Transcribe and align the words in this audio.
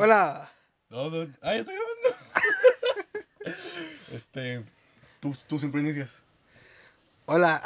Hola. 0.00 0.50
No, 0.90 1.10
no. 1.10 1.34
Ah, 1.42 1.54
ya 1.54 1.60
estoy 1.60 1.74
grabando. 1.74 2.16
este. 4.12 4.64
Tú, 5.20 5.34
tú 5.48 5.58
siempre 5.58 5.80
inicias. 5.80 6.22
Hola. 7.26 7.62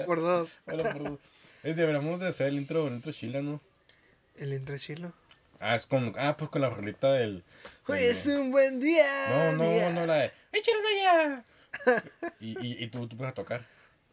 Por 0.06 0.20
dos. 0.20 0.50
Hola, 0.66 0.82
perdón. 0.92 1.18
Eh, 1.62 1.74
deberíamos 1.74 2.20
de 2.20 2.28
hacer 2.28 2.48
el 2.48 2.56
intro, 2.56 2.86
el 2.86 2.94
intro 2.94 3.12
chila, 3.12 3.42
¿no? 3.42 3.60
El 4.36 4.52
intro 4.52 4.78
chilo. 4.78 5.12
Ah, 5.60 5.74
es 5.74 5.86
con. 5.86 6.14
Ah, 6.18 6.36
pues 6.36 6.50
con 6.50 6.62
la 6.62 6.70
rolita 6.70 7.12
del. 7.12 7.42
Hoy 7.86 7.98
del- 8.00 8.10
es 8.10 8.26
un 8.26 8.50
buen 8.50 8.80
día. 8.80 9.06
No, 9.52 9.64
no, 9.64 9.70
día. 9.70 9.90
no, 9.90 10.06
la 10.06 10.14
de. 10.16 10.32
¡Échale 10.52 10.78
allá! 11.00 11.44
Y, 12.40 12.58
y, 12.66 12.84
y 12.84 12.88
tú, 12.88 13.06
tú 13.06 13.22
a 13.24 13.32
tocar. 13.32 13.66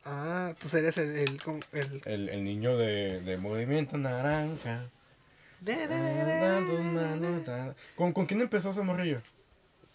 Ah, 0.05 0.53
tú 0.59 0.67
serías 0.69 0.97
el. 0.97 1.15
el, 1.17 1.39
el... 1.71 2.01
El, 2.05 2.29
el 2.29 2.43
niño 2.43 2.75
de, 2.77 3.21
de 3.21 3.37
Movimiento 3.37 3.97
Naranja. 3.97 4.81
¿Con, 7.95 8.11
¿Con 8.13 8.25
quién 8.25 8.41
empezó 8.41 8.71
ese 8.71 8.81
morrillo? 8.81 9.21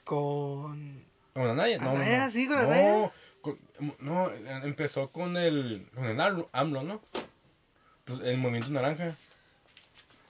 Con. 0.04 1.04
¿Con 1.34 1.46
Anaya? 1.46 1.78
No, 1.78 1.84
no, 1.84 1.90
Anaya, 1.96 2.26
no. 2.26 2.30
sí, 2.32 2.46
con 2.48 2.56
no, 2.56 2.62
Anaya. 2.62 3.10
con- 3.42 3.58
no, 4.00 4.30
empezó 4.64 5.10
con 5.10 5.36
el, 5.36 5.86
con 5.94 6.04
el 6.06 6.18
AMLO, 6.52 6.82
¿no? 6.82 7.00
Pues 8.04 8.20
el 8.24 8.38
Movimiento 8.38 8.70
Naranja. 8.70 9.14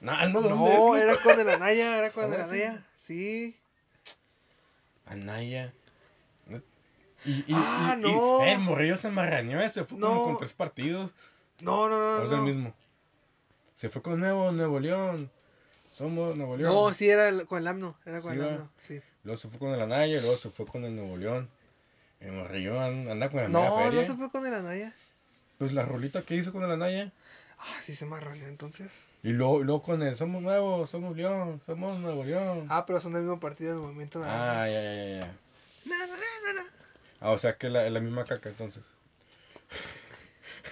No, 0.01 0.11
AMLO, 0.13 0.41
¿de 0.41 0.49
dónde 0.49 0.73
No, 0.77 0.95
es? 0.95 1.03
era 1.03 1.15
con 1.21 1.39
el 1.39 1.49
Anaya, 1.49 1.97
era 1.97 2.09
con 2.11 2.25
el 2.25 2.31
sí. 2.31 2.37
Anaya. 2.41 2.85
Sí. 2.97 3.59
Anaya. 5.05 5.73
Y, 7.25 7.31
y, 7.31 7.45
Ah, 7.53 7.95
y- 7.97 7.99
y- 7.99 8.01
no. 8.13 8.43
eh, 8.45 8.53
el 8.53 8.59
morrillo 8.59 8.95
se 8.95 9.09
marraneó, 9.09 9.67
se 9.67 9.83
fue 9.83 9.99
como 9.99 10.13
No. 10.15 10.23
con 10.23 10.37
tres 10.37 10.53
partidos. 10.53 11.11
No, 11.59 11.89
no, 11.89 11.95
¿O 11.97 11.99
no. 12.19 12.23
es 12.25 12.31
el 12.31 12.37
no. 12.37 12.43
mismo? 12.43 12.73
Se 13.75 13.89
fue 13.89 14.01
con 14.01 14.19
Nuevo, 14.21 14.51
Nuevo 14.53 14.79
León. 14.79 15.29
Somos 15.91 16.37
Nuevo 16.37 16.55
León. 16.55 16.73
No, 16.73 16.93
sí, 16.93 17.09
era 17.09 17.27
el- 17.27 17.45
con 17.45 17.59
el 17.59 17.67
AMNO. 17.67 17.97
Era 18.05 18.21
con 18.21 18.31
Sí, 18.33 18.39
el. 18.39 18.45
AMNO. 18.45 18.69
Sí. 18.87 19.01
Luego 19.25 19.37
se 19.37 19.49
fue 19.49 19.59
con 19.59 19.73
el 19.73 19.81
Anaya, 19.81 20.21
luego 20.21 20.37
se 20.37 20.49
fue 20.49 20.65
con 20.65 20.85
el 20.85 20.95
Nuevo 20.95 21.17
León. 21.17 21.49
El 22.21 22.31
morrillo 22.33 22.79
an- 22.79 23.09
anda 23.09 23.29
con 23.29 23.41
media 23.41 23.49
No, 23.49 23.77
feria. 23.83 23.99
no 24.01 24.07
se 24.07 24.15
fue 24.15 24.31
con 24.31 24.45
el 24.45 24.53
Anaya. 24.53 24.93
Pues 25.57 25.73
la 25.73 25.83
rolita 25.83 26.21
que 26.21 26.35
hizo 26.35 26.53
con 26.53 26.63
el 26.63 26.71
Anaya. 26.71 27.11
Ah, 27.57 27.81
sí 27.81 27.95
se 27.95 28.05
marraneó 28.05 28.47
entonces. 28.47 28.89
Y 29.23 29.29
luego, 29.29 29.61
y 29.61 29.63
luego 29.65 29.81
con 29.81 30.01
el 30.01 30.15
Somos 30.15 30.41
Nuevos, 30.41 30.89
Somos 30.89 31.15
León, 31.17 31.59
Somos 31.65 31.99
Nuevo 31.99 32.23
León. 32.23 32.65
Ah, 32.69 32.85
pero 32.85 33.01
son 33.01 33.13
del 33.13 33.23
mismo 33.23 33.39
partido 33.39 33.71
del 33.73 33.81
movimiento 33.81 34.19
naranja. 34.19 34.63
Ah, 34.63 34.67
ya, 34.69 34.81
ya, 34.81 34.93
ya, 34.93 35.19
ya. 35.19 35.35
No, 35.85 35.97
no, 35.97 36.07
no, 36.07 36.53
no, 36.53 36.61
no. 36.63 36.69
Ah, 37.21 37.31
o 37.31 37.37
sea 37.37 37.57
que 37.57 37.69
la, 37.69 37.89
la 37.89 37.99
misma 37.99 38.23
caca 38.25 38.49
entonces. 38.49 38.83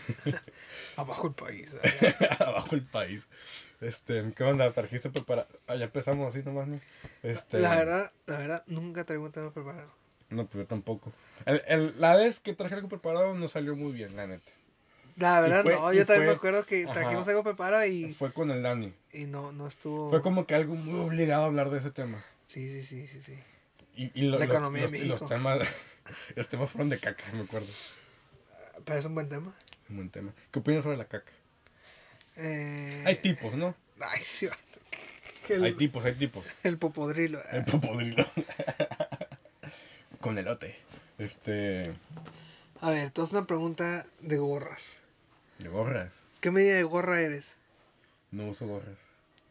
Abajo 0.95 1.28
el 1.28 1.34
país. 1.34 1.76
¿eh? 1.84 2.16
Abajo 2.39 2.76
el 2.76 2.84
país. 2.84 3.28
Este, 3.81 4.34
¿qué 4.36 4.44
onda? 4.44 4.72
¿Trajiste 4.72 5.09
preparado? 5.09 5.48
Ah, 5.67 5.76
ya 5.76 5.86
empezamos 5.86 6.28
así 6.34 6.44
nomás, 6.44 6.67
¿no? 6.67 6.80
Este, 7.23 7.59
La 7.59 7.76
verdad, 7.76 8.11
la 8.26 8.38
verdad, 8.38 8.64
nunca 8.67 9.04
traigo 9.04 9.26
un 9.26 9.32
tema 9.32 9.52
preparado. 9.52 9.92
No, 10.30 10.45
pues 10.45 10.64
yo 10.64 10.67
tampoco. 10.67 11.11
El, 11.45 11.61
el- 11.67 12.02
la 12.02 12.16
vez 12.16 12.39
que 12.39 12.54
traje 12.54 12.76
algo 12.76 12.89
preparado 12.89 13.34
no 13.34 13.48
salió 13.48 13.76
muy 13.76 13.92
bien, 13.92 14.16
la 14.16 14.28
neta. 14.28 14.52
La 15.18 15.42
verdad, 15.42 15.64
fue- 15.64 15.73
no, 15.76 15.92
yo 15.94 16.06
también 16.06 16.28
me 16.28 16.34
acuerdo 16.34 16.66
que 16.66 16.84
ajá. 16.84 16.94
trajimos 16.94 17.28
algo 17.28 17.44
preparado 17.44 17.86
y, 17.86 18.14
Fue 18.14 18.32
con 18.32 18.52
el 18.52 18.62
Dani. 18.64 18.94
y 19.14 19.26
no, 19.26 19.52
no 19.52 19.68
estuvo. 19.68 20.10
Fue 20.12 20.22
como 20.22 20.46
que 20.46 20.54
algo 20.56 20.76
muy 20.76 21.00
obligado 21.00 21.44
a 21.44 21.46
hablar 21.48 21.70
de 21.72 21.80
ese 21.80 21.90
tema. 21.92 22.23
Sí, 22.48 22.82
sí, 22.82 22.84
sí, 22.84 23.08
sí, 23.08 23.22
sí. 23.23 23.40
Y, 23.95 24.12
y 24.14 24.26
lo- 24.28 24.38
La 24.38 24.45
los- 24.45 24.54
economía 24.56 24.88
de 24.88 24.92
los, 25.00 25.02
y 25.02 25.06
los 25.08 25.28
temas, 25.28 25.60
los 26.36 26.48
temas 26.48 26.70
fueron 26.70 26.90
de 26.90 27.00
caca, 27.00 27.23
me 27.34 27.42
acuerdo. 27.42 27.68
Pero 28.86 29.00
es 29.00 29.06
un 29.06 29.16
buen 29.16 29.28
tema. 29.28 29.54
Un 29.90 29.95
buen 29.98 30.10
tema. 30.12 30.34
¿Qué 30.52 30.60
opinas 30.60 30.84
sobre 30.84 30.98
la 30.98 31.06
caca? 31.06 31.32
Eh... 32.36 33.04
Hay 33.06 33.16
tipos, 33.16 33.56
¿no? 33.56 33.76
Ay, 34.00 34.22
sí, 34.23 34.48
el, 35.50 35.64
Hay 35.64 35.73
tipos, 35.73 36.06
hay 36.06 36.14
tipos. 36.14 36.45
el 36.64 36.77
popodrilo. 36.77 37.39
El 37.52 37.66
popodrilo. 37.66 38.23
Con 40.22 40.38
elote. 40.38 40.76
Este. 41.17 41.92
A 42.82 42.89
ver, 42.92 43.06
entonces 43.06 43.33
una 43.33 43.45
pregunta 43.48 44.06
de 44.20 44.38
gorras. 44.38 44.94
De 45.60 45.70
gorras. 45.70 46.22
¿Qué 46.42 46.52
medida 46.52 46.76
de 46.76 46.84
gorra 46.84 47.22
eres? 47.22 47.45
No 48.32 48.50
uso 48.50 48.68
gorras. 48.68 48.98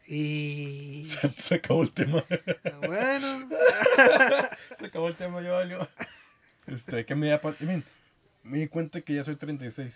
Y. 0.07 1.05
Se, 1.07 1.29
se 1.31 1.55
acabó 1.55 1.83
el 1.83 1.91
tema. 1.91 2.23
Bueno. 2.85 3.49
se 4.79 4.85
acabó 4.85 5.09
el 5.09 5.15
tema, 5.15 5.41
ya 5.41 5.51
valió. 5.51 5.89
Este, 6.67 7.05
¿qué 7.05 7.15
medida? 7.15 7.41
Miren, 7.59 7.83
me 8.43 8.59
di 8.59 8.67
cuenta 8.67 9.01
que 9.01 9.15
ya 9.15 9.23
soy 9.23 9.35
36 9.35 9.93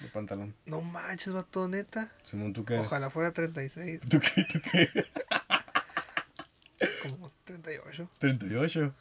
de 0.00 0.08
pantalón. 0.08 0.54
No 0.66 0.80
manches, 0.80 1.32
vato, 1.32 1.68
neta. 1.68 2.12
Simón, 2.22 2.52
¿tú 2.52 2.64
qué? 2.64 2.78
Ojalá 2.78 3.10
fuera 3.10 3.32
36, 3.32 4.00
¿Tú 4.08 4.20
qué? 4.20 4.44
¿Tú 4.44 4.60
qué? 4.70 4.88
como 7.02 7.30
38. 7.44 8.08
38. 8.18 8.94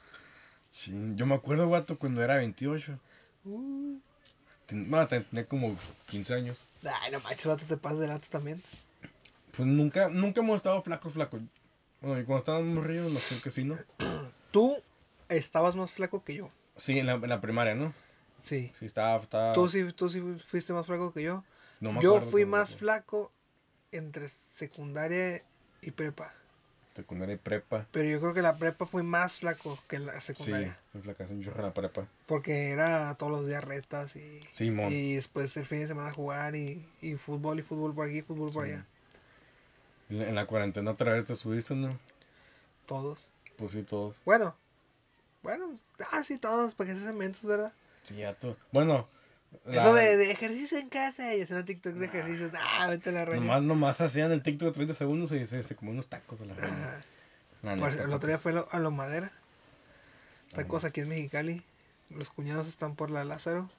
Sí, 0.71 1.11
yo 1.15 1.25
me 1.25 1.35
acuerdo, 1.35 1.67
guato, 1.67 1.97
cuando 1.97 2.23
era 2.23 2.37
28. 2.37 2.99
Uh. 3.45 3.99
Bueno, 4.71 5.07
ten- 5.07 5.23
tenía 5.25 5.45
como 5.45 5.75
15 6.07 6.33
años. 6.33 6.59
Ay, 6.83 7.11
no 7.11 7.19
manches, 7.19 7.45
vato, 7.45 7.65
te 7.65 7.77
pasas 7.77 7.99
de 7.99 8.07
lata 8.07 8.27
también. 8.29 8.61
Pues 9.55 9.67
nunca, 9.67 10.07
nunca 10.09 10.41
hemos 10.41 10.57
estado 10.57 10.81
flacos, 10.81 11.13
flacos. 11.13 11.41
Bueno, 12.01 12.19
y 12.19 12.23
cuando 12.23 12.39
estábamos 12.39 12.75
morridos, 12.75 13.11
no 13.11 13.19
sé 13.19 13.39
que 13.41 13.51
sí, 13.51 13.63
¿no? 13.63 13.77
Tú 14.51 14.81
estabas 15.29 15.75
más 15.75 15.91
flaco 15.91 16.23
que 16.23 16.35
yo. 16.35 16.49
Sí, 16.77 16.97
en 16.99 17.05
la, 17.05 17.13
en 17.13 17.29
la 17.29 17.41
primaria, 17.41 17.75
¿no? 17.75 17.93
Sí. 18.41 18.71
Sí, 18.79 18.85
estaba, 18.85 19.21
estaba... 19.21 19.53
Tú 19.53 19.69
sí, 19.69 19.83
tú 19.93 20.09
sí 20.09 20.21
fuiste 20.47 20.73
más 20.73 20.85
flaco 20.85 21.13
que 21.13 21.23
yo. 21.23 21.43
no 21.79 21.91
me 21.93 22.01
Yo 22.01 22.21
fui 22.21 22.45
más 22.45 22.69
fue. 22.71 22.79
flaco 22.79 23.31
entre 23.91 24.29
secundaria 24.29 25.43
y 25.81 25.91
prepa. 25.91 26.33
Secundaria 26.95 27.35
y 27.35 27.37
prepa. 27.37 27.87
Pero 27.91 28.09
yo 28.09 28.19
creo 28.19 28.33
que 28.33 28.41
la 28.41 28.57
prepa 28.57 28.85
fui 28.85 29.01
más 29.03 29.39
flaco 29.39 29.79
que 29.87 29.99
la 29.99 30.13
Sí, 30.19 30.27
secundaria. 30.33 30.77
fui 30.91 31.01
flacazo 31.01 31.33
un 31.33 31.43
chorro 31.43 31.59
en 31.59 31.65
la 31.67 31.73
prepa. 31.73 32.07
Porque 32.25 32.69
era 32.71 33.15
todos 33.15 33.31
los 33.31 33.47
días 33.47 33.63
retas 33.63 34.15
y, 34.15 34.39
y 34.91 35.15
después 35.15 35.55
el 35.57 35.65
fin 35.65 35.79
de 35.79 35.87
semana 35.87 36.11
jugar 36.11 36.55
y, 36.55 36.85
y 37.01 37.15
fútbol 37.15 37.59
y 37.59 37.61
fútbol 37.61 37.93
por 37.93 38.07
aquí, 38.07 38.21
fútbol 38.21 38.51
por 38.51 38.65
Sí. 38.65 38.71
allá. 38.71 38.85
En 40.09 40.19
la, 40.19 40.27
en 40.29 40.35
la 40.35 40.45
cuarentena 40.45 40.91
otra 40.91 41.13
vez 41.13 41.25
te 41.25 41.35
subiste, 41.35 41.73
¿no? 41.75 41.89
Todos. 42.85 43.31
Pues 43.57 43.71
sí, 43.71 43.83
todos. 43.83 44.17
Bueno, 44.25 44.55
bueno, 45.43 45.73
ah, 46.11 46.23
sí, 46.23 46.37
todos, 46.37 46.73
porque 46.75 46.93
se 46.93 46.99
hacen 46.99 47.17
mentos, 47.17 47.43
¿verdad? 47.45 47.73
Sí, 48.03 48.15
ya 48.17 48.33
tú. 48.33 48.55
Bueno. 48.71 49.07
Eso 49.65 49.93
de, 49.93 50.17
de 50.17 50.31
ejercicio 50.31 50.77
en 50.77 50.89
casa 50.89 51.35
y 51.35 51.41
haciendo 51.41 51.65
TikTok 51.65 51.93
de 51.93 52.05
ejercicios, 52.05 52.51
ah, 52.57 52.87
vete 52.89 53.11
la 53.11 53.25
reina. 53.25 53.45
Nomás, 53.45 53.61
nomás 53.63 54.01
hacían 54.01 54.31
el 54.31 54.41
TikTok 54.41 54.69
de 54.69 54.73
30 54.73 54.93
segundos 54.95 55.31
y 55.33 55.45
se, 55.45 55.61
se 55.63 55.75
comió 55.75 55.93
unos 55.93 56.07
tacos 56.07 56.41
a 56.41 56.45
la 56.45 56.53
reina. 56.55 57.03
El 57.63 58.13
otro 58.13 58.27
día 58.27 58.39
fue 58.39 58.53
a 58.69 58.79
Lo 58.79 58.91
Madera. 58.91 59.31
Tacos 60.53 60.83
aquí 60.83 61.01
en 61.01 61.09
Mexicali. 61.09 61.63
Los 62.09 62.29
cuñados 62.29 62.67
están 62.67 62.95
por 62.95 63.11
la 63.11 63.23
Lázaro. 63.23 63.69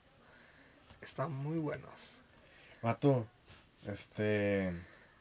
Están 1.00 1.32
muy 1.32 1.58
buenos. 1.58 1.90
Vato, 2.80 3.26
este. 3.86 4.72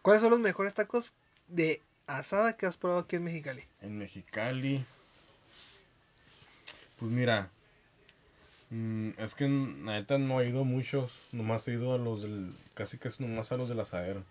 ¿Cuáles 0.02 0.22
son 0.22 0.32
los 0.32 0.40
mejores 0.40 0.74
tacos 0.74 1.14
de 1.48 1.82
asada 2.08 2.56
que 2.56 2.66
has 2.66 2.78
probado 2.78 3.02
aquí 3.02 3.16
en 3.16 3.24
Mexicali? 3.24 3.64
En 3.82 3.98
Mexicali. 3.98 4.86
Pues 7.00 7.12
mira. 7.12 7.50
Mm, 8.72 9.10
es 9.18 9.36
que 9.36 9.46
la 9.48 9.94
neta 10.00 10.18
no 10.18 10.42
he 10.42 10.50
ido 10.50 10.64
muchos. 10.66 11.12
Nomás 11.32 11.68
he 11.68 11.74
ido 11.74 11.94
a 11.94 11.98
los 11.98 12.24
del. 12.24 12.56
Casi 12.74 12.98
que 12.98 13.08
es 13.10 13.20
nomás 13.20 13.52
a 13.52 13.58
los 13.58 13.70
del 13.70 13.80
asadero. 13.80 14.24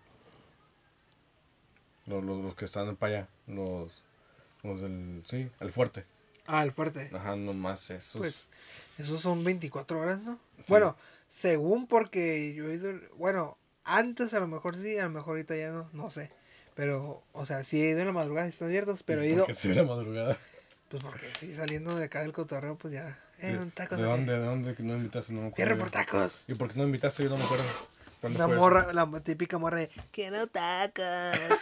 Los, 2.05 2.23
los, 2.23 2.43
los 2.43 2.55
que 2.55 2.65
están 2.65 2.95
para 2.97 3.13
allá. 3.19 3.27
Los. 3.47 4.03
Los 4.63 4.81
del. 4.81 5.23
Sí, 5.27 5.49
el 5.59 5.71
fuerte. 5.71 6.05
Ah, 6.47 6.63
el 6.63 6.71
fuerte. 6.71 7.09
Ajá, 7.13 7.35
nomás 7.35 7.89
esos. 7.91 8.19
Pues 8.19 8.47
esos 8.97 9.21
son 9.21 9.43
24 9.43 9.99
horas, 9.99 10.21
¿no? 10.21 10.37
Bueno, 10.67 10.97
según 11.27 11.87
porque 11.87 12.53
yo 12.53 12.69
he 12.69 12.73
ido, 12.75 12.91
bueno, 13.15 13.57
antes 13.83 14.33
a 14.33 14.39
lo 14.39 14.47
mejor 14.47 14.75
sí, 14.75 14.97
a 14.97 15.03
lo 15.03 15.11
mejor 15.11 15.29
ahorita 15.33 15.55
ya 15.55 15.71
no, 15.71 15.89
no 15.93 16.09
sé. 16.09 16.31
Pero, 16.75 17.23
o 17.33 17.45
sea, 17.45 17.63
sí 17.63 17.81
he 17.81 17.91
ido 17.91 17.99
en 17.99 18.07
la 18.07 18.11
madrugada 18.13 18.47
están 18.47 18.67
abiertos, 18.69 19.03
pero 19.03 19.21
he 19.21 19.29
ido, 19.29 19.45
Porque 19.45 19.53
se 19.61 19.67
ve 19.69 19.75
la 19.75 19.83
madrugada. 19.83 20.37
pues 20.89 21.03
porque 21.03 21.27
sí, 21.39 21.53
saliendo 21.55 21.95
de 21.95 22.05
acá 22.05 22.21
del 22.21 22.33
cotorreo, 22.33 22.75
pues 22.75 22.93
ya, 22.93 23.19
eh, 23.41 23.53
¿De, 23.53 23.57
un 23.57 23.71
taco. 23.71 23.95
¿de 23.95 24.03
¿de 24.03 24.07
qué? 24.07 24.11
dónde? 24.13 24.33
¿De 24.33 24.39
dónde 24.45 24.75
que 24.75 24.83
no 24.83 24.93
invitaste? 24.93 25.33
No 25.33 25.41
me 25.41 25.47
acuerdo. 25.47 25.77
Por 25.77 25.89
tacos. 25.91 26.43
¿Y 26.47 26.53
por 26.55 26.71
qué 26.71 26.79
no 26.79 26.85
invitaste? 26.85 27.23
Yo 27.23 27.29
no 27.29 27.37
me 27.37 27.43
acuerdo. 27.43 27.65
¿Cuándo 28.21 28.37
Una 28.37 28.45
fue 28.45 28.53
eso? 28.55 28.61
morra, 28.61 28.93
la 28.93 29.19
típica 29.21 29.57
morra 29.57 29.77
de, 29.77 29.89
quiero 30.11 30.47
tacos. 30.47 31.03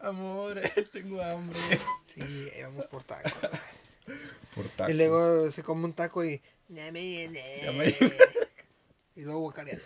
Amor, 0.00 0.60
tengo 0.92 1.22
hambre. 1.22 1.58
sí, 2.04 2.20
ahí 2.20 2.62
vamos 2.62 2.86
por 2.86 3.02
tacos. 3.04 3.32
Por 4.54 4.68
tacos. 4.68 4.90
Y 4.90 4.94
luego 4.94 5.50
se 5.52 5.62
come 5.62 5.84
un 5.86 5.92
taco 5.94 6.24
y, 6.24 6.42
Y 9.16 9.22
luego 9.22 9.40
guacarea. 9.40 9.78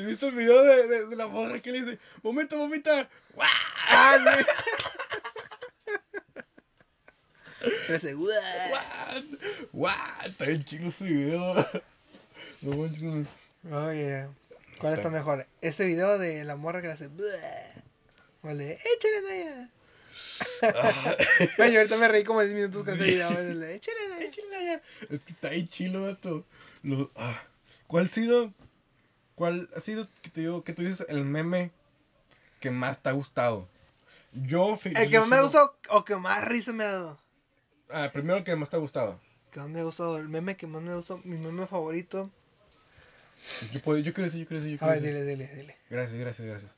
¿Te 0.00 0.06
viste 0.06 0.26
el 0.28 0.32
video 0.34 0.62
de, 0.64 0.86
de, 0.88 1.06
de 1.08 1.14
la 1.16 1.26
morra 1.26 1.60
que 1.60 1.70
le 1.72 1.82
dice, 1.82 1.98
momento, 2.22 2.56
momita. 2.56 3.06
¡Guau! 3.34 3.48
Sí. 7.60 7.92
Ese, 7.92 8.14
"Guau". 8.14 8.32
¡What! 9.74 10.24
Está 10.24 10.46
bien 10.46 10.64
chido 10.64 10.88
ese 10.88 11.04
video. 11.04 11.54
No 12.62 12.76
manches. 12.78 13.26
Oye, 13.70 14.26
¿cuál 14.78 14.94
está 14.94 15.10
mejor? 15.10 15.46
¿Ese 15.60 15.84
video 15.84 16.18
de 16.18 16.44
la 16.44 16.56
morra 16.56 16.80
que 16.80 16.86
le 16.86 16.94
hace 16.94 17.08
"Buah"? 17.08 17.82
¿O 18.42 18.48
el 18.48 18.56
de 18.56 18.72
échale 18.72 19.22
Naya? 19.28 19.68
Ah, 20.62 21.16
Bueno, 21.58 21.76
ahorita 21.76 21.98
me 21.98 22.08
reí 22.08 22.24
como 22.24 22.40
10 22.40 22.54
minutos 22.54 22.84
con 22.86 22.94
ese 22.94 23.04
video. 23.04 23.28
De 23.32 23.74
échale 23.74 24.08
Naya. 24.08 24.24
échale 24.28 24.64
ya. 24.64 24.80
Es 25.10 25.20
que 25.24 25.32
está 25.32 25.48
ahí 25.48 25.66
chilo, 25.68 26.04
vato. 26.04 26.46
Lo- 26.84 27.10
ah, 27.16 27.38
¿Cuál 27.86 28.06
ha 28.06 28.08
sido? 28.08 28.54
¿Cuál 29.40 29.70
ha 29.74 29.80
sido 29.80 30.06
que 30.20 30.28
te 30.28 30.42
digo 30.42 30.62
que 30.64 30.74
tú 30.74 30.82
dices 30.82 31.06
el 31.08 31.24
meme 31.24 31.70
que 32.60 32.70
más 32.70 33.00
te 33.02 33.08
ha 33.08 33.12
gustado? 33.12 33.66
Yo. 34.34 34.78
El 34.84 35.08
que 35.08 35.18
más 35.18 35.28
me 35.28 35.36
sigo- 35.36 35.44
gustó 35.44 35.74
o 35.88 36.04
que 36.04 36.14
más 36.16 36.44
risa 36.44 36.74
me 36.74 36.84
ha 36.84 36.92
dado. 36.92 37.18
Ah, 37.88 38.10
primero 38.12 38.36
el 38.36 38.44
que 38.44 38.54
más 38.54 38.68
te 38.68 38.76
ha 38.76 38.80
gustado. 38.80 39.18
Que 39.50 39.60
más 39.60 39.70
me 39.70 39.80
ha 39.80 39.84
gustado, 39.84 40.18
el 40.18 40.28
meme 40.28 40.58
que 40.58 40.66
más 40.66 40.82
me 40.82 40.94
gustó, 40.94 41.22
mi 41.24 41.38
meme 41.38 41.66
favorito. 41.66 42.28
Yo, 43.72 43.80
puedo, 43.80 43.96
yo 44.00 44.12
quiero 44.12 44.26
decir, 44.26 44.42
yo 44.42 44.46
quiero 44.46 44.62
decir, 44.62 44.78
yo 44.78 44.84
A 44.86 44.90
ver, 44.90 45.00
dile, 45.00 45.24
dile, 45.24 45.50
dile. 45.56 45.76
Gracias, 45.88 46.20
gracias, 46.20 46.46
gracias. 46.46 46.76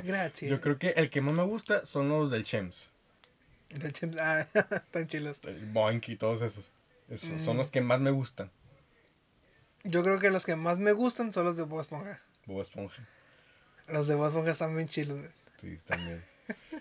Gracias. 0.02 0.50
Yo 0.50 0.62
creo 0.62 0.78
que 0.78 0.92
el 0.96 1.10
que 1.10 1.20
más 1.20 1.34
me 1.34 1.42
gusta 1.44 1.84
son 1.84 2.08
los 2.08 2.30
del 2.30 2.44
Chems. 2.44 2.84
El 3.68 3.92
Chems- 3.92 4.18
ah, 4.18 4.46
están 4.86 5.08
chilos. 5.08 5.36
El 5.42 5.66
Boink 5.66 6.08
y 6.08 6.16
todos 6.16 6.40
esos. 6.40 6.72
Esos 7.10 7.28
Mm. 7.32 7.44
Son 7.44 7.58
los 7.58 7.70
que 7.70 7.82
más 7.82 8.00
me 8.00 8.10
gustan. 8.10 8.50
Yo 9.84 10.02
creo 10.02 10.18
que 10.18 10.30
los 10.30 10.44
que 10.44 10.56
más 10.56 10.78
me 10.78 10.92
gustan 10.92 11.32
son 11.32 11.44
los 11.44 11.56
de 11.56 11.64
Bob 11.64 11.80
Esponja. 11.80 12.20
Bob 12.46 12.62
Esponja. 12.62 13.06
Los 13.88 14.06
de 14.06 14.14
Bob 14.14 14.28
Esponja 14.28 14.52
están 14.52 14.74
bien 14.76 14.88
chilos. 14.88 15.18
güey. 15.18 15.30
Sí, 15.58 15.78
también. 15.86 16.24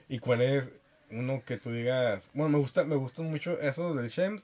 ¿Y 0.10 0.20
cuál 0.20 0.42
es 0.42 0.70
uno 1.10 1.42
que 1.46 1.58
tú 1.58 1.72
digas? 1.72 2.30
Bueno, 2.34 2.50
me 2.50 2.58
gusta, 2.60 2.84
me 2.84 2.96
gustan 2.96 3.26
mucho 3.26 3.60
esos 3.60 3.96
del 3.96 4.10
Shems 4.10 4.44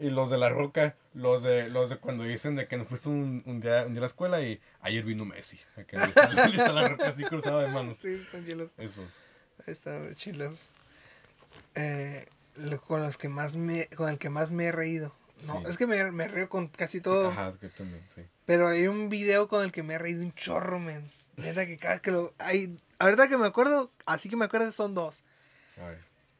y 0.00 0.10
los 0.10 0.30
de 0.30 0.38
la 0.38 0.48
Roca, 0.48 0.94
los 1.14 1.42
de, 1.42 1.68
los 1.70 1.90
de 1.90 1.96
cuando 1.98 2.24
dicen 2.24 2.54
de 2.56 2.66
que 2.68 2.76
no 2.76 2.84
fuiste 2.84 3.08
un, 3.08 3.42
un 3.46 3.60
día, 3.60 3.84
un 3.86 3.92
día 3.92 3.98
a 3.98 4.02
la 4.02 4.06
escuela 4.06 4.40
y 4.40 4.60
ayer 4.82 5.04
vino 5.04 5.24
Messi. 5.24 5.58
Que 5.86 5.96
está, 5.96 6.72
la 6.72 6.88
Roca 6.88 7.08
así 7.08 7.24
cruzada 7.24 7.62
de 7.62 7.68
manos. 7.68 7.98
Sí, 8.00 8.14
están 8.14 8.46
chilos. 8.46 8.70
Esos. 8.78 9.08
Están 9.66 10.14
chilos. 10.14 10.70
Eh, 11.74 12.26
lo- 12.56 12.80
con 12.80 13.02
los 13.02 13.16
que 13.16 13.28
más 13.28 13.56
me, 13.56 13.86
con 13.88 14.08
el 14.08 14.18
que 14.18 14.30
más 14.30 14.50
me 14.50 14.66
he 14.66 14.72
reído. 14.72 15.14
No, 15.46 15.58
Sí. 15.60 15.64
es 15.68 15.76
que 15.76 15.86
me, 15.86 16.10
me 16.12 16.26
río 16.28 16.48
con 16.48 16.68
casi 16.68 17.00
todo. 17.00 17.30
Ajá, 17.30 17.48
es 17.50 17.58
que 17.58 17.68
también, 17.68 18.04
sí. 18.14 18.22
Pero 18.46 18.68
hay 18.68 18.86
un 18.88 19.08
video 19.08 19.46
con 19.48 19.64
el 19.64 19.72
que 19.72 19.82
me 19.82 19.94
he 19.94 19.98
reído 19.98 20.22
un 20.22 20.32
chorro, 20.34 20.78
men. 20.78 21.10
Neta 21.36 21.66
que 21.66 21.76
cada 21.76 21.94
vez 21.94 22.02
que 22.02 22.10
lo. 22.10 22.34
Hay, 22.38 22.76
ahorita 22.98 23.28
que 23.28 23.36
me 23.36 23.46
acuerdo, 23.46 23.92
así 24.06 24.28
que 24.28 24.36
me 24.36 24.46
acuerdo, 24.46 24.72
son 24.72 24.94
dos. 24.94 25.22
A 25.80 25.88
ver. 25.88 25.98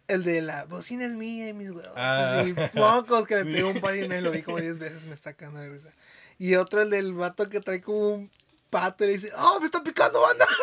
El 0.08 0.24
de 0.24 0.40
la 0.40 0.64
bocina 0.64 1.04
es 1.04 1.14
mía 1.16 1.48
y 1.48 1.52
mis 1.52 1.70
huevos. 1.70 1.92
Ah. 1.96 2.40
Así, 2.40 2.54
pocos 2.74 3.26
que 3.28 3.36
le 3.36 3.44
Sí. 3.44 3.52
pegó 3.52 3.70
un 3.70 3.80
par 3.80 3.94
y 3.96 4.08
me 4.08 4.20
lo 4.20 4.30
vi 4.32 4.42
como 4.42 4.58
10 4.58 4.78
veces, 4.78 5.04
me 5.04 5.14
está 5.14 5.34
cagando 5.34 5.60
de 5.60 5.68
risa. 5.68 5.90
Y 6.38 6.54
otro, 6.54 6.80
el 6.82 6.90
del 6.90 7.12
vato 7.14 7.48
que 7.48 7.60
trae 7.60 7.80
como 7.82 8.08
un 8.14 8.30
pato 8.70 9.04
y 9.04 9.08
le 9.08 9.12
dice, 9.14 9.30
¡Oh, 9.36 9.60
me 9.60 9.66
está 9.66 9.82
picando, 9.82 10.20
banda! 10.20 10.46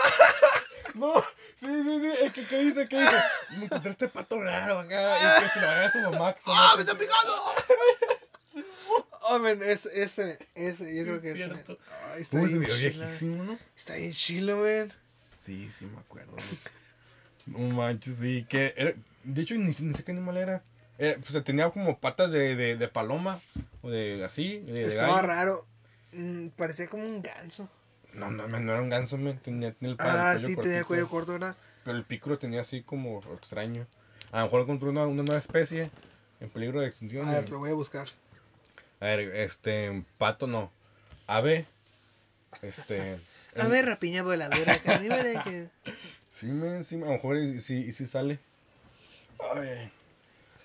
No, 0.93 1.21
sí, 1.59 1.65
sí, 1.67 1.99
sí, 1.99 2.13
el 2.21 2.31
que, 2.31 2.45
que 2.47 2.57
dice, 2.59 2.87
que 2.87 3.01
dice, 3.01 3.15
me 3.57 3.65
encontré 3.65 3.91
este 3.91 4.07
pato 4.07 4.41
raro 4.41 4.79
acá, 4.79 5.17
y 5.17 5.43
que 5.43 5.49
se 5.49 5.59
lo 5.59 5.67
haga 5.69 5.85
a 5.87 5.91
su 5.91 5.97
mamá. 5.99 6.35
¡Ah, 6.45 6.73
me 6.77 6.83
está 6.83 6.97
picando! 6.97 7.33
Oh, 9.27 9.39
men, 9.39 9.61
ese, 9.63 9.89
ese, 10.03 10.37
ese, 10.53 10.95
yo 10.95 11.03
Sí, 11.03 11.09
creo 11.09 11.21
que 11.21 11.31
es 11.31 11.33
ese. 11.35 11.47
cierto. 11.53 11.77
Ay, 12.13 12.21
está 12.21 12.37
¿Cómo 12.37 12.45
ese 12.45 12.59
bien 12.59 12.79
viejísimo, 12.79 13.43
no? 13.43 13.59
Está 13.75 13.95
bien 13.95 14.13
chilo, 14.13 14.57
men. 14.57 14.91
Sí, 15.43 15.69
sí 15.77 15.85
me 15.85 15.99
acuerdo. 15.99 16.33
No 17.47 17.59
manches, 17.59 18.15
sí, 18.17 18.45
que 18.49 18.73
era, 18.75 18.93
de 19.23 19.41
hecho 19.41 19.55
ni, 19.55 19.65
ni 19.65 19.93
sé 19.93 20.03
qué 20.03 20.11
animal 20.11 20.37
era. 20.37 20.63
Eh, 20.97 21.17
pues 21.19 21.43
tenía 21.43 21.69
como 21.69 21.97
patas 21.99 22.31
de, 22.31 22.55
de, 22.55 22.75
de 22.77 22.87
paloma, 22.87 23.41
o 23.81 23.89
de 23.89 24.23
así, 24.23 24.59
de, 24.59 24.83
Estaba 24.83 25.21
gallo. 25.21 25.27
raro. 25.27 25.65
Mm, 26.13 26.47
parecía 26.49 26.87
como 26.87 27.03
un 27.03 27.21
ganso. 27.21 27.67
No, 28.13 28.31
no, 28.31 28.47
no 28.47 28.71
era 28.71 28.81
un 28.81 28.89
ganso, 28.89 29.17
man, 29.17 29.37
tenía, 29.43 29.73
tenía 29.73 29.93
el, 29.93 29.97
Ah, 29.99 30.33
el 30.33 30.41
sí, 30.45 30.55
cuello 30.55 30.61
tenía 30.63 30.79
el 30.79 30.85
cuello 30.85 31.09
corto, 31.09 31.33
¿verdad? 31.33 31.55
Pero 31.83 31.97
el 31.97 32.03
pico 32.03 32.29
lo 32.29 32.37
tenía 32.39 32.61
así 32.61 32.81
como 32.81 33.19
extraño. 33.33 33.85
A 34.31 34.39
lo 34.39 34.43
mejor 34.45 34.61
encontró 34.61 34.89
una, 34.89 35.05
una 35.05 35.23
nueva 35.23 35.39
especie 35.39 35.91
en 36.39 36.49
peligro 36.49 36.81
de 36.81 36.87
extinción. 36.87 37.27
A 37.27 37.31
y- 37.31 37.35
ver, 37.35 37.49
lo 37.49 37.59
voy 37.59 37.69
a 37.69 37.73
buscar. 37.73 38.07
A 39.01 39.05
ver, 39.05 39.19
este, 39.35 40.03
pato 40.17 40.47
no. 40.47 40.71
Ave. 41.27 41.65
Este. 42.61 43.19
A 43.57 43.67
ver, 43.67 43.85
rapiña 43.85 44.21
voladora, 44.23 44.77
veré 44.85 45.39
que... 45.43 45.69
Sí, 46.35 46.47
men, 46.47 46.83
sí, 46.83 46.95
a 46.95 46.99
lo 46.99 47.05
mejor 47.11 47.37
y, 47.37 47.61
sí, 47.61 47.75
y 47.87 47.93
sí 47.93 48.05
sale. 48.05 48.37
Ay. 49.39 49.89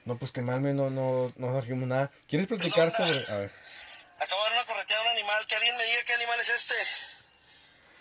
No, 0.04 0.16
pues 0.18 0.32
que 0.32 0.42
mal, 0.42 0.60
men, 0.60 0.74
no, 0.76 0.90
no, 0.90 1.32
no 1.36 1.52
trajimos 1.58 1.86
nada. 1.86 2.10
¿Quieres 2.26 2.48
platicar 2.48 2.90
sobre.? 2.90 3.24
A 3.32 3.36
ver. 3.36 3.52
Acabo 4.18 4.42
de 4.42 4.50
dar 4.50 4.52
una 4.58 4.66
correteada 4.66 5.00
a 5.02 5.04
un 5.04 5.10
animal. 5.12 5.46
Que 5.46 5.54
alguien 5.54 5.76
me 5.76 5.84
diga 5.84 5.98
qué 6.04 6.14
animal 6.14 6.40
es 6.40 6.48
este. 6.48 6.74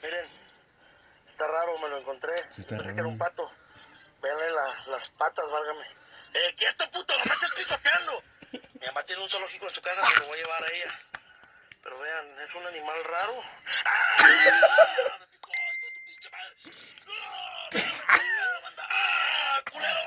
Miren, 0.02 0.26
está 1.30 1.46
raro, 1.46 1.78
me 1.80 1.90
lo 1.90 2.00
encontré. 2.00 2.34
Sí 2.50 2.62
está 2.62 2.70
Pensé 2.78 2.84
raro. 2.86 2.94
que 2.96 3.00
era 3.02 3.08
un 3.08 3.18
pato. 3.20 3.44
Véanle 4.24 4.50
la- 4.50 4.92
las 4.92 5.08
patas, 5.10 5.46
válgame. 5.52 5.86
¡Eh, 6.34 6.56
quieto, 6.58 6.86
puto! 6.92 7.14
¡No 7.14 7.24
me 7.26 7.32
estés 7.34 7.52
picoteando! 7.56 8.24
Mi 8.52 8.86
mamá 8.88 9.04
tiene 9.06 9.22
un 9.24 9.30
zoológico 9.30 9.66
en 9.66 9.72
su 9.72 9.82
casa, 9.82 10.02
se 10.06 10.20
lo 10.20 10.26
voy 10.28 10.40
a 10.40 10.42
llevar 10.42 10.64
a 10.64 10.68
ella. 10.72 10.92
Pero 11.84 12.00
vean, 12.00 12.40
es 12.40 12.56
un 12.56 12.66
animal 12.66 13.04
raro. 13.06 13.42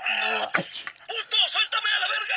¡Puto, 0.02 1.36
suéltame 1.50 1.88
a 1.94 2.00
la 2.00 2.08
verga! 2.08 2.36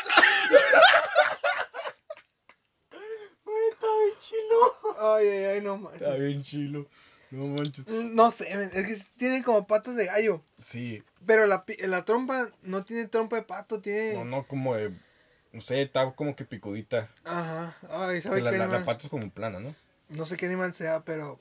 Ay, 4.98 5.28
ay, 5.28 5.44
ay, 5.46 5.62
no 5.62 5.76
Está 5.94 6.06
manches. 6.06 6.20
bien 6.20 6.44
chilo. 6.44 6.88
No 7.32 7.46
manches. 7.48 7.88
No 7.88 8.32
sé, 8.32 8.70
es 8.74 8.86
que 8.86 8.98
tiene 9.18 9.44
como 9.44 9.68
patas 9.68 9.96
de 9.96 10.06
gallo. 10.06 10.44
Sí. 10.66 11.04
Pero 11.26 11.46
la, 11.48 11.66
pi- 11.66 11.78
la 11.78 12.06
trompa 12.06 12.50
no 12.62 12.86
tiene 12.86 13.08
trompa 13.08 13.36
de 13.38 13.42
pato, 13.44 13.82
tiene... 13.82 14.14
No, 14.16 14.26
no, 14.26 14.44
como 14.48 14.76
de. 14.76 14.92
No 15.56 15.62
sé, 15.62 15.82
está 15.84 16.12
como 16.12 16.36
que 16.36 16.44
picudita. 16.44 17.10
Ajá. 17.24 17.76
Ay, 17.90 18.16
Que 18.16 18.22
¿sabe 18.22 18.42
la, 18.42 18.52
qué 18.52 18.58
la, 18.58 18.68
la 18.68 18.84
pata 18.84 19.04
es 19.06 19.10
como 19.10 19.30
plana, 19.32 19.62
¿no? 19.62 19.74
No 20.10 20.26
sé 20.26 20.36
qué 20.36 20.48
animal 20.48 20.76
sea, 20.76 21.06
pero... 21.06 21.40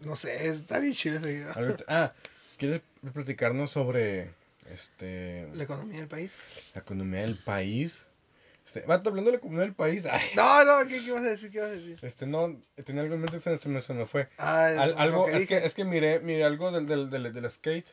No 0.00 0.16
sé, 0.16 0.48
está 0.48 0.78
bien 0.78 0.94
chido 0.94 1.18
ese 1.18 1.26
video. 1.26 1.52
Ahorita- 1.52 1.84
ah, 1.88 2.12
¿quieres 2.56 2.80
platicarnos 3.12 3.70
sobre. 3.70 4.30
Este. 4.72 5.46
La 5.54 5.64
economía 5.64 5.98
del 5.98 6.08
país. 6.08 6.38
La 6.74 6.80
economía 6.80 7.20
del 7.20 7.36
país. 7.36 8.04
Este, 8.66 8.82
vato, 8.82 9.10
hablando 9.10 9.30
de 9.30 9.36
la 9.36 9.38
economía 9.38 9.64
del 9.64 9.74
país. 9.74 10.04
Ay, 10.10 10.22
No, 10.36 10.64
no, 10.64 10.78
¿qué, 10.88 11.00
qué 11.00 11.06
ibas 11.08 11.22
a 11.22 11.30
decir? 11.30 11.50
¿Qué 11.50 11.58
ibas 11.58 11.70
a 11.70 11.72
decir? 11.72 11.98
este, 12.02 12.26
no, 12.26 12.58
tenía 12.84 13.02
algo 13.02 13.14
en 13.16 13.20
mente, 13.22 13.40
se, 13.40 13.58
se 13.58 13.68
me, 13.68 13.80
se 13.82 13.92
me 13.92 14.06
fue. 14.06 14.28
Ah, 14.38 14.66
Al- 14.66 14.94
algo, 14.98 15.26
que 15.26 15.36
es, 15.36 15.46
que, 15.46 15.56
es 15.58 15.74
que 15.74 15.84
miré, 15.84 16.20
miré 16.20 16.44
algo 16.44 16.70
del, 16.70 16.86
del, 16.86 17.10
del, 17.10 17.32
del 17.34 17.50
skate. 17.50 17.86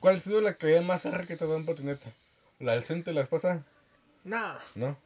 ¿Cuál 0.00 0.16
ha 0.16 0.20
sido 0.20 0.40
la 0.40 0.54
caída 0.54 0.80
más 0.80 1.04
arra 1.06 1.26
que 1.26 1.36
te 1.36 1.44
ha 1.44 1.46
dado 1.46 1.58
en 1.58 1.66
patineta? 1.66 2.10
¿La 2.58 2.72
del 2.72 2.84
centro 2.84 3.12
la 3.12 3.20
vez 3.20 3.28
pasada? 3.28 3.64
No, 4.24 4.54
¿No? 4.74 4.96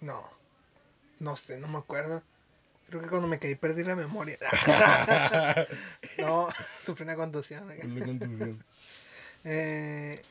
no. 0.00 0.28
No 1.18 1.36
sé, 1.36 1.58
no 1.58 1.68
me 1.68 1.78
acuerdo. 1.78 2.22
Creo 2.88 3.02
que 3.02 3.08
cuando 3.08 3.28
me 3.28 3.38
caí 3.38 3.54
perdí 3.54 3.84
la 3.84 3.94
memoria. 3.94 4.38
no, 6.18 6.48
sufrí 6.84 7.04
una 7.04 7.16
contusión. 7.16 7.70
Eh, 9.44 10.22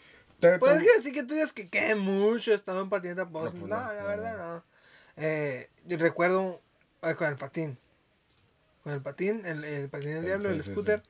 pues 0.60 0.82
que 0.82 1.02
sí 1.02 1.12
que 1.12 1.24
tú 1.24 1.34
digas 1.34 1.54
que 1.54 1.70
qué 1.70 1.96
mucho 1.96 2.54
estaba 2.54 2.82
en 2.82 2.90
patineta, 2.90 3.26
No, 3.26 3.32
no, 3.32 3.42
pues 3.42 3.54
no, 3.54 3.68
la 3.70 4.04
verdad 4.04 4.38
no. 4.38 4.64
Eh, 5.18 5.70
yo 5.86 5.98
recuerdo 5.98 6.62
eh, 7.02 7.16
con 7.16 7.28
el 7.28 7.36
patín. 7.38 7.78
Con 8.84 8.94
el 8.94 9.02
patín, 9.02 9.46
el, 9.46 9.64
el 9.64 9.90
patín 9.90 10.12
del 10.12 10.22
Sí, 10.22 10.26
diablo, 10.28 10.50
sí, 10.50 10.56
el 10.56 10.64
sí, 10.64 10.72
scooter. 10.72 11.04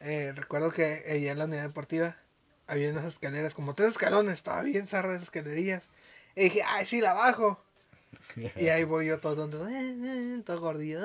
Eh, 0.00 0.32
recuerdo 0.34 0.70
que 0.70 1.04
allá 1.10 1.32
en 1.32 1.38
la 1.38 1.44
unidad 1.46 1.62
deportiva 1.62 2.16
había 2.66 2.90
unas 2.90 3.04
escaleras, 3.04 3.54
como 3.54 3.74
tres 3.74 3.90
escalones, 3.90 4.34
estaba 4.34 4.62
bien 4.62 4.88
zarra 4.88 5.12
esas 5.12 5.24
escalerillas. 5.24 5.82
Y 6.34 6.44
dije, 6.44 6.62
ay, 6.66 6.86
sí, 6.86 7.00
la 7.00 7.12
bajo. 7.14 7.62
Y 8.56 8.68
ahí 8.68 8.84
voy 8.84 9.06
yo 9.06 9.18
todo 9.20 9.36
tonto, 9.36 9.66
todo 10.44 10.60
gordillo. 10.60 11.00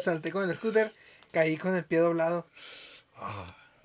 Salté 0.00 0.30
con 0.30 0.48
el 0.48 0.56
scooter, 0.56 0.92
caí 1.30 1.56
con 1.56 1.74
el 1.74 1.84
pie 1.84 1.98
doblado. 1.98 2.46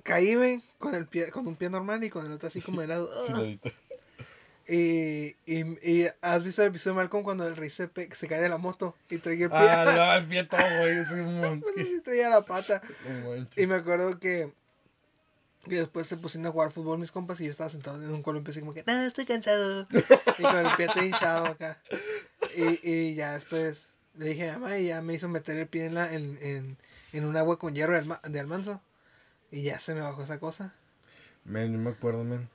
Caí, 0.04 0.36
güey, 0.36 0.64
con 0.80 0.96
el 0.96 1.06
pie, 1.08 1.32
con 1.32 1.46
un 1.48 1.56
pie 1.56 1.70
normal 1.70 2.04
y 2.04 2.10
con 2.10 2.26
el 2.26 2.32
otro 2.32 2.48
así 2.48 2.62
como 2.62 2.82
de 2.82 2.88
lado. 2.88 3.10
Y, 4.70 5.28
y, 5.46 5.62
y 5.82 6.08
has 6.22 6.44
visto 6.44 6.62
el 6.62 6.68
episodio 6.68 6.96
de 6.96 7.04
Malcolm 7.04 7.24
cuando 7.24 7.48
el 7.48 7.56
rey 7.56 7.70
se, 7.70 7.88
pe- 7.88 8.10
se 8.14 8.28
cae 8.28 8.42
de 8.42 8.50
la 8.50 8.58
moto 8.58 8.98
y 9.10 9.18
traía 9.18 9.46
el 9.46 9.50
pie. 9.50 9.60
Ah, 9.62 9.86
no, 9.86 10.14
el 10.16 10.28
pie 10.28 10.44
todo, 10.44 10.60
güey. 10.80 10.98
Es 10.98 11.10
un 11.10 11.40
Pues 11.62 11.74
monkey. 11.78 12.02
traía 12.02 12.30
la 12.30 12.42
pata. 12.42 12.82
No. 13.24 13.48
Y 13.56 13.66
me 13.66 13.76
acuerdo 13.76 14.20
que, 14.20 14.52
que 15.68 15.76
después 15.78 16.08
se 16.08 16.18
pusieron 16.18 16.48
a 16.48 16.52
jugar 16.52 16.72
fútbol 16.72 17.00
mis 17.00 17.12
compas 17.12 17.40
y 17.42 17.46
yo 17.46 17.52
estaba 17.52 17.70
sentado 17.70 18.02
en 18.04 18.10
un 18.12 18.22
columpio 18.24 18.52
así 18.52 18.60
como 18.60 18.74
que, 18.74 18.84
nada, 18.86 19.06
estoy 19.08 19.26
cansado. 19.26 19.88
Y 20.38 20.42
con 20.42 20.58
el 20.66 20.76
pie 20.78 20.88
todo 20.94 21.04
hinchado 21.04 21.46
acá. 21.48 21.82
Y, 22.56 22.90
y 22.90 23.16
ya 23.16 23.34
después 23.34 23.88
le 24.16 24.28
dije 24.30 24.50
a 24.50 24.56
mi 24.58 24.62
mamá 24.62 24.78
y 24.78 24.88
ya 24.88 25.02
me 25.02 25.14
hizo 25.14 25.28
meter 25.30 25.58
el 25.58 25.68
pie 25.68 25.86
en, 25.86 25.94
la, 25.96 26.14
en, 26.14 26.38
en, 26.42 26.78
en 27.14 27.26
un 27.26 27.38
agua 27.38 27.58
con 27.60 27.74
hierro 27.76 27.94
de, 27.94 28.00
alma- 28.00 28.22
de 28.24 28.40
almanzo. 28.40 28.82
Y 29.52 29.62
ya 29.64 29.80
se 29.80 29.94
me 29.94 30.02
bajó 30.02 30.24
esa 30.24 30.40
cosa. 30.40 30.74
Men, 31.46 31.72
no 31.74 31.80
me 31.80 31.92
acuerdo, 31.92 32.24
men. 32.24 32.50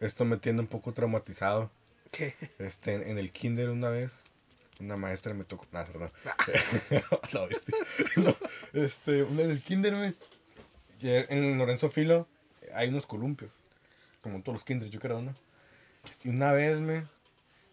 Esto 0.00 0.24
me 0.24 0.36
tiene 0.36 0.60
un 0.60 0.66
poco 0.66 0.92
traumatizado. 0.92 1.70
¿Qué? 2.10 2.34
Este, 2.58 2.94
en, 2.94 3.02
en 3.08 3.18
el 3.18 3.32
kinder 3.32 3.70
una 3.70 3.88
vez, 3.88 4.22
una 4.80 4.96
maestra 4.96 5.32
me 5.34 5.44
tocó. 5.44 5.66
Nah, 5.72 5.84
no, 7.32 7.46
viste. 7.46 7.72
No, 8.16 8.34
este, 8.72 9.22
una 9.24 9.42
en 9.42 9.50
el 9.50 9.62
kinder, 9.62 9.92
me. 9.94 10.14
En 11.02 11.58
Lorenzo 11.58 11.90
Filo 11.90 12.28
hay 12.74 12.88
unos 12.88 13.06
columpios. 13.06 13.52
Como 14.20 14.42
todos 14.42 14.56
los 14.56 14.64
kinders, 14.64 14.90
yo 14.90 15.00
creo, 15.00 15.22
¿no? 15.22 15.34
Este, 16.04 16.28
una 16.28 16.52
vez, 16.52 16.78
me. 16.78 17.04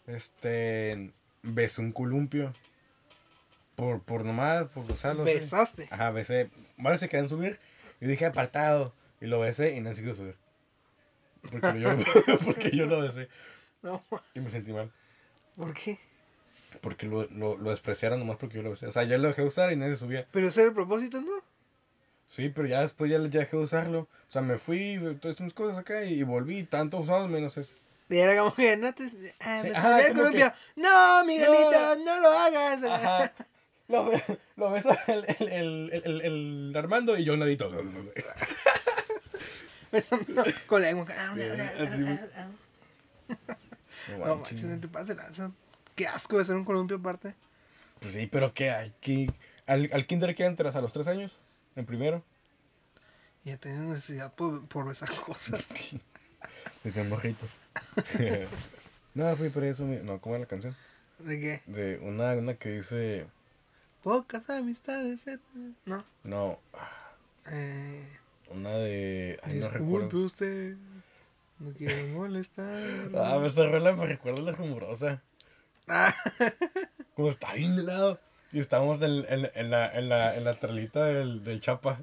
Este. 0.08 1.12
Besé 1.44 1.82
un 1.82 1.92
columpio. 1.92 2.54
Por, 3.76 4.02
por 4.02 4.26
nomás, 4.26 4.68
por 4.70 4.90
usarlo. 4.90 5.24
Besaste. 5.24 5.88
Ajá, 5.92 6.12
besé. 6.12 6.50
Varios 6.78 7.00
se 7.00 7.10
querían 7.10 7.30
subir. 7.30 7.60
Y 8.02 8.08
dije 8.08 8.26
apartado. 8.26 8.94
Y 9.22 9.26
lo 9.26 9.40
besé 9.40 9.76
y 9.76 9.82
no 9.82 9.94
siguió 9.94 10.14
subir. 10.14 10.36
Porque 11.52 11.80
yo, 11.80 11.90
porque 12.46 12.76
yo 12.76 12.86
lo 12.86 13.02
besé. 13.02 13.30
No, 13.82 14.04
Y 14.34 14.40
me 14.40 14.50
sentí 14.50 14.72
mal. 14.72 14.92
¿por 15.56 15.74
qué? 15.74 15.98
Porque 16.82 17.08
lo, 17.08 17.26
lo, 17.26 17.58
lo 17.58 17.70
despreciaron 17.72 18.20
nomás 18.20 18.38
porque 18.38 18.58
yo 18.58 18.64
lo 18.64 18.72
besé. 18.72 18.88
O 18.88 18.92
sea, 18.92 19.04
ya 19.04 19.18
lo 19.18 19.28
dejé 19.28 19.42
de 19.42 19.48
usar 19.48 19.72
y 19.72 19.76
nadie 19.76 19.96
subía. 19.98 20.28
Pero 20.32 20.48
ese 20.48 20.62
era 20.62 20.70
el 20.70 20.76
propósito, 20.76 21.22
¿no? 21.22 21.42
Sí, 22.30 22.50
pero 22.50 22.68
ya 22.68 22.82
después 22.82 23.10
ya, 23.10 23.18
ya 23.18 23.40
dejé 23.40 23.58
de 23.58 23.64
usarlo. 23.64 24.02
O 24.02 24.32
sea, 24.32 24.42
me 24.42 24.58
fui, 24.58 25.00
todas 25.22 25.40
esas 25.40 25.54
cosas 25.54 25.78
acá 25.78 26.04
y, 26.04 26.24
volví. 26.24 26.64
Tanto 26.64 26.98
usado 27.00 27.28
menos 27.28 27.58
eso. 27.58 27.72
Y 28.10 28.18
era 28.18 28.38
como 28.38 28.54
que 28.54 28.78
no 28.78 28.94
te. 28.94 29.12
Ah, 29.40 29.62
Sí, 29.62 29.70
me 29.70 29.76
ajá, 29.76 30.08
como 30.10 30.20
columpio. 30.22 30.54
No, 30.76 31.26
Miguelito, 31.26 31.96
no. 32.06 32.20
lo 32.20 32.28
hagas. 32.30 32.84
Ajá. 32.84 33.34
Lo, 33.90 34.12
lo 34.58 34.72
besó 34.72 34.90
el, 35.08 35.24
el, 35.40 35.90
el, 35.94 36.22
el, 36.22 36.74
Armando 36.76 37.18
y 37.18 37.24
yo 37.24 37.36
con 40.68 40.82
lengua. 40.82 41.06
Ah, 41.18 41.34
ah, 41.34 41.38
ah, 41.40 41.84
así, 41.84 42.04
ah, 42.06 42.28
ah. 42.36 42.50
No 44.10 44.18
No 44.26 44.36
manches. 44.36 44.64
no 44.66 44.78
te 44.82 44.90
pases 44.90 45.16
lanza. 45.16 45.52
Qué 45.96 46.06
asco 46.06 46.38
de 46.38 46.44
ser 46.44 46.58
un 46.58 46.66
columpio 46.66 46.98
aparte. 46.98 47.34
Pues 48.02 48.14
sí, 48.14 48.28
pero 48.28 48.54
¿qué 48.54 48.72
hay? 48.72 48.92
¿Qué? 49.00 49.32
¿Al, 49.66 49.90
al 49.94 50.06
kinder 50.06 50.36
que 50.36 50.44
entras 50.44 50.76
a 50.76 50.82
los 50.82 50.92
tres 50.92 51.08
años? 51.08 51.32
¿En 51.78 51.86
primero? 51.86 52.24
Ya 53.46 53.58
tenías 53.58 53.84
necesidad 53.84 54.34
por, 54.34 54.68
por 54.68 54.92
esas 54.92 55.12
cosas. 55.12 55.64
Desde 56.84 57.04
morrito. 57.04 57.46
no, 59.14 59.36
fui 59.38 59.50
por 59.50 59.64
eso. 59.64 59.84
mi- 59.84 59.98
No, 59.98 60.20
¿cómo 60.20 60.36
era 60.36 60.44
la 60.44 60.48
canción? 60.50 60.76
¿De 61.20 61.40
qué? 61.40 61.62
De 61.68 62.00
una, 62.00 62.34
una 62.34 62.56
que 62.56 62.70
dice. 62.70 63.28
Pocas 64.04 64.50
amistades. 64.50 65.20
etcétera. 65.28 65.72
No. 65.86 66.04
No, 66.24 66.60
Eh, 67.52 68.06
una 68.50 68.72
de. 68.72 69.40
Ay, 69.44 69.60
no 69.60 69.70
recuerdo. 69.70 70.20
usted. 70.26 70.76
No 71.60 71.72
quiero 71.74 72.08
molestar. 72.18 72.66
Ah, 73.16 73.40
me 73.40 73.66
rola 73.68 73.94
me 73.96 74.06
recuerdo 74.08 74.42
la 74.44 74.52
rumorosa. 74.52 75.22
Ah, 75.88 76.14
Como 77.16 77.30
está 77.30 77.54
bien 77.54 77.74
helado. 77.80 78.20
Y 78.52 78.60
estábamos 78.60 79.02
en, 79.02 79.26
en, 79.28 79.52
en 79.54 79.70
la, 79.70 79.92
en, 79.94 80.10
la, 80.10 80.36
en 80.36 80.44
la 80.44 80.60
tralita 80.60 81.04
del, 81.06 81.44
del 81.44 81.60
Chapa. 81.62 82.00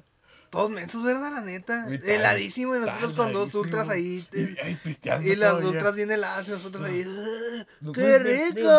todos 0.51 0.69
mensos, 0.69 1.03
¿verdad? 1.03 1.31
La 1.33 1.41
neta. 1.41 1.85
Tan- 1.85 1.93
Heladísimo. 2.07 2.75
Y 2.75 2.79
nosotros 2.79 3.13
con 3.15 3.33
dos 3.33 3.53
ultras 3.55 3.89
ahí. 3.89 4.25
Y, 4.31 4.59
ay, 4.61 4.79
pisteando. 4.83 5.27
Y 5.29 5.35
las 5.35 5.49
todavía. 5.51 5.69
ultras 5.71 5.95
bien 5.95 6.11
heladas 6.11 6.47
y 6.47 6.51
nosotros 6.51 6.83
ahí. 6.83 7.03
"Ah, 7.05 7.65
No, 7.81 7.91
¡Qué 7.93 8.19
rico! 8.19 8.69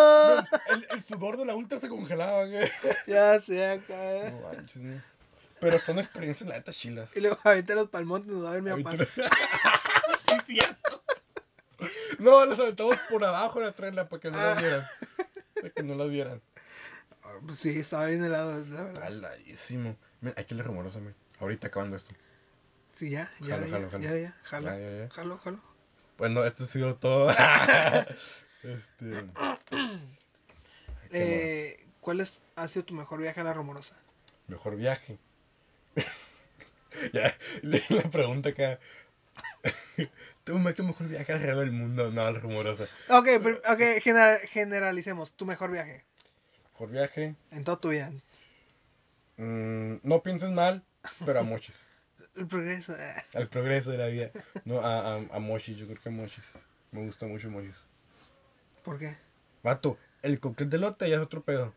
El, 0.71 0.87
el 0.91 1.03
sudor 1.05 1.37
de 1.37 1.45
la 1.45 1.55
ultra 1.55 1.81
se 1.81 1.89
congelaba, 1.89 2.47
güey. 2.47 2.71
Ya 3.07 3.39
sé 3.41 3.67
acá. 3.67 4.31
No 4.31 4.41
manches, 4.49 4.83
güey. 4.83 5.01
Pero 5.59 5.79
son 5.81 5.99
experiencias, 5.99 6.49
la 6.49 6.57
neta, 6.57 6.73
chilas. 6.73 7.09
Y 7.17 7.21
luego 7.21 7.39
ahorita 7.43 7.75
los 7.75 7.89
palmontes 7.89 8.31
nos 8.31 8.45
va 8.45 8.51
a 8.51 8.53
ver 8.53 8.63
mi 8.63 8.83
papá. 8.83 8.97
Sí, 10.29 10.55
cierto. 10.55 11.03
No, 12.19 12.45
las 12.47 12.59
aventamos 12.59 12.97
por 13.11 13.25
abajo 13.25 13.61
de 13.61 13.67
la 13.67 13.73
trela 13.73 14.09
para 14.09 14.21
que 14.21 14.31
no 14.31 14.39
Ah. 14.39 14.45
las 14.55 14.59
vieran. 14.63 14.87
Para 15.55 15.71
que 15.71 15.83
no 15.83 15.95
las 15.95 16.11
vieran. 16.11 16.41
Pues 17.47 17.59
sí, 17.59 17.79
estaba 17.79 18.07
bien 18.07 18.25
helado, 18.25 18.65
la 18.67 18.83
verdad. 18.85 19.01
Taladísimo. 19.01 19.97
Mira, 20.21 20.35
hay 20.39 20.45
que 20.45 20.55
le 20.55 20.63
rumorosa. 20.63 20.99
Ahorita 21.41 21.69
acabando 21.69 21.97
esto. 21.97 22.15
Sí, 22.95 23.11
ya, 23.11 23.31
ya, 23.41 23.57
Jalo, 23.57 23.67
ya, 23.67 23.73
jalo, 23.73 23.91
jalo. 23.91 24.05
ya, 24.05 24.17
ya, 24.17 24.37
jalo, 24.43 24.67
Ya, 24.69 24.79
ya, 24.79 24.91
ya. 25.05 25.11
jalo, 25.11 25.39
jalo. 25.39 25.61
Bueno, 26.19 26.45
esto 26.45 26.65
ha 26.65 26.67
sido 26.67 26.97
todo. 26.97 27.29
este. 28.63 29.25
¿qué 31.11 31.13
Eh, 31.13 31.87
¿Cuál 32.01 32.21
es, 32.21 32.41
ha 32.57 32.69
sido 32.69 32.85
tu 32.85 32.95
mejor 32.95 33.21
viaje 33.21 33.41
a 33.41 33.45
la 33.45 33.53
Romorosa? 33.53 33.95
más? 33.95 34.03
Mejor 34.49 34.77
viaje. 34.77 35.19
ya, 37.13 37.37
la 37.63 38.03
pregunta 38.11 38.51
acá. 38.51 38.79
¿Tu, 40.45 40.59
me- 40.59 40.73
tu 40.73 40.85
mejor 40.85 41.09
viaje 41.09 41.33
alrededor 41.33 41.65
del 41.65 41.73
mundo? 41.73 42.11
No, 42.13 42.31
la 42.31 42.39
rumorosa. 42.39 42.85
Ok, 43.09 43.27
pero- 43.43 43.61
ok, 43.69 44.01
general- 44.03 44.39
generalicemos. 44.49 45.33
Tu 45.33 45.45
mejor 45.47 45.71
viaje 45.71 46.05
Mejor 46.77 46.91
viaje. 46.91 47.35
en 47.53 47.65
toda 47.65 47.81
tu 47.81 47.89
vida. 47.89 48.13
mm, 49.39 49.95
no 50.03 50.23
pienses 50.23 50.51
mal, 50.51 50.85
pero 51.25 51.41
a 51.41 51.43
mochis. 51.43 51.75
El 52.37 52.47
progreso. 52.47 52.95
eh. 52.95 53.15
Al 53.33 53.49
progreso 53.49 53.91
de 53.91 53.97
la 53.97 54.09
vida. 54.09 54.31
No, 54.67 54.81
a, 54.81 55.15
a, 55.15 55.17
a 55.17 55.39
mochis, 55.39 55.79
yo 55.79 55.87
creo 55.87 55.99
que 56.03 56.11
a 56.11 56.13
mochis. 56.13 56.45
Me 56.93 57.03
gusta 57.07 57.25
mucho 57.25 57.49
mochis. 57.49 57.75
¿Por 58.85 58.99
qué? 58.99 59.17
Vato, 59.63 59.97
el 60.21 60.39
coquete 60.39 60.69
de 60.69 60.77
lote 60.79 61.09
ya 61.09 61.17
es 61.17 61.23
otro 61.23 61.43
pedo. 61.43 61.73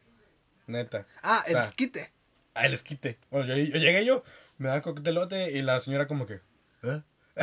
Neta. 0.67 1.05
Ah, 1.23 1.45
el 1.47 1.55
Ah. 1.55 1.61
esquite. 1.61 2.11
Ah, 2.53 2.65
el 2.65 2.73
esquite. 2.73 3.17
Bueno, 3.31 3.47
yo, 3.47 3.55
yo 3.55 3.77
llegué 3.77 4.03
yo, 4.03 4.21
me 4.57 4.67
dan 4.67 4.81
coquete 4.81 5.11
de 5.11 5.13
lote 5.13 5.51
y 5.53 5.61
la 5.61 5.79
señora 5.79 6.07
como 6.07 6.25
que. 6.25 6.41
¿eh? 6.83 7.01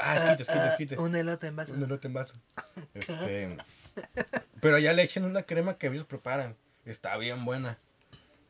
ah, 0.00 0.32
esquite, 0.32 0.42
esquite, 0.42 0.52
Ah, 0.58 0.70
esquite. 0.72 0.94
ah, 0.98 1.02
un 1.02 1.14
elote 1.14 1.46
en 1.46 1.54
vaso. 1.54 1.72
Un 1.72 1.84
elote 1.84 2.08
en 2.08 2.14
vaso. 2.14 2.34
Este. 2.94 3.56
Pero 4.60 4.78
ya 4.80 4.92
le 4.92 5.04
echan 5.04 5.24
una 5.24 5.44
crema 5.44 5.78
que 5.78 5.86
ellos 5.86 6.04
preparan. 6.04 6.56
Está 6.90 7.16
bien 7.16 7.44
buena. 7.44 7.78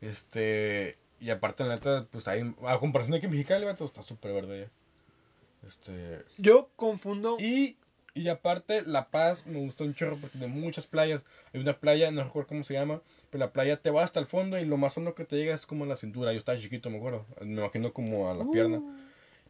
Este. 0.01 0.97
Y 1.19 1.29
aparte, 1.29 1.63
la 1.63 1.75
neta, 1.75 2.07
pues 2.09 2.27
ahí, 2.27 2.55
a 2.65 2.79
comparación 2.79 3.13
de 3.13 3.19
que 3.19 3.27
en 3.27 3.31
Mexicali, 3.31 3.65
vato, 3.65 3.85
está 3.85 4.01
súper 4.01 4.33
verde 4.33 4.61
ya. 4.61 5.67
Este. 5.67 6.25
Yo 6.39 6.69
confundo. 6.75 7.37
Y, 7.39 7.77
y 8.15 8.27
aparte, 8.29 8.81
La 8.81 9.09
Paz 9.09 9.45
me 9.45 9.59
gustó 9.59 9.83
un 9.83 9.93
chorro 9.93 10.17
porque 10.17 10.39
tiene 10.39 10.53
muchas 10.53 10.87
playas. 10.87 11.23
Hay 11.53 11.61
una 11.61 11.73
playa, 11.73 12.09
no 12.09 12.23
recuerdo 12.23 12.47
cómo 12.49 12.63
se 12.63 12.73
llama, 12.73 13.01
pero 13.29 13.45
la 13.45 13.53
playa 13.53 13.77
te 13.77 13.91
va 13.91 14.03
hasta 14.03 14.19
el 14.19 14.25
fondo 14.25 14.57
y 14.57 14.65
lo 14.65 14.77
más 14.77 14.97
hondo 14.97 15.13
que 15.13 15.23
te 15.23 15.35
llega 15.35 15.53
es 15.53 15.67
como 15.67 15.83
a 15.83 15.87
la 15.87 15.95
cintura. 15.95 16.33
Yo 16.33 16.39
estaba 16.39 16.57
chiquito, 16.57 16.89
me 16.89 16.97
acuerdo. 16.97 17.27
Me 17.41 17.61
imagino 17.61 17.93
como 17.93 18.31
a 18.31 18.33
la 18.33 18.49
pierna. 18.49 18.77
Uh, 18.77 18.97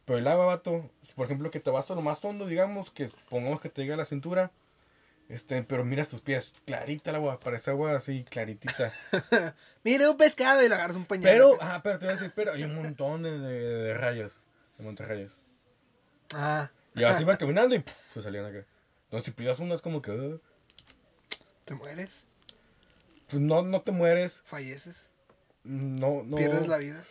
Pero 0.03 0.19
el 0.19 0.27
agua, 0.27 0.47
vato, 0.47 0.89
por 1.15 1.27
ejemplo, 1.27 1.49
que 1.49 1.61
te 1.61 1.69
vas 1.69 1.89
a 1.89 1.95
lo 1.95 2.01
más 2.01 2.23
hondo, 2.25 2.45
digamos, 2.45 2.91
que 2.91 3.09
pongamos 3.29 3.61
que 3.61 3.69
te 3.69 3.83
llega 3.83 3.93
a 3.93 3.97
la 3.97 4.05
cintura. 4.05 4.51
Este, 5.31 5.63
pero 5.63 5.85
miras 5.85 6.09
tus 6.09 6.19
pies, 6.19 6.53
clarita 6.65 7.09
el 7.09 7.15
agua, 7.15 7.39
parece 7.39 7.71
agua 7.71 7.95
así, 7.95 8.25
claritita. 8.25 8.91
Mira 9.85 10.11
un 10.11 10.17
pescado 10.17 10.61
y 10.61 10.67
le 10.67 10.75
agarras 10.75 10.97
un 10.97 11.05
pañal. 11.05 11.31
Pero, 11.31 11.57
ah, 11.61 11.79
pero 11.81 11.99
te 11.99 12.05
voy 12.05 12.11
a 12.11 12.17
decir, 12.17 12.33
pero 12.35 12.51
hay 12.51 12.65
un 12.65 12.75
montón 12.75 13.23
de, 13.23 13.39
de, 13.39 13.59
de 13.59 13.93
rayas, 13.93 14.33
de 14.77 14.83
montarrayas. 14.83 15.31
Ah, 16.33 16.69
Y 16.95 17.05
así 17.05 17.23
iba 17.23 17.37
caminando 17.37 17.73
y 17.75 17.79
¡puf! 17.79 17.95
se 18.13 18.21
salían 18.21 18.43
acá. 18.43 18.65
Entonces, 19.05 19.23
si 19.23 19.31
pillas 19.31 19.59
una, 19.59 19.75
es 19.75 19.81
como 19.81 20.01
que, 20.01 20.11
uh, 20.11 20.41
te 21.63 21.75
mueres, 21.75 22.25
pues 23.29 23.41
no, 23.41 23.61
no 23.61 23.81
te 23.81 23.91
mueres, 23.91 24.41
falleces, 24.43 25.09
no, 25.63 26.23
no. 26.25 26.35
pierdes 26.35 26.67
la 26.67 26.77
vida. 26.77 27.05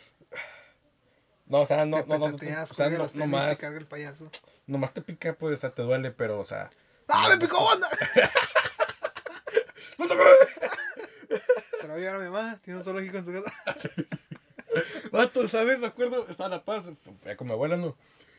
No, 1.47 1.63
o 1.63 1.67
sea, 1.67 1.87
no, 1.87 2.05
te 2.05 2.07
no, 2.07 2.19
no, 2.19 2.29
no, 2.29 2.37
o 2.37 2.39
sea, 2.39 2.67
no, 2.91 3.07
tenis, 3.07 3.15
nomás, 3.15 3.57
te 3.57 3.63
carga 3.65 3.79
el 3.79 3.87
payaso. 3.87 4.31
nomás 4.67 4.93
te 4.93 5.01
pica, 5.01 5.33
pues, 5.33 5.55
o 5.55 5.57
sea, 5.57 5.71
te 5.71 5.81
duele, 5.81 6.11
pero, 6.11 6.39
o 6.39 6.45
sea. 6.45 6.69
¡Ah, 7.13 7.29
me 7.29 7.39
picó 7.39 7.65
banda! 7.65 7.89
¡No 9.99 10.07
te 10.07 10.15
Se 11.81 11.89
lo 11.89 11.95
va 11.95 12.15
a 12.15 12.19
mi 12.19 12.25
mamá, 12.31 12.61
tiene 12.63 12.79
un 12.79 12.85
zoológico 12.85 13.19
en 13.19 13.25
su 13.25 13.33
casa. 13.33 13.55
Vato, 15.13 15.49
¿sabes? 15.49 15.79
Me 15.79 15.89
acuerdo, 15.89 16.27
estaba 16.29 16.47
en 16.47 16.53
La 16.53 16.65
Paz, 16.65 16.89
fue 17.23 17.37
con 17.37 17.49
mi 17.49 17.53
abuela, 17.53 17.77
¿no? 17.77 17.97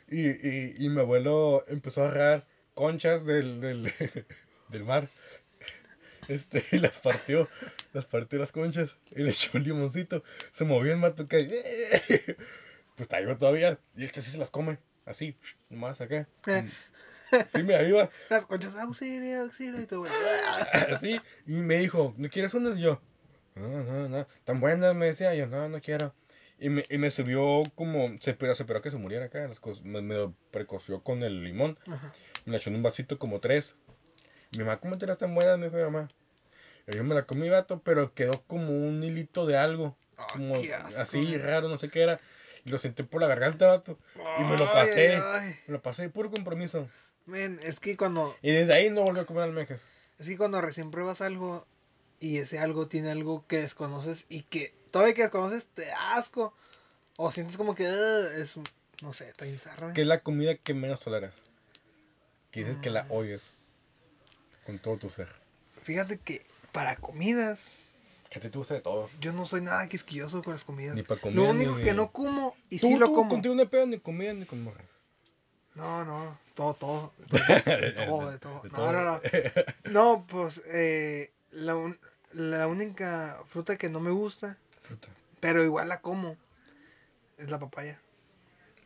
Y, 0.08 0.28
y, 0.28 0.76
y 0.80 0.90
mi 0.90 1.00
abuelo 1.02 1.64
empezó 1.68 2.04
a 2.04 2.08
agarrar 2.08 2.48
conchas 2.74 3.26
del, 3.26 3.62
del, 3.62 3.94
del 4.70 4.84
mar. 4.84 5.10
Este, 6.28 6.64
y 6.72 6.78
las 6.78 7.00
partió, 7.00 7.50
las 7.94 8.06
partió 8.06 8.40
las 8.40 8.52
conchas 8.52 8.96
y 9.12 9.24
le 9.24 9.32
echó 9.32 9.52
un 9.58 9.64
limoncito. 9.64 10.24
Se 10.54 10.64
movió 10.64 10.94
el 10.94 11.00
mato 11.00 11.28
que 11.28 11.40
pues 12.96 13.02
está 13.02 13.20
vivo 13.20 13.38
todavía. 13.38 13.80
Y 13.96 14.06
este 14.06 14.22
sí 14.22 14.32
se 14.32 14.38
las 14.38 14.50
come, 14.50 14.78
así, 15.06 15.36
nomás 15.70 16.00
acá. 16.00 16.28
Sí, 17.54 17.64
me 17.64 17.88
iba, 17.88 18.10
Las 18.30 18.46
conchas, 18.46 18.76
auxilio, 18.76 19.42
auxilio, 19.42 19.82
y 19.82 19.86
todo. 19.88 20.06
así. 20.92 21.20
Y 21.48 21.54
me 21.54 21.78
dijo, 21.78 22.14
¿no 22.18 22.30
quieres 22.30 22.54
unas? 22.54 22.78
Y 22.78 22.82
yo, 22.82 23.02
no, 23.56 23.84
no, 23.84 24.10
no, 24.10 24.28
tan 24.44 24.60
buenas, 24.60 24.96
me 24.96 25.08
decía. 25.08 25.34
yo, 25.36 25.48
no, 25.48 25.68
no 25.70 25.82
quiero. 25.82 26.14
Y 26.60 26.70
me, 26.70 26.84
y 26.90 26.98
me 26.98 27.10
subió 27.10 27.64
como, 27.76 28.06
se 28.20 28.32
esperó, 28.32 28.54
se 28.54 28.64
esperó 28.64 28.82
que 28.82 28.92
se 28.92 28.98
muriera 28.98 29.26
acá. 29.26 29.48
Las 29.48 29.60
cosas, 29.60 29.84
me, 29.84 30.02
me 30.02 30.32
precoció 30.52 31.02
con 31.02 31.24
el 31.24 31.44
limón. 31.44 31.80
Ajá. 31.88 32.14
Me 32.46 32.52
la 32.52 32.58
echó 32.58 32.70
en 32.70 32.76
un 32.76 32.84
vasito 32.84 33.18
como 33.18 33.40
tres. 33.40 33.76
Mi 34.52 34.60
mamá, 34.60 34.80
¿cómo 34.80 34.98
te 34.98 35.08
las 35.08 35.18
tan 35.18 35.34
buenas? 35.34 35.58
Me 35.58 35.66
dijo 35.66 35.78
mi 35.78 35.84
mamá. 35.84 36.10
Yo 36.88 37.04
me 37.04 37.16
la 37.16 37.24
comí, 37.26 37.50
vato, 37.50 37.82
pero 37.84 38.14
quedó 38.14 38.44
como 38.48 38.72
un 38.72 39.04
hilito 39.04 39.46
de 39.46 39.58
algo. 39.58 39.98
Ah, 40.18 40.28
como 40.34 40.56
asco, 40.56 41.00
así 41.02 41.38
raro, 41.38 41.68
no 41.68 41.78
sé 41.78 41.90
qué 41.90 42.02
era. 42.02 42.20
Y 42.66 42.70
lo 42.70 42.78
senté 42.78 43.04
por 43.04 43.22
la 43.22 43.28
garganta, 43.28 43.68
vato. 43.68 43.98
Y 44.40 44.44
me 44.44 44.58
lo 44.58 44.72
pasé. 44.72 45.16
ay, 45.16 45.22
ay. 45.24 45.56
Me 45.68 45.74
lo 45.74 45.82
pasé 45.82 46.04
de 46.04 46.10
puro 46.10 46.30
compromiso. 46.30 46.88
Men, 47.26 47.60
es 47.64 47.80
que 47.80 47.96
cuando, 47.98 48.36
Y 48.42 48.52
desde 48.52 48.76
ahí 48.76 48.90
no 48.90 49.04
volví 49.04 49.20
a 49.20 49.26
comer 49.26 49.44
almejas. 49.44 49.82
es 50.20 50.28
que 50.28 50.38
cuando 50.38 50.60
recién 50.62 50.92
pruebas 50.92 51.22
algo 51.22 51.66
y 52.20 52.38
ese 52.38 52.60
algo 52.60 52.88
tiene 52.88 53.10
algo 53.12 53.46
que 53.48 53.58
desconoces 53.60 54.26
y 54.30 54.44
que 54.44 54.74
todavía 54.92 55.14
que 55.16 55.22
desconoces 55.24 55.66
te 55.74 55.86
da 55.86 56.16
asco 56.18 56.54
o 57.18 57.32
sientes 57.32 57.58
como 57.58 57.76
que 57.76 57.86
es 57.86 58.56
un- 58.56 58.64
no 59.02 59.14
sé, 59.14 59.30
está 59.30 59.46
bizarro. 59.46 59.94
¿Qué 59.94 60.02
es 60.02 60.08
la 60.08 60.20
comida 60.20 60.56
que 60.56 60.74
menos 60.74 61.00
toleras? 61.00 61.34
Que 62.52 62.62
dices 62.62 62.78
que 62.82 62.90
la 62.90 63.04
Mm. 63.06 63.12
odias. 63.12 63.58
Con 64.66 64.78
todo 64.80 64.98
tu 64.98 65.10
ser. 65.10 65.28
Fíjate 65.84 66.18
que 66.20 66.46
para 66.72 66.96
comidas 66.98 67.72
Que 68.30 68.40
te 68.40 68.50
gusta 68.50 68.76
de 68.76 68.82
todo. 68.82 69.10
yo 69.20 69.34
no 69.34 69.46
soy 69.46 69.62
nada 69.62 69.88
quisquilloso 69.90 70.44
con 70.44 70.54
las 70.54 70.64
comidas. 70.64 70.96
Ni 70.96 71.02
para 71.04 71.20
comer. 71.20 71.36
Lo 71.38 71.50
único 71.50 71.76
ni 71.78 71.84
que 71.84 71.94
no 71.94 72.12
como 72.12 72.56
y 72.70 72.78
Tú, 72.80 72.88
sí 72.88 72.98
lo 72.98 73.08
tú, 73.08 73.16
como. 73.16 73.30
Contigo 73.30 73.56
no 73.56 73.68
pedo 73.70 73.88
ni 73.88 74.00
comida 74.00 74.34
ni 74.34 74.46
con 74.46 74.64
morras. 74.64 74.86
No, 75.76 76.04
no, 76.06 76.38
todo, 76.54 76.74
todo. 76.76 77.14
De 77.18 77.92
todo, 77.94 78.30
de 78.32 78.40
todo. 78.40 78.62
No, 78.72 78.92
no, 78.92 79.04
no. 79.04 79.22
No, 79.90 80.26
pues 80.28 80.62
eh, 80.66 81.32
la, 81.52 81.76
un- 81.76 81.98
la 82.34 82.68
única 82.68 83.42
fruta 83.48 83.78
que 83.78 83.90
no 83.90 84.00
me 84.00 84.12
gusta, 84.12 84.58
Fruta. 84.84 85.08
pero 85.40 85.64
igual 85.64 85.88
la 85.90 86.02
como, 86.02 86.36
es 87.38 87.50
la 87.50 87.60
papaya. 87.60 88.00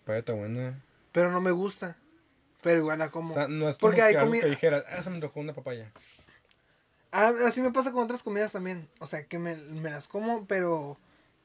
Papaya 0.02 0.20
está 0.20 0.34
buena. 0.34 0.80
Pero 1.12 1.32
no 1.32 1.42
me 1.42 1.52
gusta, 1.52 1.96
pero 2.62 2.78
igual 2.80 3.00
la 3.00 3.10
como. 3.10 3.32
O 3.32 3.34
sea, 3.34 3.48
no 3.48 3.68
es 3.70 3.78
Porque 3.78 4.02
hay 4.02 4.14
que 4.14 4.20
algo 4.20 4.30
comida- 4.32 4.44
que 4.44 4.50
dijeras, 4.50 4.84
ah, 4.88 5.02
se 5.02 5.10
me 5.10 5.16
antojó 5.16 5.40
una 5.40 5.54
papaya. 5.54 5.92
Ah, 7.12 7.32
así 7.48 7.62
me 7.62 7.72
pasa 7.72 7.92
con 7.94 8.04
otras 8.04 8.22
comidas 8.24 8.52
también. 8.52 8.88
O 9.00 9.08
sea, 9.08 9.26
que 9.26 9.40
me, 9.40 9.56
me 9.56 9.90
las 9.90 10.08
como, 10.08 10.46
pero 10.46 10.98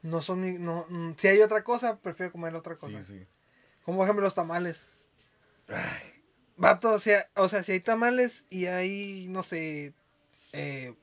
no 0.02 0.20
son 0.20 0.40
mi... 0.40 0.58
No, 0.58 0.84
mm, 0.88 1.12
si 1.16 1.28
hay 1.28 1.40
otra 1.42 1.62
cosa, 1.62 1.96
prefiero 1.98 2.32
comer 2.32 2.54
otra 2.56 2.74
cosa. 2.74 2.98
Sí, 3.04 3.18
sí. 3.20 3.26
Como 3.84 3.98
por 3.98 4.06
ejemplo 4.06 4.24
los 4.24 4.34
tamales. 4.34 4.82
Ay, 5.70 6.02
Vato, 6.56 6.92
o 6.92 6.98
sea, 6.98 7.26
o 7.36 7.48
sea, 7.48 7.62
si 7.62 7.72
hay 7.72 7.80
tamales 7.80 8.44
y 8.50 8.66
hay, 8.66 9.26
no 9.30 9.42
sé, 9.42 9.94
eh, 10.52 10.94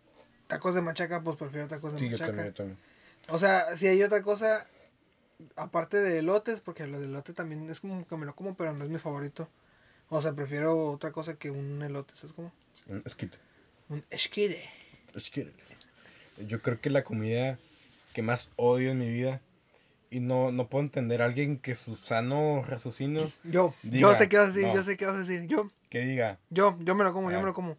tacos 0.47 0.75
de 0.75 0.81
machaca, 0.81 1.23
pues 1.23 1.35
prefiero 1.35 1.67
tacos 1.67 1.93
de 1.93 1.99
sí, 1.99 2.05
yo 2.05 2.11
machaca. 2.11 2.27
también, 2.27 2.47
yo 2.49 2.53
también. 2.53 2.79
O 3.29 3.39
sea, 3.39 3.75
si 3.75 3.87
hay 3.87 4.03
otra 4.03 4.21
cosa, 4.21 4.67
aparte 5.55 5.97
de 5.97 6.19
elotes, 6.19 6.61
porque 6.61 6.85
lo 6.85 6.99
del 6.99 7.09
elote 7.09 7.33
también 7.33 7.69
es 7.69 7.79
como 7.79 8.07
que 8.07 8.17
me 8.17 8.25
lo 8.25 8.35
como, 8.35 8.55
pero 8.55 8.73
no 8.73 8.83
es 8.83 8.89
mi 8.89 8.99
favorito. 8.99 9.49
O 10.09 10.21
sea, 10.21 10.33
prefiero 10.33 10.91
otra 10.91 11.11
cosa 11.11 11.35
que 11.35 11.49
un 11.49 11.81
elote, 11.81 12.15
¿sabes 12.15 12.33
cómo? 12.33 12.53
Un 12.87 13.01
esquite. 13.05 13.37
Un 13.89 14.05
esquire. 14.09 14.63
Esquite. 15.15 15.51
Yo 16.47 16.61
creo 16.61 16.79
que 16.79 16.89
la 16.89 17.03
comida 17.03 17.57
que 18.13 18.21
más 18.21 18.49
odio 18.55 18.91
en 18.91 18.99
mi 18.99 19.09
vida 19.09 19.41
y 20.09 20.19
no, 20.19 20.51
no 20.51 20.67
puedo 20.69 20.83
entender 20.83 21.21
a 21.21 21.25
alguien 21.25 21.57
que 21.59 21.75
su 21.75 21.95
sano 21.95 22.63
raciocinio 22.67 23.31
Yo, 23.43 23.73
Diga, 23.83 23.99
yo 24.09 24.15
sé 24.15 24.29
qué 24.29 24.37
vas 24.37 24.45
a 24.47 24.51
decir, 24.51 24.67
no. 24.67 24.73
yo 24.75 24.83
sé 24.83 24.97
qué 24.97 25.05
vas 25.05 25.15
a 25.15 25.19
decir. 25.19 25.47
Yo, 25.47 25.69
que 25.89 25.99
diga, 25.99 26.39
yo, 26.49 26.77
yo 26.79 26.95
me 26.95 27.03
lo 27.03 27.13
como, 27.13 27.29
yo 27.31 27.37
Ah. 27.37 27.41
me 27.41 27.45
lo 27.47 27.53
como. 27.53 27.77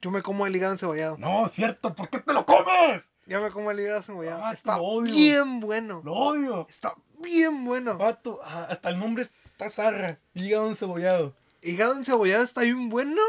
Yo 0.00 0.10
me 0.10 0.20
como 0.22 0.46
el 0.48 0.56
hígado 0.56 0.72
encebollado. 0.72 1.16
no, 1.18 1.46
cierto, 1.48 1.94
¿por 1.94 2.08
qué 2.08 2.18
te 2.18 2.32
lo 2.32 2.44
comes? 2.44 3.08
Yo 3.26 3.40
me 3.40 3.50
como 3.50 3.70
el 3.70 3.78
hígado 3.80 3.98
encebollado. 3.98 4.44
Ah, 4.44 4.52
Está 4.52 4.80
odio. 4.80 5.14
bien 5.14 5.60
bueno. 5.60 6.00
Lo 6.04 6.12
odio. 6.14 6.66
Está 6.68 6.94
bien 7.22 7.64
bueno. 7.64 7.96
Vato, 7.98 8.40
ah, 8.42 8.66
hasta 8.68 8.88
el 8.90 8.98
nombre 8.98 9.22
está 9.22 9.70
zarra. 9.70 10.18
Hígado 10.34 10.68
encebollado. 10.68 11.34
Hígado 11.62 11.94
encebollado 11.96 12.42
está 12.42 12.62
bien 12.62 12.88
bueno. 12.88 13.20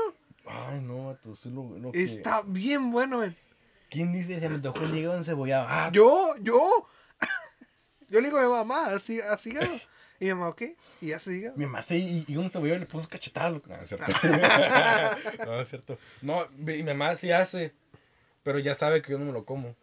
Ay, 0.48 0.82
no, 0.82 1.06
vato, 1.08 1.36
sí 1.36 1.50
lo, 1.52 1.78
lo 1.78 1.92
que... 1.92 2.02
Está 2.04 2.42
bien 2.42 2.90
bueno, 2.90 3.20
men. 3.20 3.38
¿Quién 3.92 4.12
dice 4.12 4.40
se 4.40 4.50
me 4.50 4.56
antojó 4.56 4.84
el 4.84 4.98
hígado 4.98 5.18
encebollado? 5.18 5.68
Ah, 5.70 5.90
Yo, 5.94 6.36
yo. 6.42 6.88
Yo 8.14 8.22
le 8.22 8.28
digo 8.28 8.38
a 8.40 8.44
mi 8.44 8.50
mamá, 8.50 8.92
así, 8.92 9.20
así 9.20 9.50
hígado. 9.50 9.76
Y 10.20 10.26
mi 10.26 10.34
mamá, 10.36 10.50
¿ok? 10.50 10.62
Y 11.02 11.08
ya 11.08 11.20
se 11.20 11.34
hígado. 11.36 11.58
Mi 11.58 11.66
mamá 11.66 11.82
sí, 11.82 12.24
y, 12.28 12.32
y 12.32 12.38
un 12.38 12.50
cebollado 12.50 12.80
le 12.80 12.86
pone 12.86 13.08
cachetadas. 13.08 13.66
No, 13.68 13.76
no 13.78 13.84
es 13.84 13.90
cierto. 13.90 14.06
no, 15.46 15.60
es 15.60 15.68
cierto. 15.70 15.98
No, 16.22 16.48
mi 16.58 16.78
mi 16.78 16.84
mamá 16.84 17.16
sí 17.16 17.32
hace, 17.32 17.74
pero 18.44 18.60
ya 18.60 18.76
sabe 18.76 19.02
que 19.02 19.12
yo 19.12 19.18
no 19.20 19.26
me 19.26 19.32
lo 19.34 19.44
como. 19.46 19.76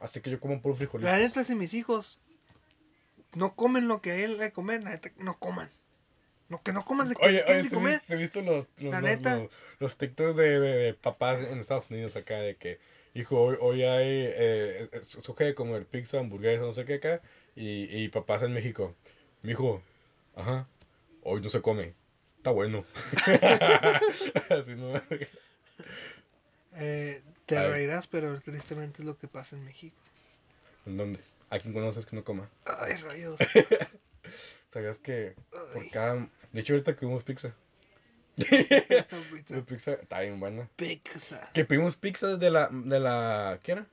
Así 0.00 0.20
que 0.20 0.30
yo 0.30 0.38
como 0.38 0.60
puro 0.60 0.76
frijolito. 0.76 1.10
La 1.10 1.18
neta, 1.18 1.42
si 1.44 1.54
mis 1.54 1.74
hijos 1.74 2.20
no 3.34 3.54
comen 3.54 3.88
lo 3.88 4.00
que 4.02 4.10
a 4.12 4.16
él 4.16 4.38
le 4.38 4.52
comer, 4.52 4.82
la 4.84 4.90
neta, 4.90 5.10
no 5.18 5.38
coman. 5.38 5.70
Lo 6.48 6.62
que 6.62 6.72
no 6.72 6.84
coman 6.84 7.08
se 7.08 7.14
Oye, 7.20 7.42
oye, 7.48 7.64
¿se, 7.64 7.74
comer. 7.74 8.02
se 8.06 8.14
visto 8.16 8.42
los, 8.42 8.68
los, 8.78 8.92
La 8.92 9.00
los, 9.00 9.10
neta. 9.10 9.36
los, 9.36 9.50
los 9.78 9.96
TikToks 9.96 10.36
de, 10.36 10.60
de- 10.60 10.76
de 10.76 10.94
papás 10.94 11.40
en 11.40 11.58
Estados 11.58 11.90
Unidos 11.90 12.14
acá 12.14 12.36
de 12.36 12.56
que, 12.56 12.78
hijo, 13.14 13.40
hoy, 13.40 13.56
hoy 13.60 13.82
hay, 13.84 14.26
eh, 14.28 14.88
suge 15.02 15.54
como 15.54 15.76
el 15.76 15.84
pizza, 15.86 16.18
hamburguesa, 16.18 16.62
no 16.62 16.72
sé 16.72 16.84
qué 16.84 16.94
acá, 16.94 17.20
y, 17.54 17.84
y 18.04 18.08
papás 18.08 18.42
en 18.42 18.52
México, 18.52 18.94
mi 19.42 19.52
hijo, 19.52 19.82
ajá, 20.36 20.66
hoy 21.22 21.40
no 21.40 21.50
se 21.50 21.60
come, 21.62 21.94
está 22.38 22.50
bueno. 22.50 22.84
Así 24.50 24.74
no. 24.74 25.00
Eh, 26.74 27.20
te 27.46 27.58
Ay. 27.58 27.70
reirás, 27.70 28.06
pero 28.06 28.40
tristemente 28.40 29.02
es 29.02 29.06
lo 29.06 29.18
que 29.18 29.28
pasa 29.28 29.56
en 29.56 29.64
México. 29.64 29.96
¿En 30.86 30.96
dónde? 30.96 31.20
¿A 31.50 31.58
quién 31.58 31.74
conoces 31.74 32.06
que 32.06 32.16
no 32.16 32.24
coma? 32.24 32.48
Ay, 32.64 32.94
rayos. 32.96 33.38
¿Sabías 34.68 34.98
que 34.98 35.34
por 35.72 35.90
cada... 35.90 36.28
De 36.52 36.60
hecho, 36.60 36.72
ahorita 36.72 36.96
comimos 36.96 37.22
pizza. 37.24 37.54
Pizza. 38.36 39.56
La 39.56 39.62
pizza 39.62 39.92
está 39.92 40.20
bien 40.20 40.40
buena. 40.40 40.68
Pizza. 40.76 41.50
Que 41.52 41.64
pedimos 41.64 41.96
pizza 41.96 42.36
de 42.36 42.50
la... 42.50 42.68
De 42.70 43.00
la 43.00 43.58
¿Qué 43.62 43.72
era? 43.72 43.86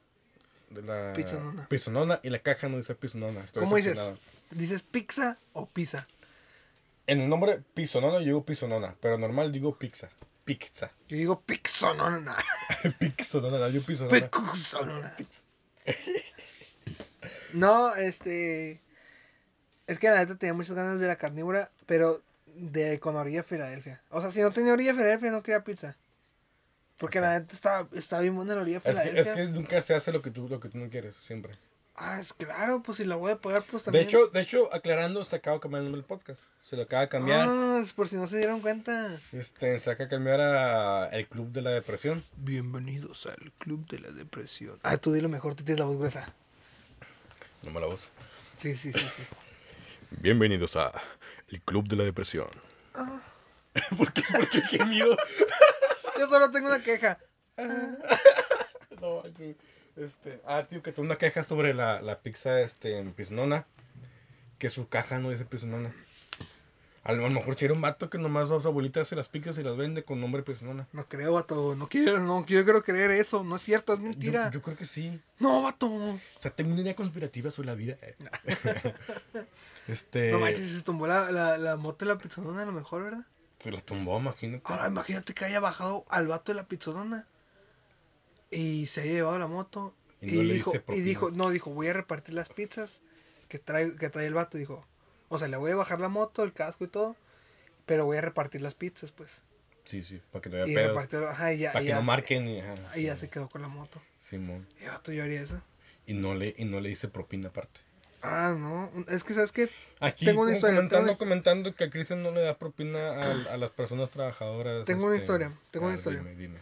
De 0.70 0.82
la... 0.82 1.14
Pizzonona. 1.14 1.68
Pizzonona 1.68 2.20
y 2.24 2.30
la 2.30 2.40
caja 2.40 2.70
no 2.70 2.78
dice 2.78 2.96
pizzonona. 2.96 3.44
Estoy 3.44 3.64
¿Cómo 3.64 3.76
dices? 3.76 4.12
¿Dices 4.52 4.82
pizza 4.82 5.38
o 5.54 5.66
pizza? 5.66 6.08
En 7.08 7.22
el 7.22 7.30
nombre 7.30 7.62
pizzonona 7.74 8.20
yo 8.20 8.26
digo 8.26 8.46
pizzonona, 8.46 8.96
pero 9.02 9.18
normal 9.18 9.52
digo 9.52 9.76
pizza. 9.78 10.10
Pizza. 10.46 10.92
Yo 11.08 11.18
digo 11.18 11.42
pizzonona. 11.42 12.36
Pizzonona, 13.00 13.70
yo 13.70 13.82
pizzonona. 13.84 14.30
Pizzonona. 14.30 15.16
No, 17.54 17.96
este. 17.96 18.82
Es 19.88 20.00
que 20.00 20.10
la 20.10 20.18
neta 20.20 20.38
tenía 20.38 20.54
muchas 20.54 20.76
ganas 20.76 21.00
de 21.00 21.08
la 21.08 21.18
carnívora, 21.18 21.72
pero 21.86 22.22
de 22.56 23.00
con 23.00 23.16
orilla 23.16 23.44
Filadelfia. 23.44 24.02
O 24.10 24.22
sea, 24.22 24.32
si 24.32 24.42
no 24.42 24.52
tenía 24.52 24.74
orilla 24.74 24.94
Filadelfia, 24.94 25.32
no 25.32 25.44
quería 25.44 25.64
pizza. 25.64 25.96
Porque 26.98 27.22
la 27.22 27.40
neta 27.40 27.54
está, 27.54 27.88
está 27.94 28.20
bien 28.20 28.36
buena 28.36 28.56
la 28.56 28.62
orilla 28.62 28.78
Es 28.78 28.84
que, 28.84 28.90
Filadelfia. 28.92 29.22
es 29.22 29.30
que 29.34 29.48
nunca 29.54 29.82
se 29.82 29.94
hace 29.96 30.12
lo 30.12 30.22
que 30.22 30.32
tú, 30.32 30.50
lo 30.50 30.60
que 30.60 30.70
tú 30.70 30.78
no 30.78 30.90
quieres, 30.90 31.16
siempre. 31.16 31.58
Ah, 32.02 32.20
es 32.20 32.32
claro, 32.32 32.82
pues 32.82 32.98
si 32.98 33.06
la 33.06 33.18
voy 33.18 33.32
a 33.32 33.38
pagar, 33.42 33.64
pues 33.70 33.84
De 33.84 33.86
también. 33.92 34.06
hecho, 34.08 34.28
de 34.28 34.40
hecho, 34.42 34.74
aclarando, 34.74 35.24
se 35.26 35.36
acaba 35.36 35.58
de 35.58 35.62
cambiar 35.62 35.80
el 35.82 35.86
nombre 35.88 36.00
del 36.02 36.08
podcast. 36.08 36.42
Se 36.64 36.78
lo 36.78 36.84
acaba 36.84 37.02
de 37.02 37.10
cambiar. 37.10 37.46
Ah, 37.50 37.80
es 37.84 37.92
por 37.92 38.08
si 38.08 38.16
no 38.16 38.26
se 38.26 38.38
dieron 38.38 38.62
cuenta. 38.62 39.20
Este, 39.34 39.78
se 39.80 39.92
acaba 39.92 40.06
de 40.06 40.10
cambiar 40.16 40.40
a 40.40 41.08
El 41.10 41.28
Club 41.28 41.52
de 41.52 41.62
la 41.62 41.72
Depresión. 41.72 42.24
Bienvenidos 42.38 43.26
al 43.26 43.52
Club 43.60 43.86
de 43.90 44.00
la 44.00 44.12
Depresión. 44.12 44.80
Ah, 44.84 44.96
tú 44.98 45.12
dilo 45.12 45.28
mejor, 45.28 45.56
tú 45.56 45.64
tienes 45.66 45.80
la 45.80 45.86
voz 45.88 45.98
gruesa. 45.98 46.34
No 47.64 47.72
me 47.72 47.82
la 47.82 47.88
voz. 47.88 48.10
Sí, 48.58 48.76
sí, 48.78 48.94
sí, 48.94 49.00
sí. 49.00 49.24
Bienvenidos 50.22 50.78
a 50.78 50.94
El 51.50 51.62
Club 51.62 51.88
de 51.88 51.96
la 51.96 52.04
Depresión. 52.04 52.50
Ah, 52.94 53.22
¿Por 53.98 54.14
qué? 54.14 54.24
¿Por 54.32 54.50
qué 54.50 54.62
gemido? 54.62 55.16
yo 56.20 56.28
solo 56.28 56.52
tengo 56.52 56.68
una 56.68 56.82
queja. 56.82 57.18
no, 59.02 59.26
yo- 59.28 59.54
este, 59.96 60.42
ah, 60.46 60.66
tío, 60.70 60.82
que 60.82 60.92
tengo 60.92 61.06
una 61.06 61.18
queja 61.18 61.44
sobre 61.44 61.74
la, 61.74 62.02
la 62.02 62.20
pizza 62.20 62.62
este, 62.62 62.98
en 63.00 63.14
Piznona. 63.14 63.66
Que 64.58 64.70
su 64.70 64.88
caja 64.90 65.20
no 65.20 65.30
dice 65.30 65.46
Piznona. 65.46 65.94
A 67.10 67.14
lo 67.14 67.28
mejor 67.28 67.56
si 67.56 67.66
era 67.66 67.74
un 67.74 67.82
vato 67.82 68.08
que 68.08 68.20
nomás 68.20 68.52
a 68.52 68.62
su 68.62 68.68
abuelita 68.68 69.02
hace 69.02 69.16
las 69.16 69.30
pizzas 69.30 69.58
y 69.58 69.64
las 69.64 69.76
vende 69.76 70.04
con 70.04 70.22
nombre 70.22 70.44
Piznona. 70.44 70.88
No 70.94 71.08
creo, 71.08 71.34
vato. 71.34 71.76
No 71.76 71.90
quiero, 71.90 72.20
no 72.20 72.46
yo 72.46 72.64
quiero 72.64 72.84
creer 72.84 73.10
eso. 73.10 73.44
No 73.44 73.56
es 73.56 73.64
cierto, 73.64 73.94
es 73.94 74.00
mentira. 74.00 74.46
Yo, 74.52 74.60
yo 74.60 74.62
creo 74.62 74.78
que 74.78 74.86
sí. 74.86 75.20
No, 75.40 75.64
vato. 75.64 75.88
O 75.88 76.20
sea, 76.40 76.52
tengo 76.52 76.72
una 76.72 76.82
idea 76.82 76.96
conspirativa 76.96 77.50
sobre 77.50 77.66
la 77.66 77.74
vida. 77.74 77.98
este. 79.88 80.32
No 80.32 80.38
manches, 80.38 80.70
se 80.70 80.84
tumbó 80.84 81.08
la, 81.08 81.32
la, 81.32 81.58
la 81.58 81.78
moto 81.78 82.06
de 82.06 82.14
la 82.14 82.20
pizzonona 82.20 82.62
a 82.62 82.66
lo 82.66 82.74
mejor, 82.74 83.02
¿verdad? 83.06 83.26
Se 83.58 83.72
la 83.72 83.82
tumbó, 83.82 84.20
imagínate. 84.20 84.62
Ahora 84.66 84.88
imagínate 84.88 85.34
que 85.34 85.46
haya 85.46 85.60
bajado 85.60 86.06
al 86.10 86.28
vato 86.28 86.52
de 86.52 86.58
la 86.58 86.68
pizzonona 86.68 87.26
y 88.52 88.86
se 88.86 89.02
haya 89.02 89.14
llevado 89.14 89.40
la 89.40 89.48
moto 89.48 89.96
Y 90.22 90.36
y, 90.36 90.44
le 90.44 90.54
dijo, 90.54 90.74
y 90.90 91.02
dijo, 91.02 91.32
no, 91.32 91.50
dijo, 91.50 91.72
voy 91.72 91.88
a 91.88 91.94
repartir 91.94 92.36
las 92.36 92.50
pizzas 92.50 93.02
que 93.48 93.58
trae, 93.58 93.96
que 93.96 94.10
trae 94.10 94.28
el 94.28 94.36
vato, 94.36 94.60
dijo. 94.60 94.86
O 95.30 95.40
sea, 95.40 95.48
le 95.48 95.58
voy 95.58 95.72
a 95.72 95.76
bajar 95.76 96.00
la 96.00 96.10
moto, 96.10 96.44
el 96.44 96.54
casco 96.54 96.84
y 96.86 96.88
todo, 96.88 97.16
pero 97.86 98.06
voy 98.06 98.18
a 98.18 98.22
repartir 98.22 98.62
las 98.62 98.76
pizzas, 98.76 99.12
pues. 99.12 99.42
Sí, 99.86 100.04
sí, 100.04 100.22
para 100.32 100.42
que 100.42 100.50
no 100.50 100.58
haya 100.58 100.68
Y 100.68 100.76
pedos. 100.76 101.14
ajá, 101.14 101.54
y 101.54 101.60
ya, 101.60 101.72
Para 101.74 101.82
y 101.82 101.86
que 101.86 101.90
ya, 101.90 101.96
no 101.96 102.04
marquen. 102.04 102.48
Y, 102.48 102.60
ajá, 102.62 102.76
y 102.98 103.04
ya 103.04 103.16
sí, 103.16 103.22
se 103.22 103.30
quedó 103.30 103.50
con 103.50 103.62
la 103.62 103.68
moto. 103.68 104.02
Simón. 104.20 104.68
Y 104.80 104.84
el 104.86 104.92
vato 104.92 105.12
yo 105.12 105.24
haría 105.24 105.42
eso. 105.42 105.62
Y 106.06 106.14
no 106.14 106.36
le, 106.36 106.54
y 106.58 106.66
no 106.66 106.80
le 106.80 106.90
dice 106.90 107.08
propina 107.08 107.50
aparte. 107.50 107.80
Ah, 108.22 108.54
no, 108.58 108.92
es 109.08 109.24
que 109.24 109.34
sabes 109.34 109.52
que 109.52 109.70
Aquí 110.02 110.26
Tengo 110.26 110.42
una 110.42 110.52
historia, 110.54 110.76
comentando, 110.76 110.98
tengo 110.98 111.12
una- 111.12 111.18
comentando 111.18 111.76
que 111.76 111.84
a 111.86 111.90
Cristian 111.90 112.24
no 112.24 112.32
le 112.32 112.42
da 112.42 112.58
propina 112.58 113.00
a, 113.12 113.32
a 113.54 113.58
las 113.58 113.72
personas 113.72 114.10
trabajadoras. 114.10 114.86
Tengo 114.86 115.06
una 115.06 115.16
este, 115.16 115.26
historia, 115.26 115.54
tengo 115.72 115.86
una 115.86 115.96
ah, 115.96 115.98
historia. 115.98 116.20
Dime, 116.20 116.36
dime. 116.36 116.60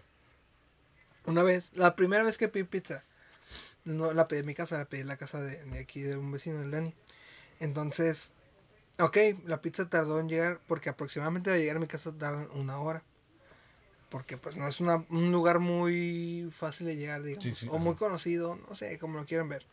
una 1.26 1.44
vez, 1.44 1.72
la 1.76 1.96
primera 1.96 2.24
vez 2.24 2.38
que 2.38 2.48
pedí 2.48 2.64
pizza, 2.64 3.04
No 3.86 4.14
la 4.14 4.28
pedí 4.28 4.42
en 4.42 4.46
mi 4.48 4.56
casa, 4.56 4.78
la 4.78 4.86
pedí 4.86 5.02
en 5.02 5.08
la 5.08 5.18
casa 5.18 5.42
de, 5.42 5.64
de 5.66 5.80
aquí 5.80 6.02
de 6.02 6.18
un 6.18 6.32
vecino, 6.32 6.60
del 6.60 6.72
Dani. 6.72 6.94
Entonces, 7.60 8.32
ok, 9.00 9.18
la 9.46 9.62
pizza 9.62 9.90
tardó 9.90 10.20
en 10.20 10.30
llegar 10.30 10.60
porque 10.68 10.90
aproximadamente 10.90 11.52
a 11.52 11.58
llegar 11.58 11.78
a 11.78 11.80
mi 11.80 11.88
casa 11.88 12.12
tardan 12.18 12.50
una 12.54 12.80
hora. 12.80 13.04
Porque 14.10 14.38
pues 14.38 14.56
no 14.56 14.68
es 14.68 14.80
una- 14.80 15.06
un 15.10 15.32
lugar 15.32 15.60
muy 15.60 16.50
fácil 16.56 16.88
de 16.88 16.96
llegar, 16.96 17.22
digamos. 17.24 17.44
Sí, 17.44 17.54
sí, 17.54 17.68
o 17.70 17.78
muy 17.78 17.96
conocido, 17.96 18.56
no 18.56 18.74
sé, 18.74 18.98
como 19.00 19.18
lo 19.20 19.26
quieran 19.26 19.50
ver. 19.50 19.66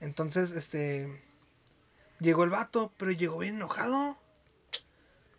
Entonces, 0.00 0.50
este... 0.52 1.22
Llegó 2.18 2.44
el 2.44 2.50
vato, 2.50 2.92
pero 2.96 3.10
llegó 3.12 3.38
bien 3.38 3.56
enojado. 3.56 4.16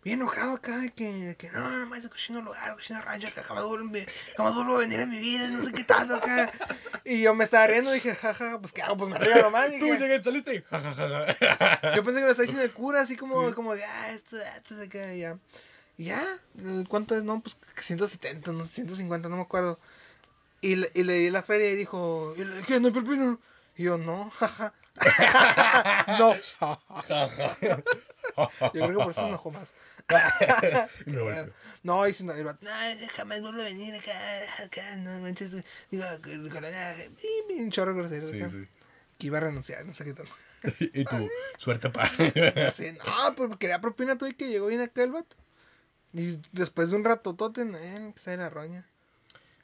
Bien 0.04 0.20
enojado 0.20 0.54
acá 0.54 0.78
de 0.78 0.90
que, 0.92 1.04
de 1.12 1.36
que 1.36 1.50
no, 1.50 1.68
no 1.78 1.86
manches, 1.86 2.08
cochino 2.10 2.40
lugar, 2.40 2.74
cochino 2.74 3.00
rancho, 3.02 3.28
que 3.34 3.42
jamás 3.42 3.64
vuelvo, 3.64 3.90
jamás 4.36 4.54
vuelvo 4.54 4.76
a 4.76 4.78
venir 4.78 5.00
a 5.00 5.06
mi 5.06 5.18
vida, 5.18 5.48
no 5.48 5.64
sé 5.64 5.72
qué 5.72 5.84
tanto 5.84 6.14
acá. 6.14 6.52
Y 7.04 7.22
yo 7.22 7.34
me 7.34 7.44
estaba 7.44 7.66
riendo, 7.66 7.90
dije, 7.90 8.14
jaja, 8.14 8.58
pues 8.60 8.72
qué 8.72 8.82
hago, 8.82 8.96
pues 8.96 9.10
me 9.10 9.18
río 9.18 9.42
nomás. 9.42 9.66
Tú 9.78 9.84
Dije, 9.86 9.98
llegaste, 9.98 10.22
saliste 10.24 10.54
y 10.54 10.62
ja, 10.62 10.80
ja, 10.80 10.94
ja, 10.94 11.34
ja. 11.80 11.94
yo 11.96 12.04
pensé 12.04 12.20
que 12.20 12.24
lo 12.26 12.30
estaba 12.30 12.42
diciendo 12.44 12.62
el 12.62 12.72
cura, 12.72 13.00
así 13.00 13.16
como, 13.16 13.48
Sí. 13.48 13.54
como 13.54 13.74
de, 13.74 13.84
ah, 13.84 14.12
esto, 14.12 14.36
esto, 14.56 14.76
de 14.76 14.86
acá, 14.86 15.14
y 15.14 15.20
ya. 15.20 15.38
Y 15.96 16.04
ya, 16.04 16.24
¿cuánto 16.88 17.16
es? 17.16 17.24
No, 17.24 17.40
pues 17.40 17.56
170, 17.82 18.52
no, 18.52 18.64
150, 18.64 19.28
no 19.28 19.36
me 19.36 19.42
acuerdo. 19.42 19.80
Y 20.60 20.76
le, 20.76 20.90
y 20.94 21.02
le 21.02 21.14
di 21.14 21.30
la 21.30 21.42
feria 21.42 21.70
y 21.70 21.76
dijo, 21.76 22.34
¿y 22.36 22.44
le- 22.44 22.62
¿qué? 22.62 22.78
¿No 22.78 22.86
hay 22.88 22.92
propina? 22.92 23.36
Y 23.76 23.82
yo, 23.84 23.98
no, 23.98 24.30
jaja. 24.30 24.72
Ja, 24.72 24.74
ja. 24.98 26.80
Yo 28.36 28.70
creo 28.70 28.88
que 28.88 28.94
por 28.94 29.10
eso 29.10 29.20
se 29.20 29.28
enojó 29.28 29.50
más. 29.50 29.74
No, 31.82 32.08
y 32.08 32.12
si 32.14 32.24
no, 32.24 32.32
el 32.32 32.44
vato, 32.44 32.64
no, 32.64 32.70
jamás 33.14 33.42
vuelvo 33.42 33.60
a 33.60 33.64
venir 33.64 33.94
acá, 33.94 34.64
acá, 34.64 34.96
no 34.96 35.20
manches, 35.20 35.50
digo, 35.90 36.04
con 36.50 36.62
la 36.62 36.94
y 37.50 37.60
un 37.60 37.70
chorro 37.70 37.94
grosero, 37.94 38.26
Sí, 38.26 38.40
acá, 38.40 38.50
sí. 38.50 38.66
que 39.18 39.26
iba 39.26 39.38
a 39.38 39.42
renunciar, 39.42 39.84
no 39.84 39.92
sé 39.92 40.04
qué 40.04 40.14
tal. 40.14 40.26
Y 40.80 41.04
tú, 41.04 41.28
suerte, 41.58 41.90
pa. 41.90 42.08
Sí, 42.74 42.92
no, 42.92 43.34
pero 43.36 43.58
quería 43.58 43.80
propina 43.80 44.16
todo 44.16 44.28
y 44.28 44.34
que 44.34 44.48
llegó 44.48 44.66
bien 44.68 44.80
acá 44.80 45.02
el 45.02 45.12
vato. 45.12 45.36
Y 46.12 46.38
después 46.52 46.90
de 46.90 46.96
un 46.96 47.04
rato, 47.04 47.34
tote, 47.34 47.62
eh, 47.62 48.12
que 48.14 48.20
se 48.20 48.36
la 48.36 48.48
roña. 48.48 48.86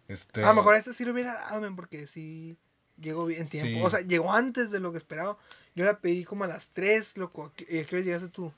Este, 0.09 0.44
A 0.44 0.49
lo 0.49 0.55
mejor 0.55 0.75
a 0.75 0.79
este 0.79 0.92
sí 0.92 1.05
lo 1.05 1.12
hubiera 1.12 1.35
dado, 1.35 1.61
men, 1.62 1.75
porque 1.75 2.07
sí 2.07 2.59
llegó 3.00 3.26
bien 3.26 3.42
en 3.42 3.48
tiempo. 3.48 3.78
Sí. 3.78 3.85
O 3.85 3.90
sea, 3.90 4.00
llegó 4.00 4.33
antes 4.33 4.70
de 4.70 4.80
lo 4.80 4.92
que 4.92 4.98
esperaba. 4.98 5.37
Yo 5.74 5.85
la 5.85 5.98
pedí 5.98 6.24
como 6.24 6.44
a 6.44 6.46
las 6.46 6.68
3, 6.68 7.16
loco. 7.16 7.52
¿Y 7.68 7.78
a 7.78 7.85
qué 7.87 7.96
hora 7.96 8.04
llegaste 8.04 8.28
tú? 8.28 8.52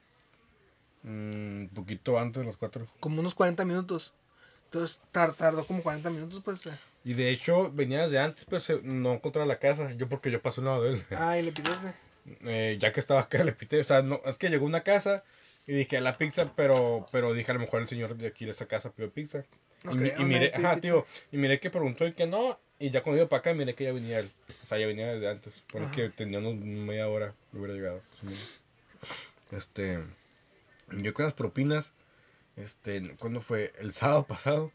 mm, 1.02 1.08
Un 1.62 1.70
poquito 1.74 2.18
antes 2.18 2.40
de 2.40 2.46
las 2.46 2.56
4. 2.56 2.86
Como 3.00 3.20
unos 3.20 3.34
40 3.34 3.64
minutos. 3.64 4.12
Entonces 4.66 4.98
tar- 5.12 5.34
tardó 5.34 5.64
como 5.66 5.82
40 5.82 6.10
minutos, 6.10 6.42
pues. 6.44 6.66
eh. 6.66 6.78
Y 7.04 7.14
de 7.14 7.30
hecho, 7.30 7.70
venía 7.72 8.02
desde 8.02 8.18
antes, 8.18 8.44
pero 8.44 8.60
se- 8.60 8.82
no 8.82 9.14
encontraba 9.14 9.46
la 9.46 9.58
casa. 9.58 9.92
Yo 9.92 10.08
porque 10.08 10.30
yo 10.30 10.42
pasé 10.42 10.60
un 10.60 10.66
lado 10.66 10.82
de 10.82 10.94
él. 10.94 11.04
Ah, 11.16 11.38
y 11.38 11.42
le 11.42 11.52
pidiste. 11.52 11.94
Eh, 12.44 12.76
ya 12.80 12.92
que 12.92 12.98
estaba 13.00 13.20
acá, 13.20 13.44
le 13.44 13.52
pité. 13.52 13.80
O 13.80 13.84
sea, 13.84 14.02
no, 14.02 14.20
es 14.26 14.36
que 14.38 14.48
llegó 14.50 14.66
una 14.66 14.82
casa 14.82 15.22
y 15.68 15.72
dije 15.72 16.00
la 16.00 16.18
pizza, 16.18 16.52
pero, 16.56 17.06
pero 17.12 17.32
dije 17.32 17.50
a 17.52 17.54
lo 17.54 17.60
mejor 17.60 17.80
el 17.82 17.88
señor 17.88 18.16
de 18.16 18.26
aquí 18.26 18.44
de 18.44 18.50
esa 18.50 18.66
casa 18.66 18.90
pidió 18.90 19.10
pizza. 19.10 19.44
No 19.84 19.92
y, 19.92 19.98
creo, 19.98 20.20
y 20.20 20.24
miré, 20.24 20.50
ajá, 20.52 20.74
pizza. 20.74 20.80
tío, 20.80 21.06
y 21.30 21.36
miré 21.36 21.60
que 21.60 21.70
preguntó 21.70 22.04
y 22.06 22.12
que 22.12 22.26
no. 22.26 22.58
Y 22.78 22.90
ya 22.90 23.02
cuando 23.02 23.20
iba 23.20 23.28
para 23.28 23.40
acá, 23.40 23.54
miré 23.54 23.74
que 23.74 23.84
ya 23.84 23.92
venía 23.92 24.18
él. 24.18 24.30
O 24.62 24.66
sea, 24.66 24.78
ya 24.78 24.86
venía 24.86 25.06
desde 25.06 25.30
antes. 25.30 25.62
Ajá. 25.74 25.90
que 25.92 26.10
tenía 26.10 26.38
unos 26.38 26.56
media 26.56 27.08
hora, 27.08 27.34
le 27.52 27.58
hubiera 27.58 27.74
llegado. 27.74 28.02
Este, 29.50 30.04
yo 30.90 31.14
con 31.14 31.24
las 31.24 31.34
propinas, 31.34 31.92
este, 32.56 33.16
¿cuándo 33.16 33.40
fue? 33.40 33.72
El 33.78 33.92
sábado 33.92 34.26
pasado. 34.26 34.72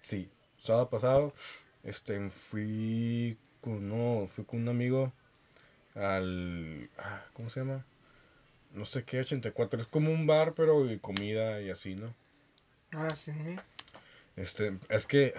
Sí, 0.00 0.30
sábado 0.58 0.88
pasado, 0.88 1.34
este, 1.82 2.30
fui 2.30 3.36
con, 3.60 3.88
no, 3.88 4.28
fui 4.28 4.44
con 4.44 4.60
un 4.60 4.68
amigo 4.68 5.12
al, 5.94 6.88
ah, 6.98 7.24
¿cómo 7.32 7.50
se 7.50 7.60
llama? 7.60 7.84
No 8.72 8.84
sé 8.84 9.04
qué, 9.04 9.20
84, 9.20 9.80
es 9.80 9.86
como 9.88 10.12
un 10.12 10.26
bar, 10.26 10.54
pero 10.54 10.84
de 10.84 11.00
comida 11.00 11.60
y 11.60 11.70
así, 11.70 11.94
¿no? 11.94 12.14
Ah, 12.92 13.14
sí. 13.16 13.32
Este, 14.36 14.78
es 14.88 15.06
que, 15.06 15.34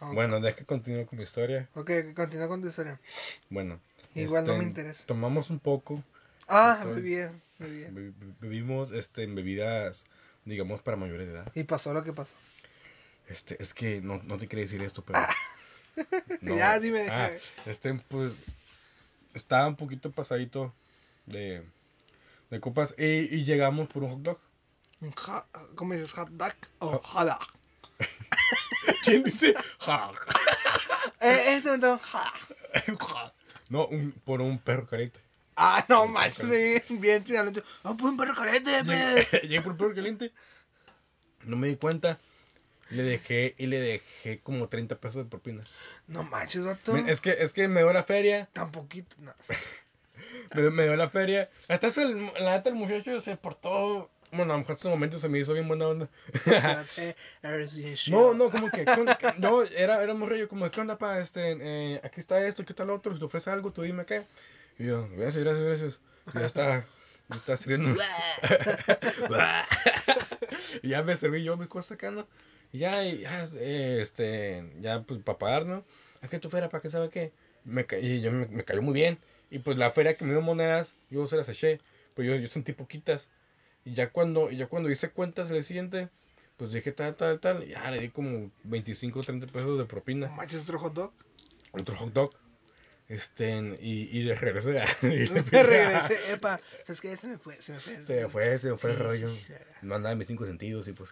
Ok. 0.00 0.14
bueno, 0.14 0.40
deja 0.40 0.56
que 0.58 0.64
continúe 0.64 1.06
con 1.06 1.18
mi 1.18 1.24
historia. 1.24 1.68
Ok, 1.74 1.90
continúa 2.14 2.48
con 2.48 2.62
tu 2.62 2.68
historia. 2.68 2.98
Bueno. 3.50 3.80
Igual 4.14 4.44
no 4.46 4.52
este, 4.52 4.58
me 4.58 4.64
interesa. 4.68 5.06
Tomamos 5.06 5.50
un 5.50 5.60
poco, 5.60 6.02
Ah, 6.48 6.82
muy 6.84 7.00
bien, 7.00 7.40
muy 7.58 7.70
bien. 7.70 7.94
be- 7.94 8.10
be- 8.10 8.34
bebimos, 8.40 8.90
este, 8.90 9.22
en 9.22 9.34
bebidas, 9.36 10.04
digamos, 10.44 10.82
para 10.82 10.96
mayores 10.96 11.28
de 11.28 11.34
edad. 11.34 11.52
Y 11.54 11.62
pasó 11.64 11.92
lo 11.94 12.02
que 12.02 12.12
pasó. 12.12 12.34
Este, 13.28 13.62
es 13.62 13.72
que 13.72 14.00
no, 14.00 14.20
no 14.24 14.36
te 14.38 14.48
quería 14.48 14.64
decir 14.64 14.82
esto, 14.82 15.04
pero... 15.04 15.20
no, 16.40 16.56
Ya, 16.56 16.80
dime. 16.80 17.08
ah, 17.08 17.30
este, 17.66 17.94
pues, 18.08 18.32
estaba 19.34 19.68
un 19.68 19.76
poquito 19.76 20.10
pasadito 20.10 20.74
de, 21.26 21.64
de 22.50 22.60
copas 22.60 22.94
y, 22.98 23.04
y 23.04 23.44
llegamos 23.44 23.86
por 23.88 24.02
un 24.02 24.10
hot 24.10 24.22
dog. 24.22 24.38
¿Cómo 25.76 25.94
dices? 25.94 26.12
¿Hot 26.12 26.30
dog? 26.30 26.54
O 26.80 26.98
hot 26.98 27.26
dog. 27.28 27.59
¿Quién 29.04 29.22
dice? 29.22 29.54
Ja, 29.80 30.12
Eh, 31.20 31.54
ese 31.56 31.68
momento, 31.68 31.98
ja. 31.98 32.32
ja. 32.98 33.32
no, 33.68 33.86
un- 33.86 34.12
por 34.24 34.40
un 34.40 34.58
perro 34.58 34.86
caliente. 34.86 35.20
Ah, 35.56 35.84
no 35.88 36.06
manches, 36.06 36.48
bien, 36.88 37.26
sí. 37.26 37.34
Ah, 37.36 37.44
pues 37.98 38.10
un 38.12 38.16
perro 38.16 38.34
caliente, 38.34 38.70
pues. 38.86 38.98
Llegué, 39.32 39.40
llegué 39.48 39.60
por 39.62 39.72
el 39.72 39.78
perro 39.78 39.94
caliente. 39.94 40.32
No 41.44 41.56
me 41.56 41.68
di 41.68 41.76
cuenta. 41.76 42.18
Le 42.90 43.02
dejé 43.04 43.54
y 43.58 43.66
le 43.66 43.78
dejé 43.80 44.40
como 44.40 44.68
30 44.68 44.96
pesos 44.96 45.24
de 45.24 45.30
propina. 45.30 45.62
No 46.08 46.24
manches, 46.24 46.64
vato. 46.64 46.92
Men, 46.92 47.08
Es 47.08 47.20
que, 47.20 47.36
es 47.38 47.52
que 47.52 47.68
me 47.68 47.80
dio 47.80 47.92
la 47.92 48.02
feria. 48.04 48.48
Tan 48.52 48.70
poquito. 48.72 49.16
No. 49.20 49.32
Me, 50.54 50.68
me 50.70 50.82
dio 50.84 50.96
la 50.96 51.08
feria. 51.08 51.48
Hasta 51.68 51.86
eso, 51.88 52.02
el, 52.02 52.26
la 52.40 52.56
neta, 52.56 52.68
el 52.68 52.74
muchacho 52.74 53.20
se 53.20 53.36
portó. 53.36 54.10
Bueno, 54.32 54.52
a 54.52 54.56
lo 54.56 54.60
mejor 54.60 54.72
en 54.72 54.78
ese 54.78 54.88
momento 54.88 55.18
se 55.18 55.28
me 55.28 55.38
hizo 55.40 55.52
bien 55.52 55.66
buena 55.68 55.88
onda. 55.88 56.08
No, 58.12 58.32
no, 58.34 58.50
como 58.50 58.70
que, 58.70 58.84
¿qué 58.84 58.92
onda? 58.92 59.16
¿Qué- 59.18 59.34
no, 59.38 59.62
era, 59.76 60.02
era 60.02 60.14
un 60.14 60.28
rollo 60.28 60.48
como, 60.48 60.70
¿qué 60.70 60.80
onda, 60.80 60.96
pa? 60.98 61.18
Este, 61.20 61.56
eh, 61.60 62.00
aquí 62.04 62.20
está 62.20 62.46
esto, 62.46 62.64
¿qué 62.64 62.74
tal 62.74 62.90
otro? 62.90 63.12
Si 63.12 63.18
te 63.18 63.24
ofrece 63.24 63.50
algo, 63.50 63.72
tú 63.72 63.82
dime 63.82 64.04
qué. 64.06 64.22
Y 64.78 64.86
yo, 64.86 65.08
gracias, 65.10 65.44
gracias, 65.44 65.64
gracias. 65.66 66.00
Y 66.34 66.38
ya 66.38 66.46
está, 66.46 66.84
ya 67.28 67.36
está 67.36 67.56
sirviendo. 67.56 67.90
y 70.82 70.88
ya 70.88 71.02
me 71.02 71.16
serví 71.16 71.42
yo 71.42 71.56
mis 71.56 71.68
cosas 71.68 71.92
acá, 71.92 72.10
¿no? 72.10 72.26
Y 72.72 72.78
ya, 72.78 73.04
y 73.04 73.20
ya, 73.22 73.48
este, 73.58 74.64
ya, 74.80 75.02
pues, 75.02 75.20
para 75.22 75.38
pagar, 75.38 75.66
¿no? 75.66 75.84
Que 76.30 76.38
tu 76.38 76.50
feria, 76.50 76.68
¿para 76.68 76.82
qué 76.82 76.90
sabe 76.90 77.08
qué? 77.08 77.32
Me, 77.64 77.86
y 78.00 78.20
yo 78.20 78.30
me, 78.30 78.46
me 78.46 78.64
cayó 78.64 78.82
muy 78.82 78.94
bien. 78.94 79.18
Y 79.50 79.58
pues 79.58 79.76
la 79.76 79.90
feria 79.90 80.14
que 80.14 80.24
me 80.24 80.32
dio 80.32 80.40
monedas, 80.40 80.94
yo 81.10 81.26
se 81.26 81.36
las 81.36 81.48
eché. 81.48 81.80
Pues 82.14 82.28
yo, 82.28 82.36
yo 82.36 82.46
sentí 82.48 82.72
poquitas. 82.72 83.28
Y 83.84 83.94
ya 83.94 84.10
cuando, 84.10 84.50
y 84.50 84.56
ya 84.56 84.66
cuando 84.66 84.90
hice 84.90 85.10
cuentas 85.10 85.50
el 85.50 85.64
siguiente, 85.64 86.08
pues 86.56 86.72
dije 86.72 86.92
tal, 86.92 87.16
tal, 87.16 87.40
tal. 87.40 87.64
Y 87.64 87.68
ya 87.70 87.90
le 87.90 88.00
di 88.00 88.08
como 88.10 88.50
25 88.64 89.20
o 89.20 89.22
30 89.22 89.46
pesos 89.46 89.78
de 89.78 89.84
propina. 89.86 90.28
manches, 90.28 90.62
otro 90.62 90.78
hot 90.78 90.94
dog. 90.94 91.12
Otro 91.72 91.96
hot 91.96 92.12
dog. 92.12 92.32
Este, 93.08 93.48
y, 93.80 94.16
y 94.18 94.24
de 94.24 94.34
regresé. 94.34 94.82
Me 95.52 95.62
regresé, 95.62 96.32
epa. 96.32 96.60
Es 96.86 97.00
que 97.00 97.16
se 97.16 97.26
me 97.26 97.38
fue, 97.38 97.60
se 97.60 97.72
me 97.72 97.80
fue. 97.80 98.02
Se 98.02 98.20
me 98.22 98.28
fue, 98.28 98.58
se 98.58 98.70
me 98.70 98.76
fue 98.76 98.90
el 98.90 98.96
Sí, 98.96 99.02
rollo. 99.02 99.28
sí, 99.28 99.44
sí. 99.48 99.52
No 99.82 99.94
andaba 99.96 100.12
en 100.12 100.18
mis 100.18 100.28
cinco 100.28 100.46
sentidos 100.46 100.86
y 100.88 100.92
pues. 100.92 101.10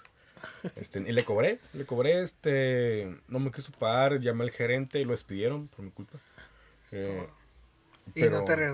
Este, 0.77 1.01
y 1.01 1.11
le 1.11 1.25
cobré, 1.25 1.59
le 1.73 1.85
cobré, 1.85 2.23
este, 2.23 3.13
no 3.27 3.41
me 3.41 3.51
quiso 3.51 3.73
pagar, 3.73 4.21
llamé 4.21 4.45
al 4.45 4.53
gerente 4.53 5.01
y 5.01 5.05
lo 5.05 5.11
despidieron 5.11 5.67
por 5.67 5.85
mi 5.85 5.91
culpa. 5.91 6.17
Eh, 6.93 7.27
Y 8.15 8.23
no 8.25 8.45
te 8.45 8.53
feria. 8.57 8.71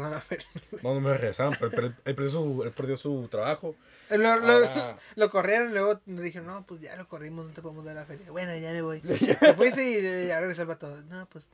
No, 0.82 0.94
no 0.94 1.00
me 1.00 1.12
regresaron, 1.14 1.54
pero, 1.58 1.70
pero 1.70 1.86
él, 1.88 2.14
perdió 2.14 2.30
su, 2.30 2.62
él 2.64 2.70
perdió 2.72 2.96
su 2.96 3.28
trabajo. 3.30 3.74
Lo, 4.10 4.16
lo, 4.18 4.52
Ahora- 4.52 4.98
lo 5.16 5.30
corrieron, 5.30 5.72
luego 5.72 6.00
me 6.06 6.22
dijeron, 6.22 6.46
no, 6.48 6.64
pues 6.66 6.80
ya 6.80 6.94
lo 6.96 7.08
corrimos, 7.08 7.46
no 7.46 7.52
te 7.52 7.62
podemos 7.62 7.84
dar 7.84 7.96
la 7.96 8.04
feria. 8.06 8.30
Bueno, 8.30 8.54
ya 8.56 8.72
me 8.72 8.82
voy. 8.82 9.00
Te 9.40 9.54
fuiste 9.54 9.90
y 9.90 9.94
eh, 10.04 10.26
ya 10.28 10.40
regresó 10.40 10.62
el 10.62 10.68
vato. 10.68 11.02
No, 11.04 11.26
pues 11.26 11.46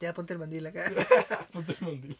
ya 0.00 0.12
ponte 0.14 0.32
el 0.32 0.38
mandil 0.38 0.66
acá. 0.66 0.90
Ponte 1.52 1.72
el 1.72 1.86
mandil. 1.86 2.18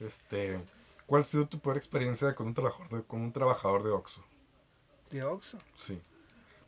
Este, 0.00 0.60
¿cuál 1.06 1.22
ha 1.22 1.24
sido 1.24 1.46
tu 1.46 1.58
peor 1.60 1.76
experiencia 1.76 2.34
con 2.34 2.48
un 2.48 2.54
trabajador 2.54 2.88
de, 2.90 3.02
con 3.06 3.20
un 3.22 3.32
trabajador 3.32 3.82
de 3.82 3.90
Oxxo? 3.90 4.24
De 5.10 5.22
Oxxo. 5.22 5.58
Sí. 5.76 6.00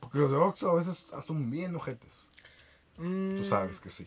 Porque 0.00 0.18
los 0.18 0.30
de 0.30 0.36
Oxxo 0.36 0.70
a 0.70 0.74
veces 0.76 1.06
son 1.26 1.50
bien 1.50 1.74
ojetes. 1.76 2.10
Tú 2.96 3.02
Mm, 3.04 3.44
sabes 3.48 3.78
que 3.80 3.90
sí. 3.90 4.06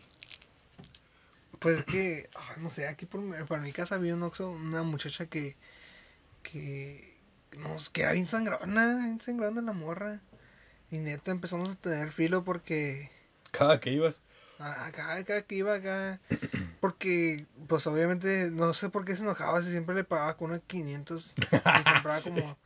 Pues 1.58 1.78
es 1.78 1.84
que, 1.84 2.28
ah, 2.34 2.41
no 2.58 2.68
sé, 2.70 2.86
aquí 2.88 3.06
por, 3.06 3.20
mi- 3.20 3.42
por 3.44 3.60
mi 3.60 3.72
casa 3.72 3.94
había 3.96 4.14
un 4.14 4.22
Oxxo, 4.22 4.50
una 4.50 4.82
muchacha 4.82 5.26
que, 5.26 5.56
que, 6.42 7.18
no, 7.58 7.78
sé, 7.78 7.90
que 7.92 8.02
era 8.02 8.12
bien 8.12 8.28
sangrona, 8.28 8.96
bien 8.96 9.20
sangrona 9.20 9.62
la 9.62 9.72
morra. 9.72 10.20
Y 10.90 10.98
neta 10.98 11.30
empezamos 11.30 11.70
a 11.70 11.74
tener 11.76 12.12
filo 12.12 12.44
porque 12.44 13.10
Cada 13.50 13.80
que 13.80 13.90
ibas. 13.92 14.22
acá, 14.58 15.14
acá, 15.14 15.42
que 15.42 15.54
iba 15.56 15.74
acá, 15.74 16.20
porque, 16.80 17.46
pues 17.68 17.86
obviamente, 17.86 18.50
no 18.50 18.74
sé 18.74 18.90
por 18.90 19.04
qué 19.04 19.16
se 19.16 19.22
enojaba 19.22 19.62
si 19.62 19.70
siempre 19.70 19.94
le 19.94 20.04
pagaba 20.04 20.36
con 20.36 20.50
unos 20.50 20.62
500 20.66 21.34
y 21.36 21.40
compraba 21.94 22.20
como 22.22 22.56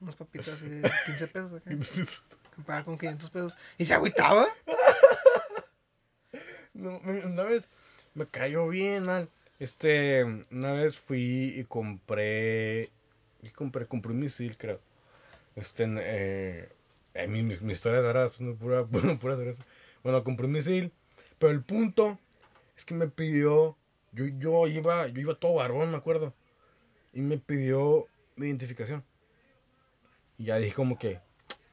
unas 0.00 0.16
papitas 0.16 0.60
de 0.60 0.82
15 1.06 1.28
pesos 1.28 1.52
acá. 1.54 1.70
Compraba 2.56 2.84
con 2.84 2.96
500 2.96 3.28
pesos 3.30 3.56
y 3.78 3.84
se 3.84 3.94
agüitaba. 3.94 4.46
No, 6.74 6.98
una 6.98 7.42
vez, 7.44 7.66
me 8.16 8.26
cayó 8.26 8.68
bien 8.68 9.04
mal. 9.04 9.28
Este, 9.58 10.24
una 10.50 10.72
vez 10.72 10.98
fui 10.98 11.54
y 11.56 11.64
compré, 11.64 12.90
y 13.42 13.50
compré, 13.50 13.86
compré 13.86 14.12
un 14.12 14.20
misil, 14.20 14.56
creo. 14.56 14.80
Este, 15.54 15.84
eh, 15.86 16.68
eh, 17.14 17.28
mi, 17.28 17.42
mi, 17.42 17.56
mi 17.60 17.72
historia 17.72 18.00
de 18.02 18.06
ahora 18.06 18.26
es 18.26 18.38
una 18.40 18.54
pura, 18.54 18.84
pura, 18.86 19.16
pura. 19.18 19.36
Bueno, 20.02 20.24
compré 20.24 20.46
un 20.46 20.52
misil, 20.52 20.92
pero 21.38 21.52
el 21.52 21.62
punto 21.62 22.18
es 22.76 22.84
que 22.84 22.94
me 22.94 23.08
pidió, 23.08 23.76
yo, 24.12 24.26
yo 24.26 24.66
iba, 24.66 25.06
yo 25.08 25.20
iba 25.20 25.34
todo 25.34 25.54
barbón, 25.54 25.90
me 25.90 25.96
acuerdo, 25.96 26.34
y 27.12 27.20
me 27.22 27.38
pidió 27.38 28.06
mi 28.36 28.46
identificación. 28.46 29.04
Y 30.38 30.44
ya 30.44 30.56
dije 30.56 30.74
como 30.74 30.98
que, 30.98 31.20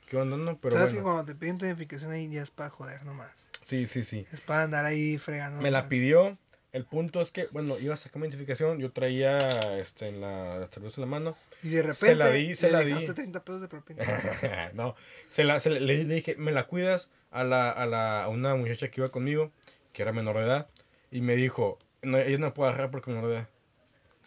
¿qué 0.10 0.18
onda? 0.18 0.38
No, 0.38 0.58
pero 0.58 0.76
Sabes 0.76 0.90
que 0.90 0.96
bueno. 0.96 1.12
cuando 1.12 1.26
te 1.26 1.36
piden 1.36 1.58
tu 1.58 1.66
identificación 1.66 2.12
ahí 2.12 2.30
ya 2.30 2.44
es 2.44 2.52
para 2.52 2.70
joder 2.70 3.04
nomás. 3.06 3.43
Sí, 3.65 3.88
sí, 3.88 4.04
sí. 4.04 4.26
Es 4.32 4.41
para 4.41 4.63
andar 4.63 4.86
ahí 4.86 5.17
fregando. 5.17 5.62
Me 5.62 5.71
la 5.71 5.88
pidió. 5.89 6.38
El 6.71 6.86
punto 6.86 7.21
es 7.21 7.30
que, 7.30 7.47
bueno, 7.52 7.78
iba 7.78 7.93
a 7.93 7.97
sacar 7.97 8.19
mi 8.19 8.28
identificación. 8.28 8.80
Yo 8.80 8.91
traía 8.91 9.78
este, 9.78 10.08
en 10.08 10.21
la, 10.21 10.67
cerveza 10.71 11.02
en 11.02 11.02
la 11.02 11.19
mano. 11.19 11.36
Y 11.62 11.69
de 11.69 11.84
repente 11.84 12.08
Se 12.08 12.15
la 12.15 12.32
di, 12.32 12.56
se 12.56 12.67
le 12.67 12.73
la 12.73 12.80
di. 12.80 12.86
dejaste 12.88 13.13
30 13.13 13.43
pesos 13.43 13.62
de 13.62 13.67
propina. 13.67 14.04
no, 14.73 14.95
se 15.28 15.43
la, 15.43 15.60
se 15.60 15.69
le, 15.69 15.80
le 15.82 16.04
dije, 16.04 16.36
me 16.36 16.52
la 16.52 16.65
cuidas 16.65 17.10
a, 17.30 17.43
la, 17.43 17.69
a, 17.69 17.86
la, 17.86 18.23
a 18.23 18.30
una 18.30 18.56
muchacha 18.56 18.89
que 18.89 19.02
iba 19.02 19.10
conmigo, 19.10 19.52
que 19.93 20.02
era 20.02 20.13
menor 20.13 20.38
de 20.38 20.45
edad. 20.45 20.67
Y 21.12 21.21
me 21.21 21.36
dijo, 21.36 21.78
no, 22.02 22.17
ella 22.17 22.39
no 22.39 22.54
puede 22.56 22.69
agarrar 22.71 22.89
porque 22.89 23.12
es 23.12 23.15
menor 23.15 23.30
de 23.30 23.38
edad. 23.38 23.49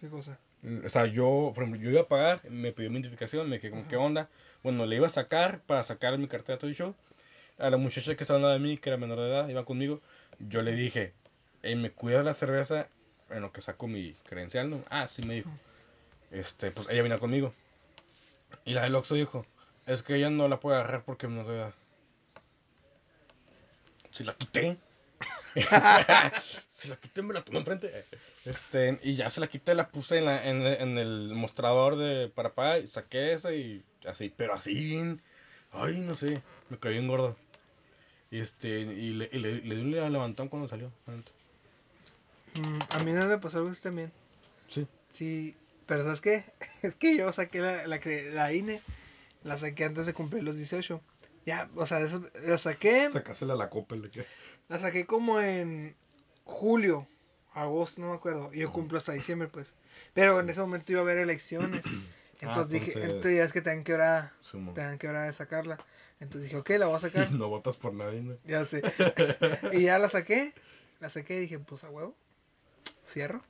¿Qué 0.00 0.08
cosa? 0.08 0.38
O 0.84 0.88
sea, 0.88 1.06
yo, 1.06 1.52
por 1.54 1.64
ejemplo, 1.64 1.82
yo 1.82 1.90
iba 1.90 2.02
a 2.02 2.08
pagar, 2.08 2.48
me 2.48 2.72
pidió 2.72 2.90
mi 2.90 2.96
identificación, 2.96 3.48
me 3.48 3.60
como, 3.60 3.86
¿qué 3.88 3.96
onda? 3.96 4.28
Bueno, 4.62 4.86
le 4.86 4.96
iba 4.96 5.06
a 5.06 5.10
sacar 5.10 5.60
para 5.60 5.82
sacar 5.82 6.16
mi 6.18 6.28
cartera 6.28 6.58
todo 6.58 6.68
el 6.70 6.76
show. 6.76 6.94
A 7.58 7.70
la 7.70 7.76
muchacha 7.76 8.16
que 8.16 8.24
estaba 8.24 8.52
de 8.52 8.58
mí, 8.58 8.78
que 8.78 8.90
era 8.90 8.96
menor 8.98 9.18
de 9.18 9.28
edad, 9.28 9.48
iba 9.48 9.64
conmigo, 9.64 10.00
yo 10.38 10.62
le 10.62 10.72
dije, 10.72 11.12
"Ey, 11.62 11.74
¿me 11.74 11.90
cuidas 11.90 12.24
la 12.24 12.34
cerveza 12.34 12.88
en 13.30 13.42
lo 13.42 13.52
que 13.52 13.62
saco 13.62 13.86
mi 13.88 14.12
credencial? 14.28 14.70
¿no? 14.70 14.82
Ah, 14.90 15.08
sí, 15.08 15.22
me 15.22 15.34
dijo. 15.34 15.50
Este, 16.30 16.70
pues 16.70 16.88
ella 16.90 17.02
vino 17.02 17.18
conmigo. 17.18 17.54
Y 18.64 18.74
la 18.74 18.82
del 18.82 18.94
Oxxo 18.94 19.14
dijo, 19.14 19.46
es 19.86 20.02
que 20.02 20.16
ella 20.16 20.30
no 20.30 20.48
la 20.48 20.60
puede 20.60 20.76
agarrar 20.78 21.04
porque 21.04 21.28
menor 21.28 21.46
de 21.46 21.54
edad. 21.56 21.74
Si 24.10 24.24
la 24.24 24.34
quité. 24.34 24.76
se 26.68 26.88
la 26.88 26.96
quité, 26.96 27.22
me 27.22 27.32
la 27.32 27.42
tomé 27.42 27.58
enfrente. 27.58 28.04
Este, 28.44 28.98
y 29.02 29.14
ya 29.14 29.30
se 29.30 29.40
la 29.40 29.46
quité, 29.46 29.74
la 29.74 29.88
puse 29.88 30.18
en, 30.18 30.24
la, 30.26 30.46
en, 30.46 30.66
en 30.66 30.98
el 30.98 31.34
mostrador 31.34 31.96
de 31.96 32.28
para 32.28 32.78
y 32.78 32.86
saqué 32.86 33.32
esa 33.32 33.52
y 33.52 33.82
así, 34.06 34.32
pero 34.36 34.54
así 34.54 34.74
bien. 34.74 35.22
Ay, 35.72 36.00
no 36.00 36.14
sé, 36.14 36.42
me 36.68 36.78
caí 36.78 36.96
en 36.96 37.08
gordo. 37.08 37.36
Y 38.30 38.40
este, 38.40 38.80
y 38.80 39.12
le, 39.12 39.28
y 39.32 39.38
le, 39.38 39.60
le 39.62 39.74
di 39.76 39.80
un 39.82 39.90
levantón 40.12 40.48
cuando 40.48 40.68
salió. 40.68 40.90
Mm, 42.54 42.78
a 42.90 42.98
mí 43.04 43.12
no 43.12 43.26
me 43.26 43.38
pasó 43.38 43.58
algo 43.58 43.70
así 43.70 43.80
también. 43.82 44.10
Sí. 44.68 44.86
Sí, 45.12 45.54
pero 45.86 46.02
¿sabes 46.02 46.20
qué? 46.20 46.44
Es 46.82 46.94
que 46.94 47.16
yo 47.16 47.32
saqué 47.32 47.60
la, 47.60 47.86
la, 47.86 48.00
cre- 48.00 48.30
la 48.32 48.52
INE, 48.52 48.80
la 49.44 49.56
saqué 49.58 49.84
antes 49.84 50.06
de 50.06 50.14
cumplir 50.14 50.42
los 50.42 50.56
18. 50.56 51.00
Ya, 51.44 51.68
o 51.76 51.86
sea, 51.86 52.00
eso- 52.00 52.24
la 52.44 52.58
saqué, 52.58 53.08
Sacásela 53.10 53.54
a 53.54 53.56
la 53.56 53.70
copa. 53.70 53.94
le 53.96 54.10
que- 54.10 54.26
la 54.68 54.78
saqué 54.78 55.06
como 55.06 55.40
en 55.40 55.94
julio, 56.44 57.06
agosto, 57.54 58.00
no 58.00 58.08
me 58.08 58.14
acuerdo. 58.14 58.50
Y 58.52 58.58
yo 58.60 58.72
cumplo 58.72 58.98
hasta 58.98 59.12
diciembre, 59.12 59.48
pues. 59.48 59.72
Pero 60.14 60.40
en 60.40 60.48
ese 60.48 60.60
momento 60.60 60.90
iba 60.92 61.00
a 61.00 61.04
haber 61.04 61.18
elecciones. 61.18 61.82
Entonces 62.40 62.68
dije, 62.68 62.86
entonces- 62.92 63.10
entonces 63.10 63.36
ya 63.38 63.44
es 63.44 63.52
que 63.52 63.60
te 63.62 63.70
dan 63.70 63.84
que 63.84 63.94
hora, 63.94 64.32
Sumo. 64.40 64.74
te 64.74 64.80
dan 64.82 64.98
que 64.98 65.08
hora 65.08 65.24
de 65.24 65.32
sacarla. 65.32 65.78
Entonces 66.20 66.42
dije, 66.50 66.56
ok, 66.56 66.70
la 66.78 66.86
voy 66.86 66.96
a 66.96 67.00
sacar. 67.28 67.32
No 67.32 67.48
votas 67.48 67.76
por 67.76 67.92
nadie, 67.94 68.22
¿no? 68.22 68.36
Ya 68.44 68.64
sé. 68.64 68.82
y 69.72 69.82
ya 69.82 69.98
la 69.98 70.08
saqué, 70.08 70.54
la 71.00 71.10
saqué 71.10 71.36
y 71.36 71.40
dije, 71.40 71.58
pues 71.58 71.84
a 71.84 71.90
huevo, 71.90 72.14
cierro. 73.08 73.42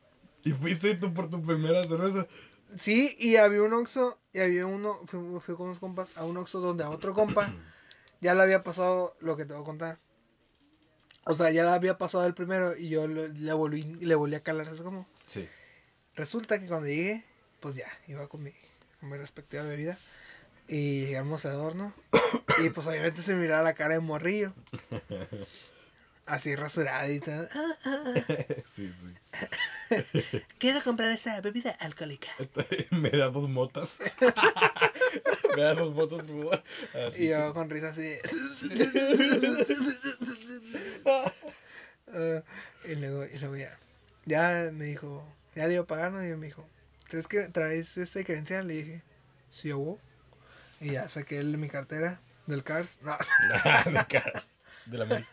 Y 0.45 0.53
fuiste 0.53 0.95
tú 0.97 1.13
por 1.13 1.29
tu 1.29 1.45
primera 1.45 1.83
cerveza. 1.85 2.27
Sí, 2.77 3.17
y 3.19 3.37
había 3.37 3.63
un 3.63 3.73
Oxxo, 3.73 4.19
y 4.33 4.41
había 4.41 4.67
uno, 4.67 5.01
fui, 5.07 5.21
fui 5.41 5.55
con 5.57 5.67
unos 5.67 5.79
compas 5.79 6.09
a 6.17 6.25
un 6.25 6.37
Oxxo 6.37 6.61
donde 6.61 6.85
a 6.85 6.91
otro 6.91 7.15
compa 7.15 7.53
ya 8.21 8.35
le 8.35 8.43
había 8.43 8.63
pasado 8.63 9.17
lo 9.21 9.37
que 9.37 9.45
te 9.45 9.53
voy 9.55 9.63
a 9.63 9.65
contar. 9.65 9.99
O 11.25 11.35
sea, 11.35 11.51
ya 11.51 11.65
le 11.65 11.71
había 11.71 11.99
pasado 11.99 12.25
el 12.27 12.35
primero 12.35 12.77
y 12.77 12.89
yo 12.89 13.09
le, 13.09 13.53
volví, 13.53 13.83
le 13.83 14.15
volví 14.15 14.37
a 14.37 14.43
calar, 14.45 14.67
¿sabes 14.67 14.83
cómo? 14.83 15.09
Sí. 15.27 15.49
Resulta 16.15 16.61
que 16.61 16.67
cuando 16.69 16.87
llegué, 16.87 17.25
pues 17.61 17.75
ya, 17.75 17.89
iba 18.07 18.29
con 18.29 18.43
mi, 18.45 18.53
con 19.01 19.11
mi 19.11 19.17
respectiva 19.17 19.63
bebida. 19.65 19.99
Y 20.69 21.07
llegamos 21.07 21.45
al 21.45 21.53
adorno. 21.53 21.95
Y 22.59 22.71
pues 22.71 22.87
obviamente 22.87 23.23
se 23.23 23.35
miraba 23.35 23.63
la 23.63 23.75
cara 23.75 23.95
de 23.95 24.01
morrillo. 24.01 24.53
Así 26.27 26.57
rasurada 26.57 27.09
y 27.09 27.21
todo. 27.21 27.47
"Ah, 27.55 27.75
ah, 27.85 28.15
ah, 28.17 28.45
sí, 28.67 28.93
sí. 28.93 30.43
Quiero 30.59 30.83
comprar 30.83 31.13
esa 31.13 31.41
bebida 31.41 31.71
alcohólica. 31.71 32.29
Me 32.91 33.11
da 33.11 33.29
dos 33.29 33.49
motas. 33.49 33.99
Me 35.57 35.63
da 35.63 35.75
dos 35.75 35.95
motas, 35.95 36.25
por 36.25 36.43
favor. 36.43 36.63
Y 37.17 37.29
yo 37.29 37.55
con 37.55 37.71
risa 37.71 37.91
así. 37.91 38.17
Ah, 42.13 42.43
y 42.85 42.95
luego, 42.97 43.25
y 43.27 43.39
luego 43.39 43.57
ya. 43.57 43.77
Ya 44.25 44.71
me 44.73 44.87
dijo, 44.87 45.25
ya 45.55 45.67
le 45.69 45.75
iba 45.75 45.85
a 45.85 45.87
pagar, 45.87 46.11
¿no? 46.11 46.27
Y 46.27 46.35
me 46.37 46.47
dijo, 46.47 46.67
¿traes, 47.09 47.27
que, 47.29 47.49
¿traes 47.49 47.97
este 47.97 48.25
credencial? 48.25 48.67
Le 48.69 48.75
dije, 48.75 49.03
sí, 49.51 49.73
hubo. 49.73 49.99
Y 50.81 50.93
ya 50.93 51.09
saqué 51.09 51.39
el- 51.39 51.59
mi 51.59 51.69
cartera 51.69 52.21
del 52.47 52.63
Cars. 52.63 52.99
No. 53.03 53.17
de 53.93 54.07
caras. 54.07 54.45
De 54.87 54.99
la 54.99 55.25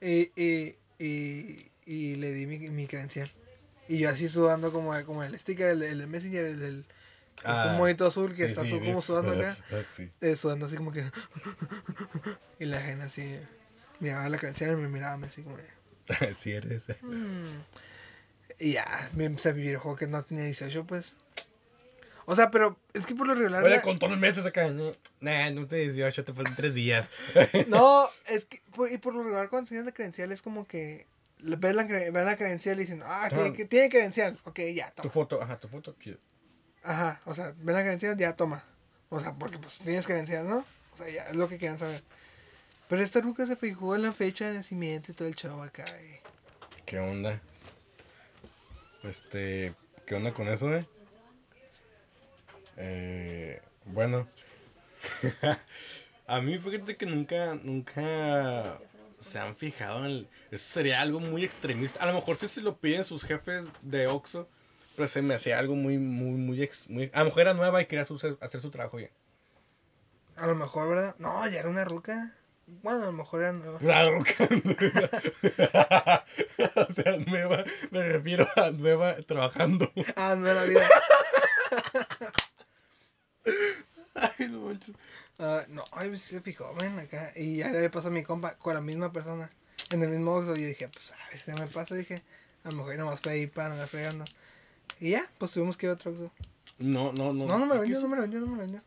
y, 0.00 0.30
y, 0.36 0.76
y, 0.98 1.70
y 1.86 2.16
le 2.16 2.32
di 2.32 2.46
mi, 2.46 2.58
mi 2.70 2.86
credencial. 2.86 3.30
Y 3.88 3.98
yo 3.98 4.10
así 4.10 4.28
sudando 4.28 4.72
como, 4.72 4.92
como 5.04 5.22
el 5.24 5.38
sticker, 5.38 5.68
el, 5.68 5.82
el 5.82 6.06
Messenger, 6.06 6.44
el, 6.44 6.62
el, 6.62 6.84
Ah, 7.44 7.68
un 7.70 7.78
monito 7.78 8.06
azul 8.06 8.34
que 8.34 8.44
Sí, 8.44 8.50
está 8.50 8.64
sí, 8.64 8.78
como 8.78 9.00
sudando 9.00 9.32
acá. 9.32 9.56
Sí. 9.96 10.10
eh, 10.20 10.36
sudando 10.36 10.66
así 10.66 10.76
como 10.76 10.92
que. 10.92 11.04
y 12.58 12.66
la 12.66 12.82
gente 12.82 13.04
así. 13.06 13.40
Miraba 13.98 14.28
la 14.28 14.38
credencial 14.38 14.72
y 14.72 14.76
me 14.76 14.88
miraba 14.88 15.26
así 15.26 15.42
como. 15.42 15.56
de, 15.56 15.64
Sí 16.38 16.52
eres. 16.52 16.84
"Mm". 17.02 17.62
Y 18.60 18.72
ya, 18.72 19.10
me 19.14 19.24
empecé 19.24 19.48
a 19.48 19.52
vivir 19.52 19.70
el 19.72 19.78
juego 19.78 19.96
que 19.96 20.06
no 20.06 20.22
tenía 20.22 20.44
18, 20.44 20.84
pues. 20.84 21.16
O 22.26 22.36
sea, 22.36 22.50
pero 22.50 22.76
es 22.94 23.06
que 23.06 23.14
por 23.14 23.26
lo 23.26 23.34
regular. 23.34 23.64
Oye, 23.64 23.76
la- 23.76 23.82
con 23.82 23.98
todos 23.98 24.12
los 24.12 24.20
meses 24.20 24.44
acá. 24.46 24.68
¿no? 24.68 24.92
Nah, 25.20 25.50
no 25.50 25.66
te 25.66 25.76
18, 25.76 26.24
te 26.24 26.32
faltan 26.32 26.54
tres 26.54 26.74
días. 26.74 27.08
No, 27.68 28.08
es 28.28 28.44
que. 28.44 28.60
por- 28.74 28.92
y 28.92 28.98
por 28.98 29.14
lo 29.14 29.22
regular, 29.24 29.48
cuando 29.48 29.64
enseñan 29.64 29.86
la 29.86 29.92
credencial, 29.92 30.30
es 30.30 30.42
como 30.42 30.66
que. 30.66 31.06
Ven 31.42 31.74
la, 31.74 31.84
ven 31.84 32.12
la 32.26 32.36
credencial 32.36 32.76
y 32.78 32.82
dicen, 32.82 33.00
ah, 33.02 33.26
tiene, 33.30 33.48
Ah. 33.48 33.52
que- 33.54 33.64
tiene 33.64 33.88
credencial. 33.88 34.38
Ok, 34.44 34.60
ya, 34.74 34.90
Tu 34.90 35.02
toma. 35.02 35.12
foto, 35.14 35.42
ajá, 35.42 35.58
tu 35.58 35.68
foto, 35.68 35.96
chido. 35.98 36.18
Ajá, 36.82 37.18
o 37.24 37.34
sea, 37.34 37.54
ven 37.56 37.74
la 37.74 37.80
credencial, 37.82 38.14
ya, 38.18 38.34
toma. 38.36 38.62
O 39.08 39.18
sea, 39.20 39.32
porque 39.34 39.56
pues 39.58 39.78
tienes 39.78 40.06
credencial, 40.06 40.46
¿no? 40.48 40.64
O 40.92 40.96
sea, 40.98 41.08
ya 41.08 41.22
es 41.24 41.36
lo 41.36 41.48
que 41.48 41.56
quieran 41.56 41.78
saber. 41.78 42.02
Pero 42.88 43.02
esta 43.02 43.20
ruca 43.22 43.46
se 43.46 43.56
fijó 43.56 43.96
en 43.96 44.02
la 44.02 44.12
fecha 44.12 44.48
de 44.48 44.54
nacimiento 44.54 45.10
y 45.10 45.14
todo 45.14 45.28
el 45.28 45.34
show 45.34 45.62
acá. 45.62 45.84
y- 46.02 46.20
¿Qué 46.84 46.98
onda? 46.98 47.40
Este, 49.02 49.74
¿qué 50.06 50.14
onda 50.14 50.32
con 50.32 50.48
eso, 50.48 50.74
eh? 50.74 50.84
Eh, 52.76 53.60
bueno. 53.86 54.26
A 56.26 56.40
mí 56.40 56.58
fíjate 56.58 56.96
que 56.96 57.06
nunca, 57.06 57.54
nunca 57.54 58.78
se 59.18 59.38
han 59.38 59.56
fijado 59.56 60.00
en 60.00 60.04
el... 60.04 60.28
Eso 60.50 60.64
sería 60.72 61.00
algo 61.00 61.18
muy 61.20 61.44
extremista. 61.44 62.00
A 62.02 62.06
lo 62.06 62.14
mejor 62.14 62.36
sí 62.36 62.46
se 62.48 62.60
lo 62.60 62.76
piden 62.76 63.04
sus 63.04 63.24
jefes 63.24 63.66
de 63.82 64.06
Oxxo, 64.06 64.48
pero 64.96 65.08
se 65.08 65.22
me 65.22 65.34
hacía 65.34 65.58
algo 65.58 65.74
muy, 65.74 65.98
muy, 65.98 66.38
muy, 66.38 66.62
ex- 66.62 66.88
muy... 66.88 67.10
A 67.12 67.20
lo 67.20 67.26
mejor 67.26 67.42
era 67.42 67.54
nueva 67.54 67.82
y 67.82 67.86
quería 67.86 68.02
hacer 68.04 68.60
su 68.60 68.70
trabajo 68.70 69.00
ya. 69.00 69.08
A 70.36 70.46
lo 70.46 70.54
mejor, 70.54 70.88
¿verdad? 70.88 71.14
No, 71.18 71.46
ya 71.48 71.58
era 71.58 71.68
una 71.68 71.84
ruca. 71.84 72.32
Bueno, 72.82 73.02
a 73.02 73.06
lo 73.06 73.12
mejor 73.12 73.42
era 73.42 73.52
nueva. 73.52 73.78
Claro 73.78 74.18
O 76.76 76.92
sea, 76.94 77.16
nueva, 77.26 77.64
me 77.90 78.08
refiero 78.08 78.48
a 78.56 78.70
nueva 78.70 79.16
trabajando. 79.22 79.92
Ah, 80.16 80.34
no 80.36 80.48
era 80.48 80.64
vida. 80.64 80.88
Ay, 84.14 84.48
no 84.48 84.60
manches. 84.60 84.94
Ah, 85.38 85.64
no, 85.68 85.84
ay, 85.92 86.08
pues, 86.10 86.22
se 86.22 86.40
fijó, 86.40 86.74
ven 86.80 86.98
acá. 86.98 87.32
Y 87.34 87.58
ya 87.58 87.68
le 87.68 87.90
pasó 87.90 88.08
a 88.08 88.10
mi 88.10 88.22
compa 88.22 88.56
con 88.56 88.74
la 88.74 88.80
misma 88.80 89.12
persona. 89.12 89.50
En 89.90 90.02
el 90.02 90.10
mismo 90.10 90.34
Oxxo. 90.34 90.56
Y 90.56 90.62
yo 90.62 90.68
dije, 90.68 90.88
pues 90.88 91.12
a 91.12 91.16
ver 91.30 91.40
si 91.40 91.50
me 91.50 91.66
pasa. 91.66 91.94
Dije, 91.94 92.22
a 92.64 92.70
lo 92.70 92.76
mejor 92.76 92.96
nomás 92.96 93.20
fue 93.20 93.32
ahí 93.32 93.46
para 93.46 93.72
andar 93.72 93.88
fregando. 93.88 94.24
Y 95.00 95.10
ya, 95.10 95.28
pues 95.38 95.50
tuvimos 95.52 95.76
que 95.76 95.86
ir 95.86 95.90
a 95.90 95.94
otro 95.94 96.12
Oxxo. 96.12 96.30
No, 96.78 97.12
no, 97.12 97.32
no. 97.32 97.46
No, 97.46 97.58
no 97.58 97.66
me 97.66 97.74
lo 97.74 97.80
vendió, 97.80 98.00
no 98.00 98.08
me 98.08 98.16
lo 98.16 98.22
vendió, 98.22 98.40
no 98.40 98.46
me 98.46 98.56
lo 98.56 98.62
vendió. 98.62 98.82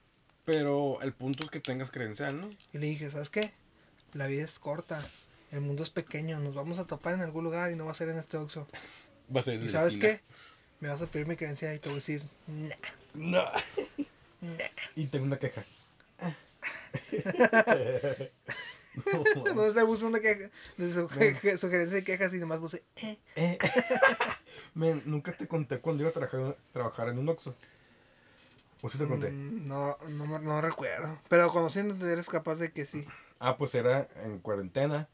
Pero 0.46 1.02
el 1.02 1.14
punto 1.14 1.46
es 1.46 1.50
que 1.50 1.60
tengas 1.60 1.90
credencial, 1.90 2.40
¿no? 2.40 2.50
Y 2.74 2.78
le 2.78 2.88
dije, 2.88 3.10
¿sabes 3.10 3.30
qué? 3.30 3.54
La 4.14 4.28
vida 4.28 4.44
es 4.44 4.60
corta. 4.60 5.04
El 5.52 5.62
mundo 5.62 5.84
es 5.84 5.90
pequeño. 5.90 6.40
Nos 6.40 6.56
vamos 6.56 6.80
a 6.80 6.86
topar 6.86 7.14
en 7.16 7.22
algún 7.22 7.44
lugar 7.44 7.72
y 7.72 7.76
no 7.76 7.86
va 7.86 7.92
a 7.92 7.96
ser 7.96 8.10
en 8.10 8.18
este 8.18 8.38
Oxxo. 8.38 8.68
Va 9.36 9.40
a 9.40 9.44
ser 9.44 9.56
en 9.56 9.64
¿Y 9.64 9.70
sabes 9.70 9.94
esquina. 9.94 10.14
qué? 10.18 10.22
Me 10.80 10.90
vas 10.90 11.02
a 11.02 11.08
pedir 11.08 11.28
mi 11.28 11.36
credencial 11.36 11.76
y 11.76 11.80
te 11.80 11.90
voy 11.90 11.96
a 11.96 12.00
decir, 12.00 12.24
nah, 12.48 12.76
No. 13.14 13.44
nah. 14.42 14.58
Y 14.96 15.06
tengo 15.08 15.26
una 15.26 15.38
queja. 15.38 15.64
¿Dónde 19.44 19.68
está 19.68 19.82
el 19.82 19.88
buzón 19.88 20.14
de, 20.14 20.22
queja, 20.22 20.50
de 20.78 20.94
su- 20.94 21.10
Men. 21.18 21.58
sugerencia 21.58 21.96
de 21.98 22.04
quejas 22.04 22.34
y 22.34 22.38
nomás 22.38 22.60
puse, 22.60 22.84
eh. 22.98 23.18
Eh, 23.36 23.58
Men, 24.76 25.02
nunca 25.06 25.32
te 25.34 25.48
conté 25.48 25.80
cuando 25.80 26.04
iba 26.04 26.10
a 26.10 26.14
trabajar, 26.14 26.56
trabajar 26.72 27.10
en 27.10 27.18
un 27.18 27.30
Oxxo. 27.30 27.56
¿O 28.82 28.90
sí 28.90 28.98
te 28.98 29.08
conté? 29.08 29.30
Mm, 29.32 29.68
No, 29.68 29.98
no, 30.10 30.26
me- 30.28 30.40
no 30.40 30.62
recuerdo. 30.62 31.18
Pero 31.30 31.50
conociéndote 31.50 32.12
eres 32.12 32.28
capaz 32.30 32.56
de 32.56 32.72
que 32.72 32.86
sí. 32.86 33.06
Ah, 33.40 33.58
pues 33.58 33.76
era 33.76 34.08
en 34.24 34.40
cuarentena. 34.40 35.08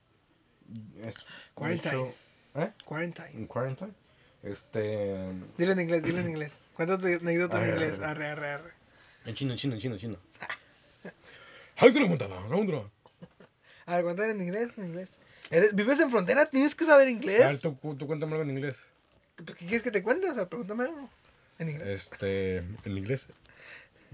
Quarantine. 1.53 2.13
¿Eh? 2.55 2.71
Quarantine. 2.86 3.29
En 3.34 3.47
quarantine. 3.47 3.93
Este. 4.43 5.34
Dilo 5.58 5.73
en 5.73 5.79
inglés, 5.79 6.03
dilo 6.03 6.19
en 6.19 6.29
inglés. 6.29 6.53
Cuéntate 6.73 7.15
anécdota 7.15 7.63
en 7.63 7.69
inglés. 7.73 7.99
arre. 7.99 8.27
Arre, 8.27 8.47
arre. 8.47 8.71
En 9.25 9.36
chino, 9.36 9.51
en 9.51 9.58
chino, 9.58 9.73
en 9.73 9.79
chino, 9.82 9.95
en 9.95 9.99
chino. 9.99 10.17
¡Ay, 11.77 11.91
te 11.91 11.99
lo 11.99 12.08
contaba! 12.08 12.41
¡No, 12.49 12.63
no! 12.63 12.91
A 13.86 13.95
ver, 13.95 14.03
cuéntale 14.03 14.32
en 14.32 14.41
inglés, 14.41 14.69
en 14.77 14.86
inglés. 14.86 15.10
Eres, 15.49 15.75
¿Vives 15.75 15.99
en 15.99 16.12
frontera? 16.12 16.45
¿Tienes 16.45 16.75
que 16.75 16.86
saber 16.86 17.08
inglés? 17.08 17.41
A 17.41 17.47
ver, 17.47 17.60
tú, 17.60 17.75
tú 17.97 18.05
cuéntame 18.05 18.34
algo 18.34 18.43
en 18.43 18.51
inglés. 18.51 18.77
Pues, 19.36 19.58
¿Qué 19.58 19.65
quieres 19.65 19.82
que 19.82 19.91
te 19.91 20.03
cuente? 20.03 20.29
O 20.29 20.36
sea, 20.36 20.47
pregúntame 20.47 20.84
algo. 20.84 21.10
En 21.58 21.69
inglés. 21.69 22.10
Este. 22.12 22.58
En 22.58 22.97
inglés. 22.97 23.27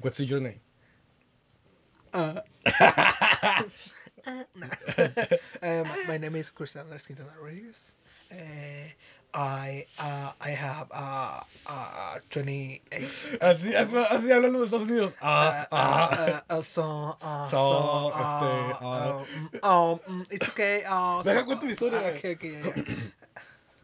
What's 0.01 0.17
your 0.19 0.41
name? 0.41 0.59
Nah. 4.55 4.67
um, 5.61 5.85
my 6.07 6.17
name 6.17 6.35
is 6.35 6.49
Cristiano 6.49 6.97
Quintana 6.97 7.29
Rodriguez. 7.39 7.91
Uh, 8.31 8.89
I 9.35 9.85
uh, 9.99 10.31
I 10.41 10.49
have 10.49 10.87
uh, 10.91 11.41
uh, 11.67 12.19
28. 12.31 12.81
Así, 13.41 13.75
así, 13.75 14.31
hablan 14.31 14.53
los 14.53 14.63
Estados 14.65 14.87
Unidos. 14.87 15.13
Ah, 15.21 15.67
Uh, 15.69 15.75
ah. 15.75 16.43
uh, 16.49 16.53
uh, 16.57 16.63
so, 16.63 17.17
uh, 17.21 17.45
So, 17.45 17.51
so, 17.51 18.09
este, 18.09 18.49
uh, 18.49 18.77
ah. 18.81 19.17
uh, 19.19 19.25
mm, 19.25 19.59
oh, 19.61 19.99
mm, 20.09 20.25
it's 20.31 20.49
okay. 20.49 20.83
Uh, 20.87 21.21
Deja 21.25 21.41
so, 21.41 21.45
cuento 21.45 21.65
mi 21.65 21.71
historia. 21.73 21.99
ah, 21.99 22.09
okay, 22.17 22.33
okay, 22.35 22.51
yeah, 22.51 22.73
yeah. 22.75 23.11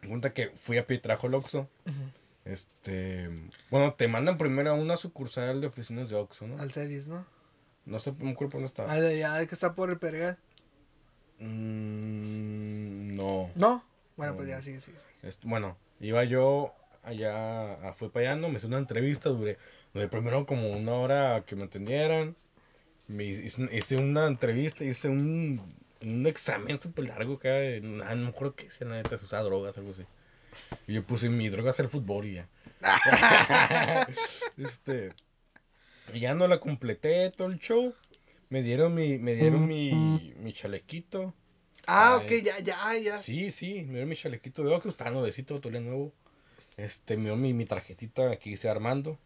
Cuenta 0.08 0.34
que 0.34 0.50
fui 0.64 0.78
a 0.78 0.86
Pietrajo 0.86 1.28
el 1.28 1.34
Oxxo. 1.34 1.68
Ujú. 1.86 2.10
Este. 2.44 3.28
Bueno, 3.70 3.92
te 3.94 4.08
mandan 4.08 4.38
primero 4.38 4.70
a 4.70 4.74
una 4.74 4.96
sucursal 4.96 5.60
de 5.60 5.68
oficinas 5.68 6.08
de 6.10 6.16
Oxxo, 6.16 6.46
¿no? 6.48 6.60
Al 6.60 6.72
Cedis, 6.72 7.06
¿no? 7.06 7.24
No 7.84 7.98
sé, 7.98 8.12
no 8.12 8.24
me 8.24 8.30
acuerdo 8.32 8.50
por 8.52 8.60
dónde 8.60 8.66
estaba. 8.66 8.92
Ah, 8.92 9.00
de 9.00 9.14
allá, 9.14 9.34
de 9.34 9.46
que 9.46 9.54
está 9.54 9.74
por 9.74 9.90
el 9.90 9.98
Pergal. 9.98 10.38
Mm, 11.38 13.16
no. 13.16 13.50
¿No? 13.54 13.84
Bueno, 14.16 14.36
pues 14.36 14.48
No. 14.48 14.54
ya, 14.56 14.62
sí, 14.62 14.80
sí, 14.80 14.92
sí. 15.22 15.38
Bueno, 15.42 15.76
iba 16.00 16.24
yo 16.24 16.72
allá, 17.02 17.88
a- 17.88 17.92
fui 17.94 18.08
para 18.08 18.30
allá, 18.32 18.40
¿no? 18.40 18.48
me 18.48 18.58
hice 18.58 18.66
una 18.66 18.78
entrevista, 18.78 19.28
duré, 19.30 19.58
duré 19.92 20.08
primero 20.08 20.46
como 20.46 20.70
una 20.70 20.92
hora 20.94 21.44
que 21.46 21.56
me 21.56 21.64
atendieran, 21.64 22.36
me 23.08 23.24
hice, 23.24 23.68
hice 23.72 23.96
una 23.96 24.26
entrevista, 24.26 24.84
hice 24.84 25.08
un, 25.08 25.74
un 26.02 26.26
examen 26.26 26.78
súper 26.80 27.06
largo 27.06 27.34
acá, 27.34 27.50
de- 27.50 28.02
ah, 28.06 28.14
no 28.14 28.22
me 28.24 28.28
acuerdo 28.28 28.54
qué 28.54 28.64
decía, 28.64 28.86
la 28.86 28.94
neta, 28.96 29.16
se 29.18 29.24
usaba 29.24 29.42
drogas, 29.42 29.76
algo 29.76 29.90
así. 29.92 30.04
Y 30.86 30.94
yo 30.94 31.04
puse 31.04 31.28
mi 31.28 31.48
droga 31.48 31.72
a 31.76 31.82
el 31.82 31.88
fútbol 31.88 32.26
y 32.26 32.34
ya. 32.34 32.48
este, 34.56 35.12
ya 36.14 36.34
no 36.34 36.46
la 36.48 36.60
completé 36.60 37.30
todo 37.30 37.48
el 37.48 37.58
show, 37.58 37.94
me 38.48 38.62
dieron 38.62 38.94
mi, 38.94 39.18
me 39.18 39.34
dieron 39.34 39.66
mi, 39.66 40.34
mi 40.36 40.52
chalequito. 40.52 41.34
Ah, 41.86 42.20
Ay. 42.20 42.26
ok, 42.38 42.44
ya, 42.44 42.58
ya, 42.60 42.98
ya. 42.98 43.18
Sí, 43.18 43.50
sí, 43.50 43.82
me 43.82 43.98
dio 43.98 44.06
mi 44.06 44.16
chalequito 44.16 44.62
de 44.62 44.74
Oxxo, 44.74 44.90
estaba 44.90 45.10
nuevecito, 45.10 45.60
todavía 45.60 45.80
nuevo. 45.80 46.12
Este, 46.76 47.16
me 47.16 47.24
dio 47.24 47.36
mi, 47.36 47.52
mi 47.52 47.66
tarjetita 47.66 48.36
que 48.36 48.50
dice 48.50 48.68
Armando. 48.68 49.18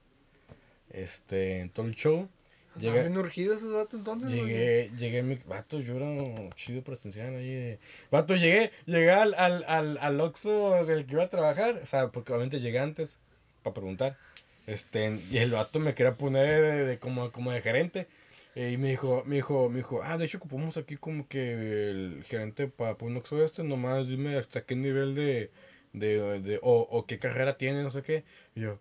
Este, 0.91 1.61
en 1.61 1.71
todo 1.71 1.87
el 1.87 1.95
show. 1.95 2.29
Llegué... 2.77 2.93
Llegué, 2.93 3.09
bien 3.09 3.19
urgidos 3.19 3.57
esos 3.59 3.73
vatos 3.73 3.99
entonces? 3.99 4.31
¿no? 4.31 4.37
llegué, 4.37 4.91
llegué, 4.97 5.23
mi, 5.23 5.37
vato, 5.47 5.81
yo 5.81 5.97
era 5.97 6.55
chido 6.57 6.83
presencial 6.83 7.35
ahí 7.35 7.49
de... 7.49 7.79
Vato, 8.11 8.37
llegué, 8.37 8.71
llegué 8.85 9.11
al, 9.11 9.35
al, 9.35 9.65
al, 9.67 9.99
al 9.99 10.21
Oxxo 10.21 10.79
el 10.79 11.07
que 11.07 11.13
iba 11.13 11.25
a 11.25 11.31
trabajar, 11.31 11.81
o 11.83 11.87
sea, 11.87 12.09
porque 12.09 12.33
obviamente 12.33 12.61
llegué 12.61 12.79
antes, 12.79 13.19
para 13.63 13.75
preguntar. 13.75 14.19
Este, 14.67 15.21
y 15.31 15.39
el 15.39 15.53
vato 15.53 15.79
me 15.79 15.95
quería 15.95 16.15
poner 16.17 16.63
de, 16.63 16.85
de 16.85 16.99
como, 16.99 17.31
como 17.33 17.53
de 17.53 17.63
gerente. 17.63 18.09
eh, 18.55 18.71
y 18.73 18.77
me 18.79 18.89
dijo, 18.91 19.23
me 19.27 19.37
dijo, 19.37 19.69
me 19.71 19.77
dijo, 19.79 20.01
ah, 20.03 20.19
de 20.19 20.25
hecho 20.25 20.39
ocupamos 20.39 20.77
aquí 20.77 20.97
como 20.97 21.29
que 21.29 21.91
el 21.91 22.25
gerente 22.27 22.67
para 22.69 22.97
poner 22.97 23.13
un 23.13 23.19
Oxxo 23.19 23.45
este, 23.45 23.63
nomás 23.63 24.09
dime 24.09 24.37
hasta 24.37 24.63
qué 24.65 24.75
nivel 24.75 25.15
de, 25.15 25.51
de, 25.93 26.41
de 26.41 26.59
o, 26.63 26.81
o 26.91 27.07
qué 27.07 27.19
carrera 27.19 27.57
tiene, 27.57 27.83
no 27.83 27.91
sé 27.91 28.03
qué. 28.03 28.25
Y 28.55 28.63
yo, 28.63 28.79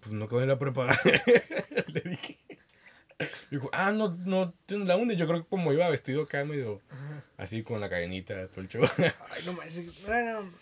pues 0.00 0.12
no 0.12 0.24
acabé 0.26 0.46
la 0.46 0.58
prepa. 0.58 0.96
Le 1.88 2.00
dije. 2.02 2.38
Dijo, 3.50 3.68
ah, 3.72 3.90
no, 3.92 4.10
no 4.24 4.54
tiene 4.66 4.84
la 4.84 4.96
uni. 4.96 5.16
Yo 5.16 5.26
creo 5.26 5.42
que 5.42 5.48
como 5.48 5.72
iba 5.72 5.88
vestido 5.88 6.22
acá 6.22 6.44
medio 6.44 6.80
Ajá. 6.88 7.24
así 7.36 7.62
con 7.64 7.80
la 7.80 7.88
cadenita, 7.90 8.46
todo 8.48 8.60
el 8.60 8.68
show. 8.68 8.82
Ay, 8.96 9.42
no 9.44 9.54
manches. 9.54 10.00
Bueno, 10.06 10.52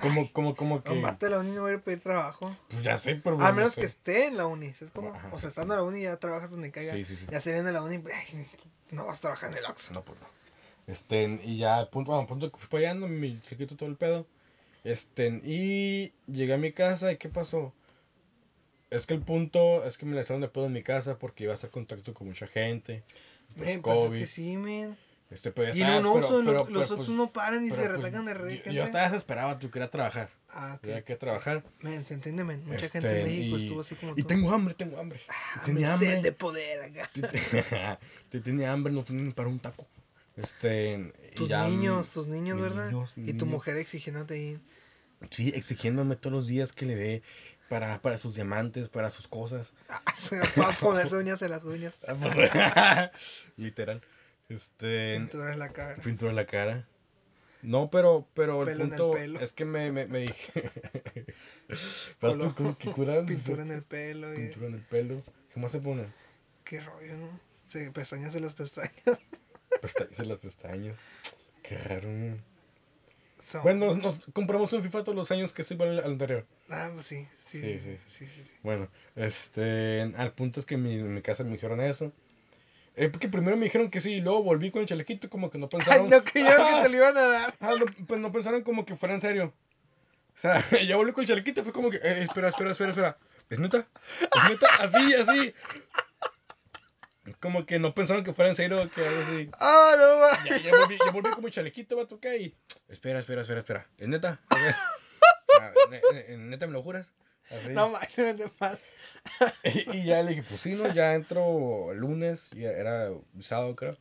como, 0.00 0.32
como, 0.32 0.54
como 0.54 0.82
que. 0.84 1.00
vato 1.00 1.26
de 1.26 1.30
la 1.30 1.38
uni 1.40 1.52
no 1.52 1.62
va 1.62 1.68
a 1.68 1.72
ir 1.72 1.78
a 1.78 1.82
pedir 1.82 2.00
trabajo. 2.00 2.56
Pues 2.68 2.82
ya 2.82 2.96
sé, 2.96 3.16
pero. 3.16 3.36
A 3.36 3.38
bueno, 3.38 3.54
menos 3.54 3.68
no 3.68 3.74
sé. 3.74 3.80
que 3.80 3.86
esté 3.86 4.26
en 4.26 4.36
la 4.36 4.46
uni, 4.46 4.72
¿sabes 4.74 4.92
cómo? 4.92 5.14
Ajá, 5.14 5.30
o 5.32 5.38
sea, 5.38 5.48
estando 5.48 5.74
en 5.74 5.80
la 5.80 5.86
uni 5.86 6.02
ya 6.02 6.16
trabajas 6.16 6.50
donde 6.50 6.70
caiga. 6.70 6.92
Sí, 6.92 7.04
sí, 7.04 7.16
sí. 7.16 7.26
Ya 7.30 7.40
saliendo 7.40 7.68
de 7.68 7.72
la 7.72 7.82
uni, 7.82 7.96
ay, 7.96 8.46
no 8.90 9.06
vas 9.06 9.18
a 9.18 9.20
trabajar 9.22 9.52
en 9.52 9.58
el 9.58 9.64
Oxxo. 9.64 9.94
No, 9.94 10.04
pues 10.04 10.18
no. 10.20 10.26
Este, 10.86 11.40
y 11.44 11.58
ya, 11.58 11.88
punto, 11.90 12.12
bueno, 12.12 12.26
punto 12.26 12.50
que 12.50 12.58
fui 12.58 12.68
para 12.68 12.90
allá, 12.90 13.00
no, 13.00 13.08
mi 13.08 13.40
chiquito 13.40 13.76
todo 13.76 13.88
el 13.88 13.96
pedo. 13.96 14.26
Este, 14.84 15.40
y 15.44 16.12
llegué 16.30 16.54
a 16.54 16.58
mi 16.58 16.72
casa, 16.72 17.10
¿y 17.10 17.16
qué 17.16 17.28
pasó? 17.28 17.72
Es 18.90 19.04
que 19.06 19.14
el 19.14 19.22
punto 19.22 19.84
es 19.84 19.98
que 19.98 20.06
me 20.06 20.14
la 20.14 20.22
echaron 20.22 20.40
de 20.40 20.48
pedo 20.48 20.66
en 20.66 20.72
mi 20.72 20.84
casa 20.84 21.18
porque 21.18 21.44
iba 21.44 21.52
a 21.52 21.54
estar 21.54 21.68
en 21.68 21.72
contacto 21.72 22.14
con 22.14 22.28
mucha 22.28 22.46
gente. 22.46 23.02
Pues, 23.56 23.56
pues 23.56 23.96
es 23.96 24.06
COVID. 24.06 24.18
que 24.18 24.26
sí, 24.26 24.56
men. 24.56 24.96
Este, 25.28 25.50
pues, 25.50 25.74
Y 25.74 25.80
pero- 25.80 26.12
Oxxo, 26.12 26.28
pero- 26.38 26.42
los, 26.42 26.44
pero, 26.44 26.54
los 26.54 26.68
pues, 26.86 26.90
Oxxos 26.92 27.08
no 27.16 27.32
paran 27.32 27.64
y 27.64 27.70
se 27.70 27.76
pues, 27.76 27.88
retacan 27.96 28.24
de 28.26 28.34
re 28.34 28.62
yo-. 28.64 28.72
Yo 28.72 28.84
estaba 28.84 29.08
desesperado, 29.08 29.58
tú 29.58 29.70
quería 29.70 29.90
trabajar. 29.90 30.28
Ah, 30.48 30.78
Tenía 30.80 30.98
ok. 30.98 31.04
que 31.04 31.16
trabajar. 31.16 31.64
Men, 31.80 32.04
se 32.04 32.14
entiende. 32.14 32.44
Mucha 32.44 32.76
Este, 32.76 33.00
gente 33.00 33.20
en 33.20 33.24
México 33.26 33.58
y- 33.58 33.62
estuvo 33.62 33.80
así 33.80 33.94
como 33.96 34.14
Y 34.16 34.22
tengo 34.22 34.52
hambre, 34.52 34.74
tengo 34.74 34.98
hambre. 35.00 35.20
Ah, 35.28 35.62
tenía 35.64 35.94
hambre. 35.94 36.22
de 36.22 36.32
poder 36.32 36.82
acá. 36.84 37.10
Te 38.30 38.40
tenía 38.40 38.72
hambre, 38.72 38.92
no 38.92 39.02
tenía 39.02 39.24
ni 39.24 39.32
para 39.32 39.48
un 39.48 39.58
taco. 39.58 39.86
Este, 40.36 41.12
y 41.32 41.34
Tus 41.34 41.48
ya, 41.48 41.66
niños, 41.66 42.10
tus 42.10 42.26
niños, 42.28 42.60
¿verdad? 42.60 42.90
niños, 42.90 43.12
y 43.16 43.20
tu 43.32 43.46
niños. 43.46 43.48
mujer 43.48 43.76
exigiéndote 43.78 44.34
ahí. 44.34 44.60
Sí, 45.30 45.48
exigiéndome 45.54 46.14
todos 46.16 46.32
los 46.32 46.46
días 46.46 46.72
que 46.72 46.84
le 46.86 46.94
dé 46.94 47.22
para, 47.70 48.00
para 48.02 48.18
sus 48.18 48.34
diamantes, 48.34 48.88
para 48.90 49.10
sus 49.10 49.26
cosas. 49.28 49.72
Ah, 49.88 50.02
se 50.16 50.38
va 50.60 50.68
a 50.68 50.76
ponerse 50.78 51.16
uñas 51.16 51.40
en 51.42 51.50
las 51.50 51.64
uñas. 51.64 51.98
Ah, 52.06 52.14
pues, 53.10 53.10
Literal. 53.56 54.00
Este, 54.48 55.16
Pintura 55.18 55.52
en 55.52 55.58
la 55.58 55.72
cara. 55.72 56.02
pintura 56.02 56.30
en 56.30 56.36
la 56.36 56.46
cara. 56.46 56.86
No, 57.62 57.90
pero, 57.90 58.28
pero 58.34 58.62
el 58.62 58.78
Pelo 58.78 59.10
punto 59.10 59.16
es 59.16 59.52
que 59.52 59.64
me, 59.64 59.90
me, 59.90 60.06
me 60.06 60.20
dije. 60.20 60.70
Pintura 63.26 63.62
en 63.62 63.72
el 63.72 63.82
pelo. 63.82 64.32
Y... 64.34 64.36
Pintura 64.36 64.66
en 64.68 64.74
el 64.74 64.82
pelo. 64.82 65.22
¿Qué 65.52 65.58
más 65.60 65.72
se 65.72 65.80
pone? 65.80 66.06
Qué 66.64 66.80
rollo, 66.80 67.16
¿no? 67.16 67.40
Sí, 67.66 67.90
pestañas 67.90 68.34
en 68.34 68.42
las 68.42 68.54
pestañas. 68.54 68.92
Pestañas 69.82 70.20
en 70.20 70.28
las 70.28 70.38
pestañas. 70.38 70.96
Qué 71.62 71.76
raro. 71.78 72.08
Bueno, 73.62 73.86
nos, 73.86 73.98
nos 73.98 74.26
compramos 74.32 74.72
un 74.72 74.82
FIFA 74.82 75.04
todos 75.04 75.16
los 75.16 75.30
años 75.30 75.52
que 75.52 75.64
igual 75.68 75.98
al 75.98 76.04
anterior. 76.04 76.46
Ah, 76.68 76.90
pues 76.92 77.06
sí. 77.06 77.26
Sí, 77.46 77.60
Sí, 77.60 77.60
sí, 77.60 77.80
sí. 77.80 77.80
sí. 77.80 77.98
sí, 78.08 78.26
sí, 78.26 78.42
sí. 78.44 78.50
Bueno, 78.62 78.88
este, 79.14 80.02
al 80.16 80.32
punto 80.32 80.60
es 80.60 80.66
que 80.66 80.74
en 80.74 80.82
mi, 80.82 80.94
en 80.94 81.14
mi 81.14 81.22
casa 81.22 81.44
me 81.44 81.52
dijeron 81.52 81.80
eso. 81.80 82.12
Eh, 82.96 83.08
porque 83.10 83.28
primero 83.28 83.56
me 83.56 83.64
dijeron 83.64 83.90
que 83.90 84.00
sí, 84.00 84.14
y 84.14 84.20
luego 84.22 84.42
volví 84.42 84.70
con 84.70 84.80
el 84.82 84.88
chalequito, 84.88 85.28
como 85.28 85.50
que 85.50 85.58
no 85.58 85.66
pensaron. 85.68 86.08
no, 86.10 86.24
que 86.24 86.40
yo 86.42 86.48
que 86.48 86.54
te 86.82 86.88
lo 86.88 86.96
iban 86.96 87.16
a 87.16 87.26
dar. 87.26 87.54
Ah, 87.60 87.74
no, 87.78 87.86
pues 88.06 88.20
no 88.20 88.32
pensaron 88.32 88.62
como 88.62 88.84
que 88.86 88.96
fuera 88.96 89.14
en 89.14 89.20
serio. 89.20 89.52
O 90.34 90.38
sea, 90.38 90.64
ya 90.86 90.96
volví 90.96 91.12
con 91.12 91.22
el 91.22 91.28
chalequito, 91.28 91.62
fue 91.62 91.72
como 91.72 91.90
que, 91.90 91.98
eh, 91.98 92.22
espera, 92.24 92.48
espera, 92.48 92.72
espera, 92.72 92.90
espera. 92.90 93.18
¿Es 93.48 93.58
neta? 93.58 93.86
¿Es 94.20 94.50
neta? 94.50 94.66
Así, 94.80 95.14
así. 95.14 95.54
Como 97.40 97.66
que 97.66 97.78
no 97.80 97.92
pensaron 97.94 98.22
que 98.22 98.32
fuera 98.32 98.48
en 98.50 98.54
serio, 98.56 98.88
que 98.94 99.04
algo 99.06 99.22
así. 99.22 99.50
Ah, 99.58 99.94
no, 99.98 100.18
va. 100.18 100.44
Ya, 100.44 100.58
ya 100.58 100.70
volví, 100.76 100.96
ya 101.04 101.10
volví 101.10 101.30
con 101.30 101.44
mi 101.44 101.50
chalequito, 101.50 101.96
va 101.96 102.04
a 102.04 102.08
tocar 102.08 102.34
y. 102.40 102.56
Espera, 102.88 103.18
espera, 103.18 103.42
espera, 103.42 103.60
espera. 103.60 103.86
¿Es 103.98 104.06
neta? 104.08 104.40
Ah, 105.60 105.72
ne- 105.90 106.36
¿Neta 106.38 106.66
me 106.66 106.72
lo 106.72 106.82
juras? 106.82 107.06
Así. 107.50 107.68
No, 107.70 107.90
manches, 107.90 108.16
vete 108.16 108.50
mal. 108.60 108.78
Y, 109.64 109.98
y 109.98 110.04
ya 110.04 110.22
le 110.22 110.30
dije, 110.30 110.44
pues 110.48 110.60
sí, 110.60 110.74
¿no? 110.74 110.92
Ya 110.92 111.14
entro 111.14 111.92
el 111.92 111.98
lunes, 111.98 112.48
ya 112.50 112.70
era 112.70 113.10
sábado, 113.40 113.74
creo. 113.74 113.96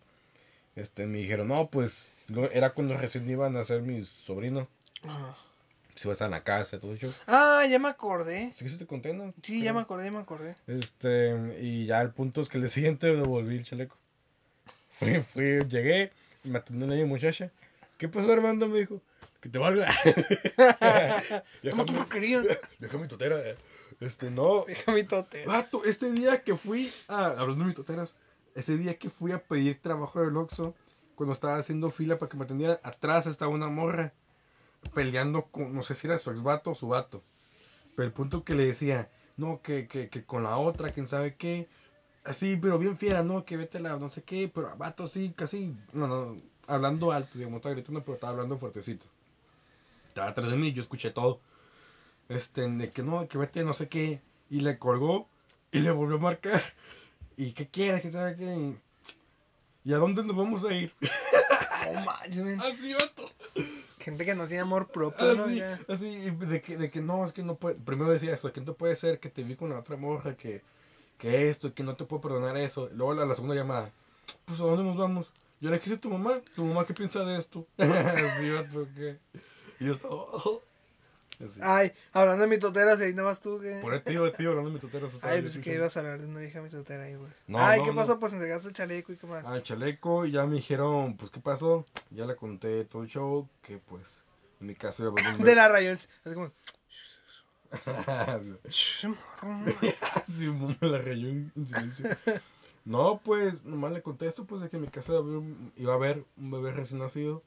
Este, 0.76 1.06
me 1.06 1.20
dijeron, 1.20 1.48
no, 1.48 1.70
pues, 1.70 2.10
no, 2.28 2.46
era 2.46 2.72
cuando 2.72 2.98
recién 2.98 3.30
iban 3.30 3.56
a 3.56 3.64
ser 3.64 3.82
mis 3.82 4.08
sobrinos. 4.08 4.68
Ah. 5.04 5.36
Si 5.96 6.08
vas 6.08 6.22
a 6.22 6.28
la 6.28 6.43
casa, 6.43 6.80
todo 6.80 6.93
eso. 6.93 7.14
Ah, 7.26 7.64
ya 7.70 7.80
me 7.80 7.88
acordé. 7.88 8.48
Así 8.52 8.66
que 8.66 8.72
se 8.72 8.78
te 8.78 8.86
conté, 8.86 9.14
¿no? 9.14 9.34
Sí, 9.41 9.64
ya 9.64 9.74
me 9.74 9.80
acordé, 9.80 10.06
ya 10.06 10.12
me 10.12 10.20
acordé. 10.20 10.56
Este, 10.68 11.34
y 11.62 11.86
ya 11.86 12.02
el 12.02 12.12
punto 12.12 12.41
es 12.41 12.50
que 12.50 12.58
el 12.58 12.70
siguiente 12.70 13.08
devolví 13.08 13.56
el 13.56 13.64
chaleco. 13.64 13.98
Fui, 15.00 15.22
fui, 15.34 15.66
llegué, 15.70 16.12
me 16.43 16.58
atendió 16.58 16.86
una 16.88 17.06
muchacha. 17.06 17.50
¿Qué 17.98 18.10
pasó, 18.10 18.32
Armando? 18.32 18.68
Me 18.68 18.80
dijo, 18.80 19.02
que 19.46 19.50
te 19.52 19.60
valga. 19.60 19.88
¿Cómo 21.70 21.86
tú 21.86 21.93
Déjame, 21.93 22.00
lo 22.00 22.10
querías? 22.10 22.48
deja 22.80 22.98
mi 22.98 23.08
totera. 23.08 23.38
Este, 24.00 24.32
no, 24.32 24.66
Deja 24.66 24.91
mi 24.91 25.04
tote. 25.04 25.46
Vato, 25.46 25.84
este 25.86 26.12
día 26.12 26.43
que 26.43 26.58
fui 26.58 26.91
a. 27.08 27.28
Hablando 27.28 27.60
de 27.60 27.66
mis 27.66 27.76
toteras. 27.76 28.16
Ese 28.56 28.76
día 28.76 28.98
que 28.98 29.12
fui 29.12 29.32
a 29.34 29.43
pedir 29.43 29.80
trabajo 29.84 30.20
del 30.22 30.36
Oxxo. 30.36 30.74
cuando 31.14 31.34
estaba 31.34 31.58
haciendo 31.58 31.91
fila 31.91 32.18
para 32.18 32.28
que 32.30 32.38
me 32.38 32.46
atendieran, 32.46 32.80
atrás 32.82 33.28
estaba 33.28 33.52
una 33.52 33.70
morra 33.70 34.14
peleando 34.96 35.43
con, 35.52 35.74
no 35.76 35.84
sé 35.84 35.93
si 35.93 36.08
era 36.08 36.18
su 36.18 36.32
ex 36.32 36.41
vato 36.41 36.72
o 36.72 36.76
su 36.76 36.88
vato. 36.88 37.24
Pero 37.96 38.08
el 38.08 38.14
punto 38.14 38.43
que 38.43 38.56
le 38.56 38.66
decía, 38.66 39.12
no, 39.38 39.62
que, 39.62 39.88
que, 39.88 40.10
que 40.10 40.26
con 40.26 40.43
la 40.43 40.58
otra, 40.58 40.89
quién 40.89 41.08
sabe 41.08 41.36
qué. 41.36 41.70
Así, 42.24 42.58
pero 42.58 42.80
bien 42.80 42.98
fiera, 42.98 43.24
no, 43.24 43.46
que 43.46 43.58
vete 43.58 43.80
la 43.80 43.98
no 43.98 44.10
sé 44.10 44.24
qué, 44.24 44.50
pero 44.54 44.76
vato 44.78 45.04
así, 45.06 45.34
casi, 45.38 45.76
no, 45.93 46.08
no, 46.08 46.41
hablando 46.68 47.12
alto, 47.12 47.38
digamos, 47.38 47.58
estaba 47.58 47.76
gritando, 47.76 48.04
pero 48.04 48.16
estaba 48.16 48.34
hablando 48.34 48.58
fuertecito. 48.58 49.06
Estaba 50.16 50.30
atrás 50.30 50.49
de 50.49 50.55
mí, 50.55 50.72
yo 50.72 50.82
escuché 50.82 51.11
todo. 51.11 51.41
Este, 52.30 52.66
de 52.70 52.89
que 52.89 53.03
no, 53.03 53.28
que 53.28 53.38
vete 53.38 53.66
no 53.66 53.74
sé 53.74 53.89
qué. 53.89 54.22
Y 54.49 54.61
le 54.61 54.80
colgó 54.80 55.28
y 55.74 55.80
le 55.80 55.91
volvió 55.91 56.16
a 56.16 56.20
marcar. 56.22 56.63
¿Y 57.36 57.51
qué 57.51 57.68
quieres? 57.68 58.01
¿Qué 58.01 58.11
sabe 58.11 58.38
qué? 58.38 58.76
¿Y 59.84 59.91
a 59.91 59.97
dónde 59.97 60.24
nos 60.24 60.34
vamos 60.38 60.63
a 60.63 60.74
ir? 60.74 60.93
No 61.93 61.99
manches. 62.05 62.57
Así, 62.61 62.93
vato. 62.93 63.30
Gente 63.99 64.24
que 64.24 64.36
no 64.36 64.47
tiene 64.47 64.61
amor 64.61 64.88
propio, 64.88 65.34
¿no? 65.36 65.43
Así, 65.43 65.55
Ya. 65.57 65.82
así, 65.89 66.30
de 66.32 66.61
que, 66.61 66.78
de 66.78 66.89
que 66.89 67.01
no, 67.01 67.26
es 67.26 67.34
que 67.34 67.43
no 67.43 67.55
puede. 67.55 67.76
Primero 67.76 68.09
decía 68.09 68.34
esto, 68.34 68.53
que 68.53 68.61
no 68.61 68.74
puede 68.74 68.95
ser 68.95 69.20
que 69.20 69.28
te 69.30 69.43
vi 69.43 69.57
con 69.57 69.70
la 69.72 69.80
otra 69.80 69.97
morra, 69.97 70.38
que, 70.38 70.61
que 71.18 71.49
esto, 71.49 71.74
que 71.74 71.84
no 71.84 71.97
te 71.97 72.05
puedo 72.05 72.22
perdonar 72.22 72.55
eso. 72.55 72.89
Luego 72.93 73.13
la, 73.16 73.26
la 73.26 73.36
segunda 73.36 73.53
llamada, 73.55 73.91
pues 74.45 74.61
a 74.61 74.63
dónde 74.63 74.86
nos 74.86 74.95
vamos. 74.95 75.30
Yo 75.59 75.70
le 75.72 75.80
dije, 75.80 75.97
tu 75.97 76.09
mamá? 76.09 76.39
¿Tu 76.55 76.63
mamá 76.63 76.86
qué 76.86 76.93
piensa 76.93 77.26
de 77.26 77.38
esto? 77.38 77.68
así, 77.78 78.49
vato, 78.49 78.88
que. 78.95 79.18
Y 79.80 79.86
yo 79.86 79.93
estaba. 79.93 80.15
"Oh". 80.15 80.61
Ay, 81.61 81.91
hablando 82.13 82.43
de 82.43 82.49
mitoteras, 82.49 82.99
ahí 82.99 83.13
nada 83.13 83.30
más 83.30 83.39
tú 83.41 83.59
que. 83.59 83.80
Por 83.82 83.93
el 83.93 84.03
tío, 84.03 84.26
el 84.26 84.32
tío, 84.32 84.49
hablando 84.51 84.69
de 84.69 84.76
mi 84.76 84.80
totero. 84.80 85.09
Ay, 85.21 85.41
pues 85.41 85.57
que 85.57 85.73
ibas 85.73 85.95
a 85.97 85.99
hablar 85.99 86.21
de 86.21 86.28
una 86.28 86.39
vieja 86.39 86.61
mitotera 86.61 87.03
ahí, 87.03 87.15
pues. 87.17 87.34
No, 87.47 87.59
Ay, 87.59 87.80
no, 87.80 87.86
¿qué 87.86 87.89
no. 87.91 87.95
pasó? 87.97 88.19
Pues 88.19 88.34
entregaste 88.34 88.69
el 88.69 88.73
chaleco 88.73 89.11
y 89.11 89.17
qué 89.17 89.28
más. 89.28 89.43
Al 89.45 89.61
chaleco, 89.63 90.26
y 90.26 90.32
ya 90.32 90.45
me 90.45 90.55
dijeron, 90.55 91.17
pues, 91.17 91.32
¿qué 91.32 91.41
pasó? 91.41 91.86
Ya 92.11 92.26
le 92.26 92.36
conté 92.36 92.86
todo 92.86 93.03
el 93.03 93.09
show, 93.09 93.49
que 93.61 93.80
pues, 93.80 94.03
en 94.61 94.67
mi 94.67 94.76
caso 94.76 95.03
iba 95.03 95.21
a 95.21 95.38
De 95.43 95.55
la 95.55 95.67
rayón. 95.67 95.99
Es 96.23 96.34
como. 96.34 96.51
la 100.82 100.97
rayó 100.99 101.28
en, 101.30 101.51
en 101.55 101.67
silencio. 101.67 102.09
No, 102.86 103.19
pues, 103.26 103.65
nomás 103.65 103.93
le 103.93 104.03
contesto, 104.03 104.45
pues, 104.45 104.61
de 104.61 104.69
que 104.69 104.76
en 104.76 104.84
mi 104.84 104.89
casa 104.89 105.13
iba 105.76 105.93
a 105.93 105.95
haber 105.95 106.23
un 106.38 106.51
bebé 106.51 106.71
recién 106.71 106.99
nacido 106.99 107.41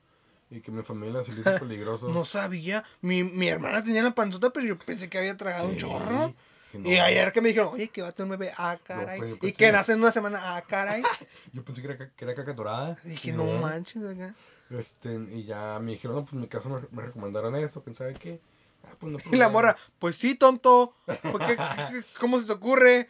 y 0.50 0.60
que 0.60 0.70
mi 0.70 0.82
familia 0.82 1.22
se 1.22 1.32
le 1.32 1.40
hizo 1.40 1.58
peligroso. 1.58 2.08
No 2.08 2.24
sabía. 2.24 2.84
Mi, 3.00 3.22
mi 3.24 3.48
hermana 3.48 3.82
tenía 3.84 4.02
la 4.02 4.14
panzota, 4.14 4.50
pero 4.50 4.66
yo 4.66 4.78
pensé 4.78 5.08
que 5.08 5.18
había 5.18 5.36
tragado 5.36 5.68
un 5.68 5.76
chorro. 5.76 6.34
que 6.72 6.78
no. 6.78 6.88
Y 6.88 6.96
ayer 6.98 7.32
que 7.32 7.40
me 7.40 7.48
dijeron, 7.48 7.70
oye, 7.72 7.88
que 7.88 8.02
va 8.02 8.08
a 8.08 8.12
tener 8.12 8.32
un 8.32 8.38
bebé, 8.38 8.52
ah, 8.56 8.78
caray. 8.82 9.18
pues, 9.18 9.30
yo 9.30 9.36
y 9.36 9.38
pensé- 9.40 9.56
que 9.56 9.72
nace 9.72 9.92
en 9.92 10.00
una 10.00 10.12
semana, 10.12 10.38
ah, 10.42 10.62
caray. 10.66 11.02
Yo 11.52 11.64
pensé 11.64 11.82
que 11.82 11.88
era, 11.88 12.10
que 12.10 12.24
era 12.24 12.34
caca 12.34 12.52
dorada. 12.52 12.98
Dije, 13.04 13.32
no, 13.32 13.44
manches, 13.44 14.02
acá. 14.04 14.34
Este, 14.70 15.14
y 15.32 15.44
ya 15.44 15.78
me 15.80 15.92
dijeron, 15.92 16.16
no, 16.16 16.22
pues 16.24 16.34
en 16.34 16.40
mi 16.40 16.48
caso 16.48 16.68
me, 16.68 16.80
me 16.90 17.02
recomendaron 17.06 17.56
eso, 17.56 17.82
quién 17.82 17.94
sabe 17.94 18.14
qué. 18.14 18.40
Ah, 18.84 18.94
pues 18.98 19.12
no 19.12 19.18
Y 19.32 19.36
la 19.36 19.48
morra, 19.48 19.76
pues 19.98 20.16
sí, 20.16 20.34
tonto. 20.34 20.94
¿Por 21.06 21.38
qué- 21.46 21.56
qué- 21.56 22.02
¿Cómo 22.20 22.38
se 22.38 22.44
te 22.46 22.52
ocurre? 22.52 23.08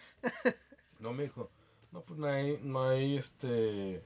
No, 1.01 1.12
me 1.12 1.24
dijo, 1.24 1.51
no, 1.93 2.01
pues 2.03 2.18
no 2.18 2.26
hay, 2.28 2.59
no 2.62 2.89
hay, 2.89 3.16
este, 3.18 4.03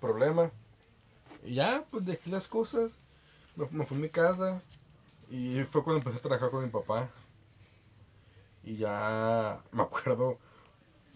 problema. 0.00 0.50
Y 1.44 1.54
ya, 1.54 1.84
pues 1.90 2.04
dejé 2.06 2.30
las 2.30 2.46
cosas, 2.48 2.92
me, 3.56 3.66
me 3.70 3.86
fui 3.86 3.96
a 3.96 4.00
mi 4.00 4.08
casa 4.08 4.62
y 5.30 5.62
fue 5.64 5.82
cuando 5.82 5.98
empecé 5.98 6.18
a 6.18 6.22
trabajar 6.22 6.50
con 6.50 6.64
mi 6.64 6.70
papá. 6.70 7.08
Y 8.64 8.76
ya, 8.76 9.60
me 9.72 9.82
acuerdo, 9.82 10.38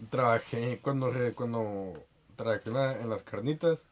trabajé 0.09 0.79
cuando, 0.81 1.11
cuando 1.35 1.93
trabajé 2.35 2.67
en, 2.69 2.73
la- 2.73 3.01
en 3.01 3.09
las 3.09 3.23
carnitas, 3.23 3.85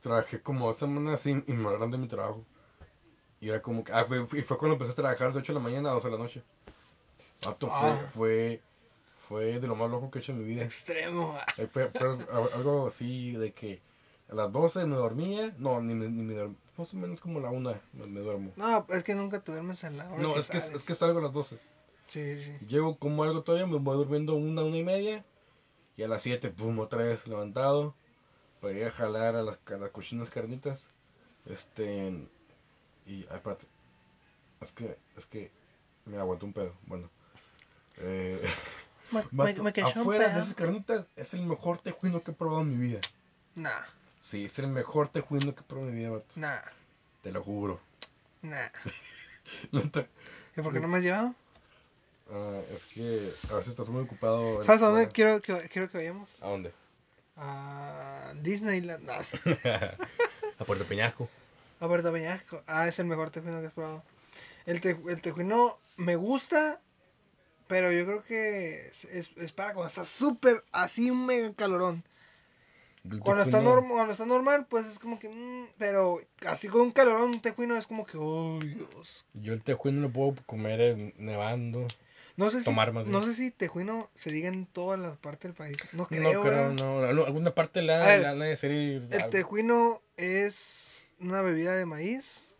trabajé 0.00 0.40
como 0.40 0.66
dos 0.66 0.76
semanas 0.76 1.20
sin 1.20 1.44
y 1.46 1.52
me 1.52 1.66
hablaron 1.66 1.90
de 1.90 1.98
mi 1.98 2.06
trabajo. 2.08 2.42
Y 3.40 3.50
era 3.50 3.60
como 3.60 3.84
que, 3.84 3.92
ah, 3.92 4.04
fue, 4.06 4.26
y 4.32 4.42
fue 4.42 4.56
cuando 4.56 4.74
empecé 4.74 4.92
a 4.92 4.94
trabajar 4.94 5.32
de 5.32 5.40
8 5.40 5.52
de 5.52 5.58
la 5.58 5.62
mañana 5.64 5.90
a 5.90 5.94
12 5.94 6.08
de 6.08 6.12
la 6.16 6.22
noche. 6.22 6.42
Fue, 7.42 7.54
Ah. 7.70 8.10
fue, 8.14 8.60
fue 9.28 9.58
de 9.58 9.66
lo 9.66 9.74
más 9.76 9.90
loco 9.90 10.10
que 10.10 10.18
he 10.18 10.22
hecho 10.22 10.32
en 10.32 10.38
mi 10.38 10.44
vida. 10.44 10.64
Extremo. 10.64 11.36
Eh, 11.58 11.66
fue- 11.70 11.90
fue 11.90 12.08
al- 12.32 12.52
algo 12.54 12.86
así 12.86 13.32
de 13.32 13.52
que 13.52 13.78
a 14.30 14.34
las 14.34 14.52
12 14.52 14.86
me 14.86 14.96
dormía, 14.96 15.54
no, 15.58 15.80
ni, 15.80 15.94
me- 15.94 16.08
ni 16.08 16.22
me 16.22 16.34
dormía, 16.34 16.58
más 16.76 16.92
o 16.92 16.96
menos 16.96 17.20
como 17.20 17.40
la 17.40 17.50
una 17.50 17.80
me, 17.92 18.06
me 18.06 18.20
duermo. 18.20 18.52
No, 18.56 18.86
es 18.90 19.02
que 19.04 19.14
nunca 19.14 19.40
te 19.40 19.52
duermes 19.52 19.82
a 19.84 19.90
la 19.90 20.10
hora 20.10 20.22
No, 20.22 20.34
que 20.34 20.40
es 20.40 20.50
que, 20.50 20.58
es 20.58 20.82
que 20.84 20.94
salgo 20.94 21.18
a 21.18 21.22
las 21.22 21.32
12. 21.32 21.58
Sí, 22.08 22.38
sí. 22.40 22.52
Llego 22.68 22.98
como 22.98 23.24
algo 23.24 23.42
todavía, 23.42 23.66
me 23.66 23.78
voy 23.78 23.96
durmiendo 23.96 24.34
una, 24.34 24.62
una 24.62 24.76
y 24.76 24.84
media. 24.84 25.24
Y 25.96 26.02
a 26.02 26.08
las 26.08 26.22
7, 26.22 26.50
pum, 26.50 26.78
otra 26.78 26.98
vez 27.04 27.26
levantado. 27.26 27.94
Para 28.60 28.74
ir 28.74 28.84
a 28.84 28.90
jalar 28.90 29.34
a 29.36 29.42
las, 29.42 29.58
a 29.66 29.76
las 29.76 29.90
cochinas 29.90 30.30
carnitas. 30.30 30.88
Este. 31.46 32.08
Y. 33.06 33.26
Ay, 33.30 33.36
espérate. 33.36 33.66
Es 34.60 34.72
que. 34.72 34.98
Es 35.16 35.26
que. 35.26 35.50
Me 36.04 36.16
aguantó 36.18 36.46
un 36.46 36.52
pedo. 36.52 36.72
Bueno. 36.86 37.08
Eh, 37.98 38.42
Me, 39.10 39.24
me, 39.32 39.54
un 39.60 39.68
afuera 39.68 40.28
de 40.28 40.40
esas 40.40 40.54
carnitas 40.54 41.06
es 41.16 41.34
el 41.34 41.42
mejor 41.46 41.78
tejuino 41.78 42.22
que 42.22 42.30
he 42.32 42.34
probado 42.34 42.62
en 42.62 42.78
mi 42.78 42.86
vida. 42.88 43.00
Nah, 43.54 43.70
Sí, 44.26 44.46
es 44.46 44.58
el 44.58 44.66
mejor 44.66 45.08
tejuino 45.08 45.54
que 45.54 45.60
he 45.60 45.62
probado 45.64 45.88
en 45.88 45.94
mi 45.94 46.00
vida, 46.00 46.10
vato. 46.10 46.34
nah, 46.34 46.58
Te 47.22 47.30
lo 47.30 47.44
juro. 47.44 47.80
nah. 48.42 48.66
Neta. 49.70 50.04
¿Y 50.56 50.60
por 50.62 50.72
qué 50.72 50.80
no 50.80 50.88
me 50.88 50.96
has 50.98 51.04
llevado? 51.04 51.32
Ah, 52.28 52.60
es 52.74 52.82
que 52.86 53.32
a 53.48 53.54
veces 53.54 53.68
estás 53.70 53.88
muy 53.88 54.02
ocupado. 54.02 54.64
¿Sabes 54.64 54.82
a 54.82 54.86
dónde 54.88 55.08
quiero 55.10 55.40
que, 55.40 55.68
quiero 55.68 55.88
que 55.88 55.98
vayamos? 55.98 56.42
¿A 56.42 56.48
dónde? 56.48 56.72
A 57.36 58.32
Disneyland. 58.42 59.08
A 60.58 60.64
Puerto 60.64 60.84
Peñasco. 60.88 61.28
A 61.78 61.86
Puerto 61.86 62.12
Peñasco. 62.12 62.64
Ah, 62.66 62.88
es 62.88 62.98
el 62.98 63.06
mejor 63.06 63.30
tejuino 63.30 63.60
que 63.60 63.68
has 63.68 63.74
probado. 63.74 64.02
El, 64.64 64.80
te, 64.80 64.98
el 65.08 65.20
tejuino 65.20 65.78
me 65.98 66.16
gusta, 66.16 66.80
pero 67.68 67.92
yo 67.92 68.04
creo 68.04 68.24
que 68.24 68.88
es, 68.88 69.04
es, 69.04 69.30
es 69.36 69.52
para 69.52 69.72
cuando 69.74 69.86
está 69.86 70.04
súper 70.04 70.64
así 70.72 71.12
un 71.12 71.26
mega 71.26 71.54
calorón. 71.54 72.02
Cuando 73.20 73.42
está, 73.42 73.60
norm- 73.60 73.88
cuando 73.88 74.12
está 74.12 74.26
normal, 74.26 74.66
pues 74.68 74.86
es 74.86 74.98
como 74.98 75.18
que... 75.18 75.28
mm, 75.28 75.68
pero 75.78 76.20
así 76.46 76.68
con 76.68 76.82
un 76.82 76.90
calorón, 76.92 77.30
un 77.30 77.40
tejuino 77.40 77.76
es 77.76 77.86
como 77.86 78.06
que... 78.06 78.16
Oh, 78.18 78.58
Dios. 78.60 79.24
Yo 79.34 79.52
el 79.52 79.62
tejuino 79.62 80.00
lo 80.00 80.10
puedo 80.10 80.34
comer 80.46 81.14
nevando. 81.18 81.86
No 82.36 82.50
sé 82.50 82.60
si, 82.62 82.70
más 82.70 82.92
no 83.06 83.22
sé 83.22 83.34
si 83.34 83.50
tejuino 83.50 84.10
se 84.14 84.30
diga 84.30 84.48
en 84.48 84.66
todas 84.66 85.00
las 85.00 85.16
partes 85.16 85.42
del 85.48 85.54
país. 85.54 85.78
No 85.92 86.06
creo, 86.06 86.20
no 86.34 86.42
creo, 86.42 86.72
no, 86.72 87.12
no, 87.12 87.24
Alguna 87.24 87.54
parte 87.54 87.80
le 87.80 87.94
A 87.94 88.00
han 88.00 88.06
ver, 88.06 88.20
le 88.20 88.26
han 88.28 88.38
de 88.40 88.46
decir. 88.48 88.70
El 88.70 89.12
algo. 89.14 89.30
tejuino 89.30 90.02
es 90.18 91.06
una 91.18 91.40
bebida 91.40 91.74
de 91.74 91.86
maíz 91.86 92.52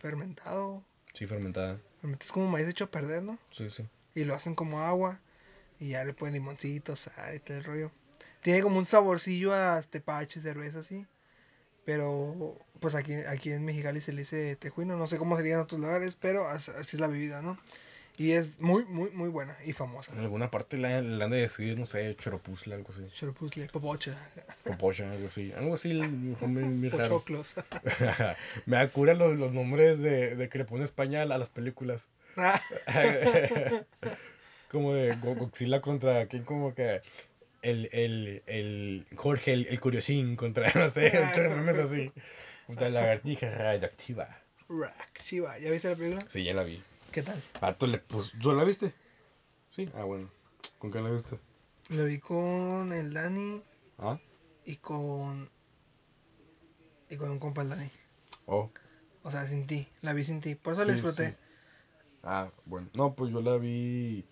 fermentado. 0.00 0.84
Sí, 1.14 1.24
fermentada. 1.24 1.78
Es 2.20 2.30
como 2.32 2.48
maíz 2.50 2.66
hecho 2.68 2.84
a 2.84 2.90
perder, 2.90 3.22
¿no? 3.22 3.38
Sí, 3.50 3.70
sí. 3.70 3.84
Y 4.14 4.24
lo 4.24 4.34
hacen 4.34 4.54
como 4.54 4.80
agua. 4.80 5.20
Y 5.80 5.90
ya 5.90 6.04
le 6.04 6.12
ponen 6.12 6.34
limoncito, 6.34 6.94
sal 6.94 7.34
y 7.34 7.38
todo 7.40 7.56
el 7.56 7.64
rollo. 7.64 7.90
Tiene 8.42 8.60
como 8.62 8.78
un 8.78 8.86
saborcillo 8.86 9.54
a 9.54 9.80
tepache, 9.82 10.40
cerveza 10.40 10.80
así. 10.80 11.06
Pero 11.84 12.56
pues 12.80 12.94
aquí, 12.94 13.14
aquí 13.28 13.50
en 13.52 13.64
Mexicali 13.64 14.00
se 14.00 14.12
le 14.12 14.20
dice 14.22 14.56
tejuino. 14.56 14.96
No 14.96 15.06
sé 15.06 15.18
cómo 15.18 15.36
sería 15.36 15.54
en 15.54 15.60
otros 15.60 15.80
lugares, 15.80 16.16
pero 16.20 16.46
as- 16.48 16.68
así 16.68 16.96
es 16.96 17.00
la 17.00 17.06
bebida, 17.08 17.42
¿no? 17.42 17.58
Y 18.18 18.32
es 18.32 18.60
muy, 18.60 18.84
muy, 18.84 19.10
muy 19.10 19.28
buena 19.30 19.56
y 19.64 19.72
famosa. 19.72 20.12
En 20.12 20.18
alguna 20.20 20.50
parte 20.50 20.76
le, 20.76 20.92
han- 20.94 21.18
de 21.30 21.40
decir, 21.40 21.78
no 21.78 21.86
sé, 21.86 22.14
choropuzla, 22.16 22.74
algo 22.76 22.92
así. 22.92 23.08
Chorpuzle, 23.14 23.66
popocha, 23.68 24.16
Popocha, 24.64 25.10
algo 25.10 25.26
así. 25.28 25.52
Algo 25.52 25.74
así, 25.74 25.92
muy, 26.40 26.88
raro. 26.88 27.24
Me 28.66 28.76
da 28.76 28.88
cura 28.88 29.14
los, 29.14 29.36
los 29.38 29.52
nombres 29.52 29.98
de, 30.00 30.36
de 30.36 30.48
que 30.48 30.58
le 30.58 30.64
pone 30.64 30.84
España 30.84 31.22
a 31.22 31.26
las 31.26 31.48
películas. 31.48 32.02
como 34.70 34.94
de 34.94 35.14
Go- 35.16 35.34
Godzilla 35.34 35.80
contra 35.80 36.26
quién 36.26 36.44
como 36.44 36.74
que 36.74 37.02
el, 37.62 37.88
el, 37.92 38.42
el 38.46 39.06
Jorge 39.16 39.52
el, 39.52 39.66
el 39.68 39.80
curiosín 39.80 40.36
contra 40.36 40.70
no 40.74 40.88
sé 40.88 41.12
Ah, 41.16 41.32
así 41.84 42.10
contra 42.66 42.88
la 42.90 43.00
lagartija 43.00 43.50
radioactiva 43.50 44.38
Rack, 44.68 45.20
Shiva. 45.22 45.58
¿Ya 45.58 45.70
viste 45.70 45.88
la 45.90 45.96
película? 45.96 46.26
sí 46.30 46.44
ya 46.44 46.54
la 46.54 46.62
vi 46.62 46.82
¿Qué 47.12 47.22
tal? 47.22 47.42
Pato 47.60 47.86
le 47.86 47.98
pues 47.98 48.32
¿tú 48.40 48.52
la 48.52 48.64
viste? 48.64 48.92
sí 49.70 49.88
ah 49.94 50.04
bueno 50.04 50.30
¿con 50.78 50.90
quién 50.90 51.04
la 51.04 51.10
viste? 51.10 51.38
Lo 51.90 52.04
vi 52.04 52.18
con 52.18 52.92
el 52.92 53.12
Dani 53.12 53.62
ah 53.98 54.18
y 54.64 54.76
con. 54.76 55.50
Y 57.10 57.16
con 57.16 57.30
un 57.30 57.38
compa 57.38 57.62
el 57.62 57.68
Dani. 57.68 57.90
oh 58.46 58.70
O 59.24 59.30
sea, 59.30 59.46
sin 59.46 59.66
ti. 59.66 59.88
La 60.00 60.12
vi 60.14 60.24
sin 60.24 60.40
ti. 60.40 60.54
Por 60.54 60.72
eso 60.72 60.84
la 60.84 60.92
Sí, 60.92 60.92
disfruté. 60.94 61.30
sí. 61.30 61.34
ah 62.22 62.50
bueno 62.64 62.88
no 62.94 63.14
pues 63.14 63.30
yo 63.32 63.42
la 63.42 63.56
vi 63.58 64.24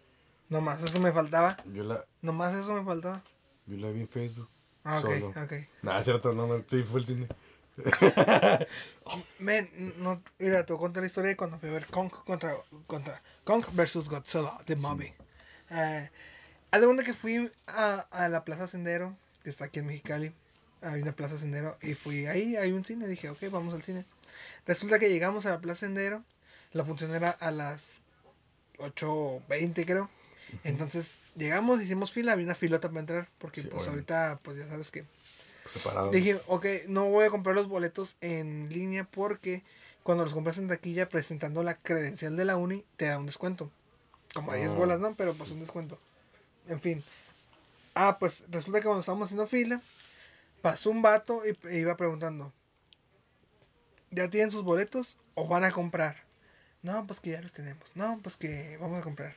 Nomás 0.51 0.83
eso 0.83 1.01
me 1.01 1.13
faltaba. 1.13 1.57
yo 1.73 1.83
la 1.85 2.05
Nomás 2.23 2.55
eso 2.55 2.73
me 2.75 2.85
faltaba. 2.85 3.23
yo 3.67 3.77
la 3.79 3.91
vi 3.91 4.01
en 4.01 4.09
Facebook 4.09 4.49
Ah, 4.85 4.99
ok, 4.99 5.11
Solo. 5.11 5.29
ok. 5.29 6.03
cierto 6.05 6.33
no 6.33 6.47
no 6.47 6.65
sí 6.69 6.83
fue 6.83 7.01
el 7.01 7.07
cine 7.07 7.29
Men, 9.39 9.71
no, 9.99 10.23
mira, 10.39 10.65
te 10.67 10.73
voy 10.73 10.81
a 10.81 10.85
contar 10.85 11.03
la 11.03 11.07
historia 11.07 11.31
de 11.31 11.37
cuando 11.37 11.59
fui 11.59 11.69
a 11.69 11.73
ver 11.73 11.87
Kong 11.87 12.11
contra, 12.11 12.55
contra 12.87 13.23
Kong 13.45 13.65
versus 13.73 14.09
Godzilla, 14.09 14.59
The 14.67 14.77
Movie. 14.77 15.15
Haz 15.71 16.81
de 16.81 16.87
cuenta 16.87 17.05
que 17.05 17.15
fui 17.15 17.51
a, 17.67 17.95
a 18.11 18.29
la 18.29 18.45
Plaza 18.45 18.67
Sendero, 18.67 19.17
que 19.43 19.51
está 19.51 19.67
aquí 19.67 19.79
en 19.79 19.87
Mexicali, 19.87 20.33
Hay 20.83 21.01
una 21.03 21.13
plaza 21.13 21.39
Sendero 21.39 21.77
y 21.83 21.95
fui 21.95 22.27
ahí, 22.27 22.57
hay 22.57 22.73
un 22.73 22.85
cine, 22.85 23.07
dije, 23.07 23.29
ok, 23.31 23.39
vamos 23.51 23.73
al 23.75 23.83
cine. 23.83 24.05
Resulta 24.67 24.99
que 24.99 25.09
llegamos 25.09 25.47
a 25.47 25.51
la 25.51 25.61
plaza 25.61 25.81
Sendero, 25.81 26.23
la 26.73 26.85
función 26.85 27.15
era 27.15 27.31
a 27.31 27.51
las 27.51 28.01
8.20 28.79 29.85
creo. 29.87 30.11
Entonces 30.65 31.15
llegamos, 31.37 31.81
hicimos 31.83 32.13
fila, 32.13 32.33
había 32.33 32.45
una 32.47 32.55
filota 32.55 32.89
para 32.89 33.01
entrar, 33.01 33.29
porque 33.39 33.63
Sí, 33.63 33.69
pues 33.69 33.83
obviamente. 33.87 34.13
ahorita, 34.15 34.41
pues 34.43 34.57
ya 34.59 34.67
sabes 34.69 34.91
que... 34.91 35.05
Separado. 35.73 36.11
Dije, 36.11 36.41
ok, 36.49 36.67
no 36.89 37.07
voy 37.07 37.25
a 37.27 37.31
comprar 37.31 37.55
los 37.55 37.69
boletos 37.69 38.17
en 38.21 38.69
línea 38.71 39.05
porque 39.05 39.63
cuando 40.03 40.25
los 40.25 40.35
compras 40.35 40.59
en 40.59 40.67
taquilla 40.69 41.09
presentando 41.09 41.63
la 41.63 41.75
credencial 41.77 42.37
de 42.37 42.45
la 42.45 42.57
uni 42.57 42.85
te 42.97 43.05
da 43.07 43.19
un 43.19 43.27
descuento. 43.27 43.71
Como 44.35 44.53
10 44.55 44.73
Ah. 44.73 44.75
bolas, 44.77 44.99
¿no? 45.01 45.15
Pero 45.15 45.35
pues 45.35 45.51
un 45.51 45.61
descuento. 45.61 45.99
En 46.69 46.81
fin. 46.81 47.05
Ah, 47.95 48.19
pues 48.19 48.45
resulta 48.51 48.81
que 48.81 48.85
cuando 48.87 49.01
estábamos 49.01 49.27
haciendo 49.27 49.47
fila, 49.47 49.81
pasó 50.63 50.91
un 50.91 51.03
vato 51.03 51.43
y 51.47 51.57
e 51.69 51.79
iba 51.79 51.97
preguntando, 51.97 52.53
¿ya 54.11 54.29
tienen 54.31 54.51
sus 54.51 54.63
boletos 54.65 55.19
o 55.35 55.47
van 55.47 55.65
a 55.65 55.71
comprar? 55.73 56.17
No, 56.83 57.07
pues 57.07 57.21
que 57.21 57.31
ya 57.31 57.43
los 57.43 57.53
tenemos. 57.53 57.91
No, 57.95 58.19
pues 58.23 58.37
que 58.37 58.77
vamos 58.79 58.99
a 58.99 59.03
comprar. 59.03 59.35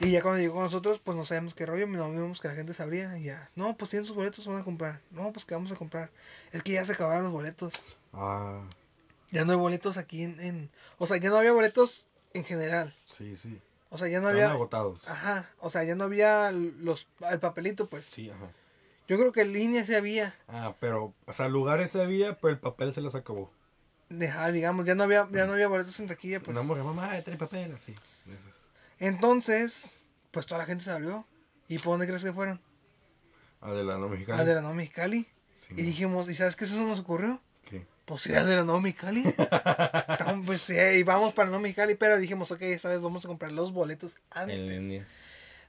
Y 0.00 0.10
ya 0.12 0.22
cuando 0.22 0.40
llegó 0.40 0.54
con 0.54 0.62
nosotros, 0.64 0.98
pues 0.98 1.16
no 1.16 1.24
sabemos 1.24 1.54
qué 1.54 1.66
rollo, 1.66 1.86
no 1.86 2.10
vimos 2.10 2.40
que 2.40 2.48
la 2.48 2.54
gente 2.54 2.72
sabría. 2.74 3.18
Y 3.18 3.24
ya, 3.24 3.50
no, 3.54 3.76
pues 3.76 3.90
tienen 3.90 4.06
sus 4.06 4.16
boletos, 4.16 4.46
van 4.46 4.56
a 4.58 4.64
comprar. 4.64 5.00
No, 5.10 5.32
pues 5.32 5.44
que 5.44 5.54
vamos 5.54 5.70
a 5.72 5.76
comprar. 5.76 6.10
Es 6.52 6.62
que 6.62 6.72
ya 6.72 6.84
se 6.86 6.92
acabaron 6.92 7.24
los 7.24 7.32
boletos. 7.32 7.74
Ah, 8.12 8.62
Ya 9.30 9.44
no 9.44 9.52
hay 9.52 9.58
boletos 9.58 9.96
aquí 9.98 10.22
en, 10.22 10.40
en- 10.40 10.70
O 10.98 11.06
sea, 11.06 11.18
ya 11.18 11.28
no 11.30 11.36
había 11.36 11.52
boletos 11.52 12.06
en 12.32 12.44
general. 12.44 12.94
sí, 13.04 13.36
sí. 13.36 13.60
O 13.90 13.98
sea, 13.98 14.06
ya 14.08 14.20
no 14.20 14.28
Estaban 14.28 14.44
había... 14.44 14.54
agotados. 14.54 15.06
Ajá, 15.06 15.50
o 15.58 15.68
sea, 15.68 15.82
ya 15.84 15.96
no 15.96 16.04
había 16.04 16.50
los, 16.52 17.08
el 17.28 17.40
papelito, 17.40 17.86
pues. 17.86 18.06
Sí, 18.06 18.30
ajá. 18.30 18.50
Yo 19.08 19.18
creo 19.18 19.32
que 19.32 19.40
en 19.42 19.52
línea 19.52 19.84
sí 19.84 19.94
había. 19.96 20.34
Ah, 20.46 20.74
pero, 20.78 21.12
o 21.26 21.32
sea, 21.32 21.48
lugares 21.48 21.96
había, 21.96 22.38
pero 22.38 22.52
el 22.54 22.60
papel 22.60 22.94
se 22.94 23.00
les 23.00 23.14
acabó. 23.16 23.50
Deja, 24.08 24.50
digamos, 24.52 24.86
ya 24.86 24.94
no 24.94 25.02
había, 25.02 25.28
ya 25.32 25.46
no 25.46 25.52
había 25.54 25.66
boletos 25.68 25.98
en 26.00 26.06
taquilla, 26.06 26.38
pues. 26.38 26.56
Una 26.56 26.62
mujer, 26.62 26.84
mamá, 26.84 27.20
trae 27.22 27.36
papel, 27.36 27.72
así. 27.74 27.92
esas. 28.26 28.59
Entonces, 29.00 30.02
pues 30.30 30.46
toda 30.46 30.58
la 30.58 30.66
gente 30.66 30.84
se 30.84 30.90
abrió. 30.90 31.26
¿Y 31.68 31.78
por 31.78 31.94
dónde 31.94 32.06
crees 32.06 32.22
que 32.22 32.32
fueron? 32.32 32.60
De 33.62 33.84
la 33.84 33.98
no 33.98 34.08
mexicana. 34.08 34.40
Al 34.40 34.46
de 34.46 34.54
la 34.54 34.60
Nueva 34.60 34.76
Mexicali. 34.76 35.26
Sí, 35.66 35.74
Y 35.76 35.82
dijimos, 35.82 36.28
¿y 36.28 36.34
sabes 36.34 36.56
qué 36.56 36.64
eso 36.64 36.80
nos 36.82 37.00
ocurrió? 37.00 37.40
¿Qué? 37.64 37.86
Pues 38.06 38.26
ir 38.26 38.32
la 38.32 38.64
Nueva 38.64 38.80
Mexicali. 38.80 39.22
Pues 40.46 40.62
sí, 40.62 40.74
y 40.74 41.02
vamos 41.02 41.34
para 41.34 41.48
Nueva 41.48 41.62
Mexicali, 41.62 41.94
pero 41.94 42.16
dijimos, 42.16 42.50
ok, 42.50 42.62
esta 42.62 42.88
vez 42.88 43.00
vamos 43.00 43.24
a 43.24 43.28
comprar 43.28 43.52
los 43.52 43.72
boletos 43.72 44.18
antes. 44.30 44.56
En 44.56 44.68
línea. 44.68 45.06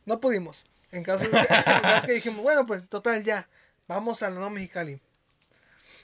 No 0.06 0.20
pudimos. 0.20 0.64
En 0.92 1.04
caso 1.04 1.28
de 1.28 1.38
en 1.38 1.46
caso 1.46 2.08
que 2.08 2.14
dijimos, 2.14 2.42
bueno, 2.42 2.66
pues 2.66 2.88
total 2.90 3.24
ya, 3.24 3.48
vamos 3.88 4.24
a 4.24 4.30
la 4.30 4.36
Nueva 4.36 4.50
Mexicali. 4.50 5.02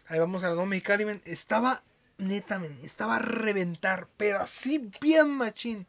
Ahí 0.08 0.20
vamos 0.20 0.44
a 0.44 0.48
la 0.50 0.56
Nueva 0.56 0.70
Mexicali, 0.70 1.06
men. 1.06 1.22
Estaba, 1.26 1.84
neta, 2.18 2.60
men, 2.60 2.78
estaba 2.84 3.18
a 3.18 3.20
reventar, 3.20 4.08
pero 4.18 4.40
así 4.40 4.90
bien 5.02 5.30
machín. 5.30 5.88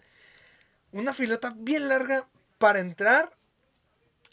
Una 0.93 1.15
filota 1.15 1.55
bien 1.57 1.89
larga 1.89 2.27
para 2.59 2.81
entrar 2.81 3.37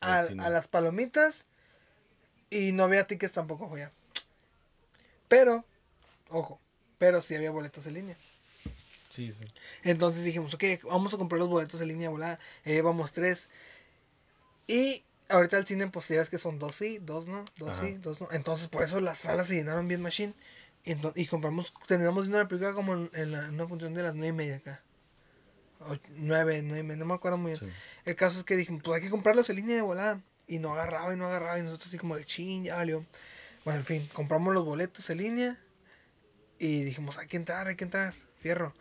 a, 0.02 0.20
a 0.20 0.50
las 0.50 0.68
palomitas 0.68 1.46
y 2.50 2.72
no 2.72 2.84
había 2.84 3.08
tickets 3.08 3.34
tampoco, 3.34 3.68
güey. 3.68 3.86
Pero, 5.28 5.66
ojo, 6.30 6.60
pero 6.98 7.22
sí 7.22 7.36
había 7.36 7.52
boletos 7.52 7.86
en 7.88 7.96
línea. 7.96 8.18
Sí, 9.10 9.32
sí. 9.32 9.46
Entonces 9.84 10.24
dijimos, 10.24 10.54
ok, 10.54 10.64
vamos 10.84 11.14
a 11.14 11.18
comprar 11.18 11.40
los 11.40 11.50
boletos 11.50 11.82
en 11.82 11.88
línea, 11.88 12.10
volada. 12.10 12.40
Eh, 12.64 12.82
vamos 12.82 13.12
tres. 13.12 13.50
Y 14.68 15.04
ahorita 15.30 15.58
el 15.58 15.66
cine, 15.66 15.88
pues 15.88 16.08
ya 16.08 16.18
ves 16.18 16.30
que 16.30 16.38
son 16.38 16.60
dos 16.60 16.76
sí, 16.76 17.00
dos 17.00 17.28
no, 17.28 17.46
dos 17.58 17.72
Ajá. 17.72 17.86
sí, 17.86 17.98
dos 17.98 18.22
no. 18.22 18.28
Entonces 18.32 18.68
por 18.68 18.84
eso 18.84 19.00
las 19.00 19.20
salas 19.20 19.48
se 19.48 19.56
llenaron 19.56 19.88
bien 19.88 20.02
machine. 20.02 20.34
Y, 20.84 20.96
y 21.16 21.26
compramos, 21.28 21.74
terminamos 21.88 22.26
viendo 22.26 22.40
la 22.40 22.48
película 22.48 22.74
como 22.74 22.94
en, 22.94 23.10
en 23.14 23.32
la, 23.32 23.46
en 23.46 23.56
una 23.56 23.68
función 23.68 23.94
de 23.94 24.04
las 24.04 24.14
nueve 24.14 24.30
y 24.30 24.34
media 24.34 24.58
acá. 24.58 24.82
O 25.80 25.96
nueve, 26.18 26.62
nueve 26.64 26.80
y 26.80 26.84
media, 26.84 27.00
no 27.00 27.06
me 27.06 27.14
acuerdo 27.14 27.38
muy 27.38 27.52
bien. 27.52 27.60
sí. 27.60 27.78
El 28.06 28.16
caso 28.16 28.40
es 28.40 28.46
que 28.46 28.56
dijimos, 28.56 28.82
pues 28.84 28.98
hay 28.98 29.04
que 29.04 29.10
comprarlos 29.10 29.50
en 29.50 29.58
línea 29.58 29.76
de 29.76 29.82
volada. 29.82 30.22
Y 30.48 30.60
no 30.60 30.74
agarraba 30.74 31.14
y 31.14 31.18
no 31.18 31.26
agarraba. 31.26 31.60
Y 31.60 31.64
nosotros 31.64 31.88
así 31.88 31.98
como 31.98 32.16
de 32.16 32.26
ching, 32.26 32.64
ya 32.66 32.76
valió. 32.76 33.06
Bueno, 33.66 33.80
en 33.80 33.86
fin, 33.86 34.10
compramos 34.14 34.54
los 34.54 34.64
boletos 34.66 35.10
en 35.10 35.18
línea. 35.18 35.60
Y 36.60 36.84
dijimos, 36.84 37.18
hay 37.18 37.28
que 37.28 37.38
entrar, 37.38 37.68
hay 37.68 37.76
que 37.76 37.84
entrar, 37.84 38.14
fierro. 38.40 38.74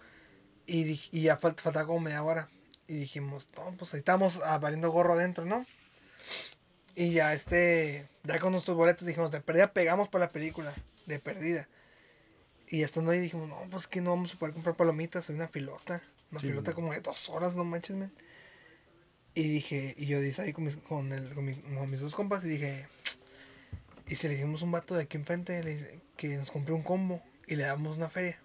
Y, 0.67 1.01
y 1.13 1.23
ya 1.23 1.39
falt- 1.39 1.61
faltaba 1.61 1.87
como 1.87 2.01
media 2.01 2.23
hora. 2.23 2.49
Y 2.87 2.95
dijimos, 2.97 3.49
no, 3.57 3.75
pues 3.77 3.95
ahí 3.95 4.01
estamos 4.01 4.41
ah, 4.45 4.59
valiendo 4.59 4.91
gorro 4.91 5.15
adentro, 5.15 5.45
¿no? 5.45 5.67
Y 6.95 7.13
ya 7.13 7.33
este, 7.35 8.07
ya 8.23 8.39
con 8.39 8.53
nuestros 8.53 8.77
boletos 8.77 9.07
dijimos, 9.07 9.31
de 9.31 9.41
perdida 9.41 9.73
pegamos 9.73 10.09
para 10.09 10.27
la 10.27 10.31
película, 10.33 10.73
de 11.07 11.19
perdida. 11.19 11.69
Y 12.69 12.83
estando 12.83 13.11
ahí 13.11 13.19
dijimos, 13.21 13.49
no, 13.49 13.59
pues 13.71 13.87
que 13.87 14.01
no 14.01 14.11
vamos 14.11 14.35
a 14.35 14.39
poder 14.39 14.55
comprar 14.55 14.77
palomitas, 14.77 15.29
hay 15.29 15.37
una 15.37 15.49
filota. 15.49 16.03
Una 16.31 16.41
Sí, 16.41 16.73
como 16.75 16.93
de 16.93 17.01
dos 17.01 17.29
horas, 17.29 17.55
no 17.55 17.65
manches, 17.65 17.97
men. 17.97 18.13
Y 19.35 19.49
dije, 19.49 19.95
y 19.97 20.07
yo 20.07 20.21
dije 20.21 20.43
ahí 20.43 20.53
con 20.53 20.65
mis, 20.65 20.77
con, 20.77 21.13
el, 21.13 21.35
con, 21.35 21.45
mi- 21.45 21.61
con 21.61 21.91
mis 21.91 22.01
dos 22.01 22.15
compas 22.15 22.45
y 22.45 22.49
dije, 22.49 22.87
y 24.07 24.17
si 24.17 24.29
le 24.29 24.35
dijimos 24.35 24.63
a 24.63 24.65
un 24.65 24.73
vato 24.73 24.95
de 24.95 25.03
aquí 25.03 25.17
enfrente 25.17 25.63
le 25.63 26.01
que 26.17 26.37
nos 26.37 26.51
compré 26.51 26.73
un 26.75 26.83
combo 26.83 27.23
y 27.47 27.57
le 27.57 27.65
damos 27.65 27.97
una 27.97 28.09
feria. 28.11 28.41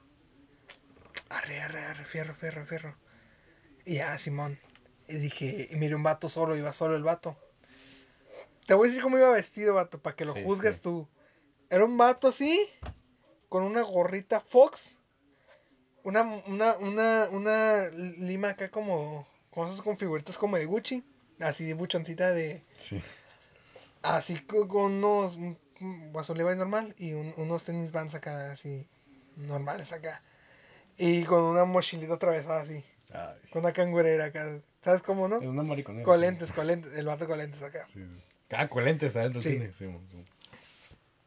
Arre, 1.30 1.62
arre, 1.62 1.84
arre, 1.86 2.06
fierro, 2.06 2.36
fierro, 2.36 2.66
fierro. 2.66 2.96
Y 3.86 3.96
ya, 3.96 4.18
Simón. 4.18 4.60
Y 5.08 5.16
dije, 5.16 5.68
y 5.72 5.76
miré 5.76 5.96
un 5.96 6.04
vato 6.04 6.30
solo, 6.30 6.56
iba 6.56 6.74
solo 6.74 6.96
el 6.96 7.04
vato. 7.04 7.38
Te 8.68 8.74
voy 8.76 8.88
a 8.88 8.90
decir 8.90 9.02
cómo 9.04 9.18
iba 9.18 9.30
vestido, 9.32 9.74
vato, 9.76 10.00
para 10.00 10.16
que 10.16 10.26
lo 10.26 10.34
Sí, 10.34 10.44
juzgues 10.44 10.76
sí. 10.76 10.82
tú. 10.84 11.08
Era 11.70 11.86
un 11.86 11.98
vato 11.98 12.28
así, 12.28 12.68
con 13.48 13.64
una 13.64 13.82
gorrita 13.82 14.40
Fox, 14.42 14.99
una, 16.04 16.22
una, 16.47 16.78
una, 16.78 17.28
una 17.32 17.88
lima 17.89 18.50
acá 18.50 18.70
como, 18.70 19.28
cosas 19.50 19.82
con 19.82 19.97
figuritas 19.97 20.38
como 20.38 20.58
de 20.58 20.66
Gucci, 20.66 21.04
así 21.39 21.66
de 21.66 21.74
buchoncita 21.74 22.32
de, 22.32 22.64
Sí. 22.78 23.02
así 24.02 24.39
co- 24.41 24.68
con, 24.68 24.93
unos, 25.04 25.38
un- 25.38 25.58
un 25.82 26.12
vaso 26.14 26.34
Levi's 26.34 26.58
normal 26.58 26.93
y 26.97 27.14
un- 27.14 27.34
unos 27.38 27.64
tenis 27.64 27.91
vans 27.91 28.14
acá, 28.16 28.52
así, 28.52 28.88
normales 29.36 29.91
acá. 29.93 30.22
Y 30.97 31.24
con 31.24 31.41
una 31.43 31.64
mochilita 31.66 32.16
atravesada 32.16 32.62
así, 32.62 32.84
Ay. 33.14 33.38
con 33.52 33.64
una 33.64 33.72
cangurera 33.74 34.26
acá, 34.26 34.60
¿sabes 34.84 35.02
cómo 35.02 35.28
no? 35.28 35.38
Es 35.38 35.47
una 35.47 35.64
mariconera. 35.64 36.04
Con 36.06 36.16
sí. 36.16 36.22
lentes, 36.22 36.52
con 36.52 36.68
lentes, 36.68 36.93
el 36.93 37.06
vato 37.06 37.26
con 37.28 37.38
lentes 37.38 37.62
acá. 37.62 37.86
Sí. 37.93 38.04
Ah, 38.52 38.68
con 38.68 38.84
lentes 38.84 39.16
adentro 39.16 39.41
Sí. 39.41 39.60
Sí. 39.78 39.86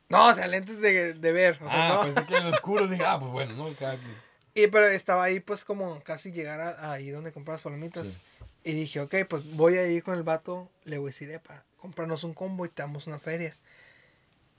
No, 0.08 0.28
o 0.28 0.34
sea, 0.34 0.46
lentes 0.46 0.78
de, 0.80 1.14
de 1.14 1.32
ver, 1.32 1.58
o 1.62 1.70
sea, 1.70 1.88
ah, 1.92 1.94
no. 1.94 2.02
pensé 2.14 2.26
que 2.30 2.36
en 2.36 2.46
oscuro. 2.48 2.86
Dije, 2.86 3.02
ah, 3.06 3.18
pues 3.18 3.32
bueno, 3.32 3.54
¿no? 3.54 3.74
Cada 3.78 3.96
quien. 3.96 4.14
Y 4.55 4.66
pero 4.66 4.86
estaba 4.86 5.24
ahí 5.24 5.40
pues 5.40 5.64
como 5.64 6.03
casi 6.03 6.32
llegar 6.32 6.61
a, 6.61 6.92
ahí 6.92 7.11
donde 7.11 7.32
compras 7.32 7.62
palomitas. 7.62 8.09
Sí. 8.09 8.18
Y 8.64 8.72
dije, 8.74 9.00
ok, 9.00 9.14
pues 9.28 9.55
voy 9.55 9.76
a 9.76 9.86
ir 9.86 10.03
con 10.03 10.14
el 10.14 10.22
vato, 10.22 10.70
le 10.84 10.98
voy 10.98 11.09
a 11.09 11.12
decir, 11.12 11.30
epa, 11.30 11.64
comprarnos 11.78 12.22
un 12.22 12.34
combo 12.34 12.64
y 12.64 12.68
te 12.68 12.82
damos 12.82 13.07
una 13.07 13.18
feria. 13.18 13.57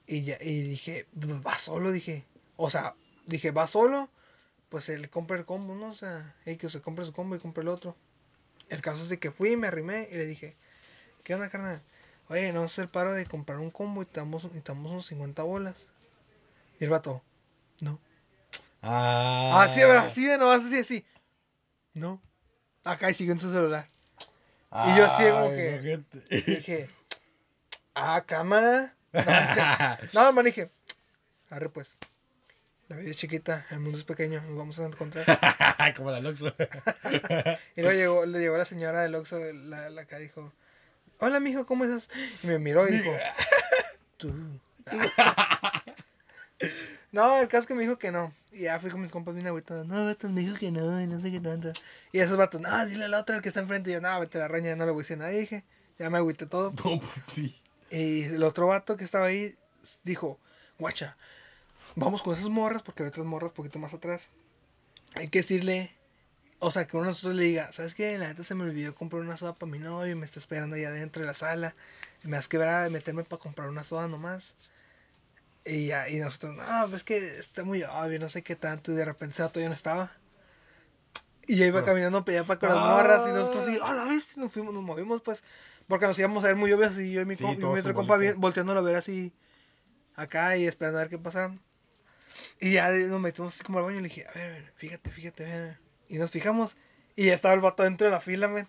Y 0.05 0.23
ya, 0.23 0.37
y 0.41 0.61
dije, 0.63 1.07
va 1.15 1.57
solo, 1.57 1.91
dije. 1.91 2.25
O 2.57 2.69
sea, 2.69 2.95
dije, 3.25 3.51
va 3.51 3.67
solo, 3.67 4.09
pues 4.69 4.89
él 4.89 5.09
compra 5.09 5.37
el 5.37 5.45
combo, 5.45 5.75
¿no? 5.75 5.91
O 5.91 5.95
sea, 5.95 6.35
hay 6.45 6.57
que 6.57 6.69
se 6.69 6.81
compre 6.81 7.05
su 7.05 7.13
combo 7.13 7.35
y 7.35 7.39
compre 7.39 7.61
el 7.61 7.69
otro. 7.69 7.95
El 8.69 8.81
caso 8.81 9.03
es 9.03 9.09
de 9.09 9.19
que 9.19 9.31
fui, 9.31 9.55
me 9.55 9.67
arrimé 9.67 10.09
y 10.11 10.15
le 10.15 10.25
dije, 10.25 10.55
¿qué 11.23 11.35
onda, 11.35 11.49
carnal? 11.49 11.81
Oye, 12.27 12.51
no 12.51 12.63
haces 12.63 12.79
el 12.79 12.89
paro 12.89 13.13
de 13.13 13.25
comprar 13.25 13.59
un 13.59 13.71
combo 13.71 14.01
y 14.01 14.05
te 14.05 14.19
damos, 14.19 14.45
y 14.45 14.59
te 14.59 14.73
damos 14.73 14.91
unos 14.91 15.05
50 15.07 15.43
bolas. 15.43 15.87
Y 16.79 16.83
el 16.83 16.89
vato, 16.89 17.21
no. 17.79 17.99
Ah. 18.83 19.63
Así, 19.63 19.79
pero 19.79 19.99
así, 19.99 20.25
no 20.37 20.47
vas 20.47 20.61
así, 20.65 20.77
así. 20.79 21.05
No. 21.93 22.21
Acá 22.83 23.09
y 23.09 23.13
siguió 23.13 23.33
en 23.33 23.39
su 23.39 23.51
celular. 23.51 23.85
Y 24.85 24.97
yo 24.97 25.05
así 25.05 25.23
como 25.29 25.49
que- 25.51 25.99
dije, 26.45 26.89
ah, 27.95 28.21
cámara. 28.25 28.93
No, 30.13 30.21
no 30.21 30.27
hermano, 30.27 30.43
dije, 30.47 30.69
arre 31.49 31.69
pues. 31.69 31.97
La 32.89 32.97
vida 32.97 33.11
es 33.11 33.17
chiquita, 33.17 33.65
el 33.69 33.79
mundo 33.79 33.97
es 33.97 34.03
pequeño, 34.03 34.41
nos 34.41 34.57
vamos 34.57 34.79
a 34.79 34.85
encontrar. 34.85 35.25
Como 35.95 36.11
la 36.11 36.19
Loxo. 36.19 36.53
Y 37.75 37.81
luego 37.81 37.91
llegó, 37.97 38.25
le 38.25 38.39
llegó 38.39 38.57
la 38.57 38.65
señora 38.65 39.01
del 39.01 39.15
Oxxo, 39.15 39.39
la, 39.53 39.89
la 39.89 40.01
acá 40.01 40.17
dijo, 40.17 40.51
hola 41.19 41.39
mijo, 41.39 41.65
¿cómo 41.65 41.85
estás? 41.85 42.09
Y 42.41 42.47
me 42.47 42.59
miró 42.59 42.87
y 42.87 42.97
dijo, 42.97 43.11
tú. 44.17 44.59
No, 47.13 47.37
el 47.37 47.47
caso 47.47 47.61
es 47.61 47.67
que 47.67 47.75
me 47.75 47.83
dijo 47.83 47.99
que 47.99 48.11
no. 48.11 48.33
Y 48.51 48.61
ya 48.63 48.79
fui 48.79 48.89
con 48.89 48.99
mis 48.99 49.11
compas 49.11 49.35
bien 49.35 49.45
agüitados. 49.45 49.85
No, 49.85 50.03
vatos, 50.03 50.31
me 50.31 50.41
dijo 50.41 50.57
que 50.57 50.71
no, 50.71 50.99
y 50.99 51.05
no 51.05 51.21
sé 51.21 51.31
qué 51.31 51.39
tanto. 51.39 51.71
Y 52.11 52.17
esos 52.17 52.35
vatos, 52.35 52.59
no, 52.59 52.85
dile 52.87 53.05
al 53.05 53.13
otro, 53.13 53.35
el 53.35 53.43
que 53.43 53.49
está 53.49 53.59
enfrente. 53.59 53.91
Y 53.91 53.93
yo, 53.93 54.01
no, 54.01 54.19
vete 54.19 54.39
a 54.39 54.41
la 54.41 54.47
raña, 54.47 54.75
no 54.75 54.83
le 54.83 54.91
voy 54.91 55.01
a 55.01 55.03
decir 55.03 55.19
nada. 55.19 55.31
Y 55.31 55.41
dije, 55.41 55.63
ya 55.99 56.09
me 56.09 56.17
agüité 56.17 56.47
todo. 56.47 56.73
No, 56.83 56.99
pues 56.99 57.25
sí. 57.31 57.55
Y 57.91 58.23
el 58.23 58.43
otro 58.43 58.65
vato 58.65 58.97
que 58.97 59.03
estaba 59.03 59.27
ahí 59.27 59.55
dijo, 60.03 60.39
guacha, 60.79 61.15
vamos 61.95 62.23
con 62.23 62.33
esas 62.33 62.49
morras, 62.49 62.81
porque 62.81 63.03
hay 63.03 63.09
otras 63.09 63.27
morras 63.27 63.51
poquito 63.51 63.77
más 63.77 63.93
atrás. 63.93 64.31
Hay 65.13 65.27
que 65.27 65.39
decirle, 65.39 65.91
o 66.57 66.71
sea, 66.71 66.87
que 66.87 66.97
uno 66.97 67.05
de 67.05 67.09
nosotros 67.11 67.35
le 67.35 67.43
diga, 67.43 67.71
¿sabes 67.73 67.93
qué? 67.93 68.17
La 68.17 68.29
neta 68.29 68.43
se 68.43 68.55
me 68.55 68.63
olvidó 68.63 68.95
comprar 68.95 69.21
una 69.21 69.37
soda 69.37 69.53
para 69.53 69.71
mi 69.71 69.77
novio 69.77 70.13
y 70.13 70.15
me 70.15 70.25
está 70.25 70.39
esperando 70.39 70.75
ahí 70.77 70.85
adentro 70.85 71.21
de 71.21 71.27
la 71.27 71.35
sala. 71.35 71.75
Me 72.23 72.37
has 72.37 72.47
quebrado 72.47 72.85
de 72.85 72.89
meterme 72.89 73.23
para 73.23 73.39
comprar 73.39 73.69
una 73.69 73.83
soda 73.83 74.07
nomás. 74.07 74.55
Y 75.65 75.87
ya, 75.87 76.09
y 76.09 76.19
nosotros, 76.19 76.55
no, 76.55 76.89
pues 76.89 77.03
que 77.03 77.17
está 77.39 77.63
muy 77.63 77.83
obvio, 77.83 78.19
no 78.19 78.27
sé 78.29 78.41
qué 78.43 78.55
tanto. 78.55 78.91
Y 78.91 78.95
de 78.95 79.05
repente 79.05 79.33
ese 79.33 79.43
vato 79.43 79.59
ya 79.59 79.67
no 79.69 79.73
estaba. 79.75 80.11
Y 81.47 81.55
ya 81.55 81.65
iba 81.65 81.79
Ah. 81.81 81.85
caminando 81.85 82.23
para 82.25 82.39
allá 82.39 82.47
para 82.47 82.59
con 82.59 82.69
las 82.69 82.77
Ah. 82.77 82.95
morras. 82.95 83.27
Y 83.29 83.31
nosotros 83.33 83.67
así, 83.67 83.79
ah, 83.81 83.93
la 83.93 84.03
vez, 84.05 84.25
nos 84.35 84.51
fuimos, 84.51 84.73
nos 84.73 84.83
movimos, 84.83 85.21
pues. 85.21 85.43
Porque 85.87 86.05
nos 86.05 86.17
íbamos 86.19 86.43
a 86.43 86.47
ver 86.47 86.55
muy 86.55 86.71
obvios. 86.73 86.97
Y 86.99 87.11
yo 87.13 87.21
y 87.21 87.25
mi, 87.25 87.35
Sí, 87.37 87.43
y 87.45 87.57
mi 87.57 87.63
otro 87.79 87.93
compa 87.93 88.17
volteándolo 88.35 88.79
a 88.79 88.83
ver 88.83 88.95
así. 88.95 89.33
Acá 90.15 90.55
y 90.57 90.65
esperando 90.67 90.99
a 90.99 91.03
ver 91.03 91.09
qué 91.09 91.17
pasaba. 91.17 91.55
Y 92.59 92.73
ya 92.73 92.89
nos 92.91 93.19
metimos 93.21 93.53
así 93.55 93.63
como 93.63 93.79
al 93.79 93.85
baño. 93.85 93.97
Y 93.99 94.01
le 94.03 94.07
dije, 94.09 94.25
a 94.27 94.31
ver, 94.33 94.49
a 94.49 94.53
ver, 94.53 94.73
fíjate, 94.75 95.11
fíjate, 95.11 95.45
a 95.45 95.59
ver. 95.59 95.79
Y 96.09 96.17
nos 96.17 96.31
fijamos. 96.31 96.75
Y 97.15 97.25
ya 97.27 97.33
estaba 97.35 97.53
el 97.53 97.61
vato 97.61 97.83
dentro 97.83 98.05
de 98.05 98.11
la 98.11 98.19
fila, 98.21 98.47
men. 98.47 98.67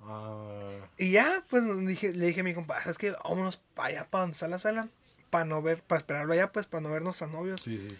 Ah, 0.00 0.78
Y 0.98 1.12
ya, 1.12 1.42
pues 1.48 1.62
dije, 1.86 2.12
le 2.12 2.26
dije 2.26 2.40
a 2.40 2.44
mi 2.44 2.54
compa, 2.54 2.78
es 2.82 2.98
que 2.98 3.12
vámonos 3.24 3.56
para 3.74 3.88
allá, 3.88 4.06
para 4.10 4.22
donde 4.22 4.34
está 4.34 4.48
la 4.48 4.58
sala, 4.58 4.88
para 5.32 5.46
no 5.46 5.62
ver, 5.62 5.82
para 5.82 5.98
esperarlo 6.00 6.34
allá, 6.34 6.52
pues 6.52 6.66
para 6.66 6.82
no 6.82 6.90
vernos 6.90 7.22
a 7.22 7.26
novios. 7.26 7.62
sí, 7.62 7.88
sí. 7.88 7.96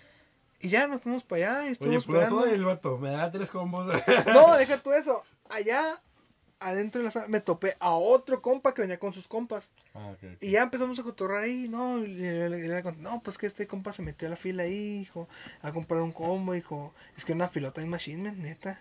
Y 0.61 0.68
ya 0.68 0.87
nos 0.87 1.01
fuimos 1.03 1.24
para 1.24 1.39
allá 1.57 1.59
y 1.61 1.62
Oye, 1.64 1.72
estuvimos 1.72 2.05
pura 2.05 2.20
esperando. 2.20 2.43
soda 2.45 2.53
y 2.53 2.55
el 2.55 2.64
vato, 2.64 2.97
me 2.99 3.11
da 3.11 3.33
tres 3.33 3.51
combos. 3.51 3.85
No, 4.33 4.55
deja 4.57 4.78
tú 4.80 4.93
eso. 4.93 5.24
Allá, 5.51 6.01
adentro 6.61 7.01
de 7.01 7.07
la 7.07 7.11
sala, 7.11 7.26
me 7.26 7.41
topé 7.41 7.74
a 7.80 7.91
otro 7.91 8.41
compa 8.41 8.72
que 8.72 8.83
venía 8.83 9.01
con 9.01 9.12
sus 9.12 9.26
compas. 9.26 9.72
Ah. 9.95 10.14
Y 10.41 10.51
ya 10.53 10.62
empezamos 10.62 10.97
a 11.01 11.03
cotorrar 11.03 11.43
ahí, 11.43 11.66
no, 11.68 11.99
y 11.99 12.07
le, 12.14 12.49
le- 12.49 12.83
no, 12.99 13.20
pues 13.24 13.39
que 13.39 13.47
este 13.49 13.66
compa 13.66 13.93
se 13.93 14.03
metió 14.03 14.28
a 14.28 14.30
la 14.30 14.37
fila 14.37 14.62
ahí, 14.62 15.01
hijo, 15.01 15.28
a 15.62 15.72
comprar 15.72 16.01
un 16.01 16.12
combo, 16.12 16.55
hijo. 16.55 16.95
Es 17.16 17.24
que 17.24 17.33
una 17.33 17.49
filota 17.49 17.80
de 17.80 17.89
machine, 17.89 18.22
man, 18.22 18.41
neta. 18.41 18.80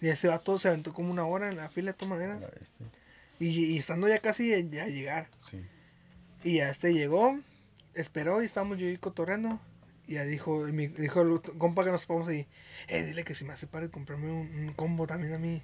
Y 0.00 0.06
ese 0.10 0.28
vato 0.28 0.56
se 0.60 0.68
aventó 0.68 0.92
como 0.94 1.10
una 1.10 1.24
hora 1.24 1.48
en 1.48 1.56
la 1.56 1.68
fila 1.68 1.90
de 1.90 1.98
todas 1.98 2.10
maneras. 2.16 2.42
Este, 2.44 2.84
Y, 3.40 3.48
y 3.74 3.78
estando 3.78 4.06
ya 4.06 4.20
casi 4.20 4.54
a, 4.54 4.58
a 4.58 4.86
llegar. 4.86 5.26
Sí. 5.50 5.60
Y 6.44 6.58
ya 6.58 6.70
este 6.70 6.94
llegó, 6.94 7.40
esperó 8.00 8.42
y 8.42 8.46
estábamos 8.46 8.78
yo 8.78 8.86
ahí 8.86 8.96
cotorreando. 8.96 9.60
Y 10.06 10.14
ya 10.14 10.24
dijo, 10.24 10.60
mi, 10.68 10.86
dijo 10.86 11.20
el 11.20 11.40
compa 11.58 11.84
que 11.84 11.90
nos 11.90 12.06
ponemos 12.06 12.28
ahí, 12.28 12.46
eh, 12.88 13.04
dile 13.04 13.24
que 13.24 13.34
si 13.34 13.44
me 13.44 13.52
hace 13.52 13.66
paro 13.66 13.86
de 13.86 13.92
comprarme 13.92 14.30
un, 14.30 14.48
un 14.48 14.72
combo 14.72 15.06
también 15.06 15.34
a 15.34 15.38
mí. 15.38 15.62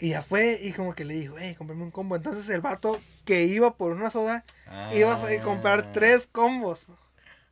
Y 0.00 0.10
ya 0.10 0.22
fue 0.22 0.58
y 0.62 0.72
como 0.72 0.94
que 0.94 1.04
le 1.04 1.14
dijo, 1.14 1.38
eh, 1.38 1.54
comprarme 1.56 1.82
un 1.82 1.90
combo. 1.90 2.14
Entonces 2.14 2.48
el 2.50 2.60
vato 2.60 3.00
que 3.24 3.44
iba 3.44 3.76
por 3.76 3.92
una 3.92 4.10
soda, 4.10 4.44
iba 4.92 5.14
a 5.14 5.42
comprar 5.42 5.92
tres 5.92 6.28
combos. 6.30 6.86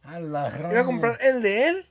A 0.04 0.20
la 0.20 0.48
Iba 0.70 0.80
a 0.80 0.84
comprar 0.84 1.18
el 1.20 1.42
de 1.42 1.68
él, 1.68 1.86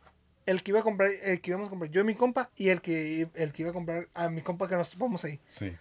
el 0.45 0.63
que 0.63 0.71
iba 0.71 0.79
a 0.79 0.83
comprar, 0.83 1.09
el 1.23 1.41
que 1.41 1.51
íbamos 1.51 1.67
a 1.67 1.69
comprar 1.69 1.91
yo 1.91 2.01
y 2.01 2.03
mi 2.05 2.15
compa, 2.15 2.49
y 2.55 2.69
el 2.69 2.81
que, 2.81 3.27
el 3.33 3.51
que 3.51 3.63
iba 3.63 3.71
a 3.71 3.73
comprar 3.73 4.07
a 4.13 4.29
mi 4.29 4.41
compa 4.41 4.69
que 4.69 4.75
nos 4.75 4.89
topamos 4.89 5.25
ahí. 5.25 5.41
Sí. 5.49 5.75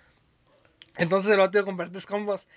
Entonces 0.97 1.31
el 1.31 1.39
vato 1.39 1.59
iba 1.59 1.63
a 1.63 1.67
comprar 1.67 1.91
tres 1.91 2.07
combos. 2.07 2.49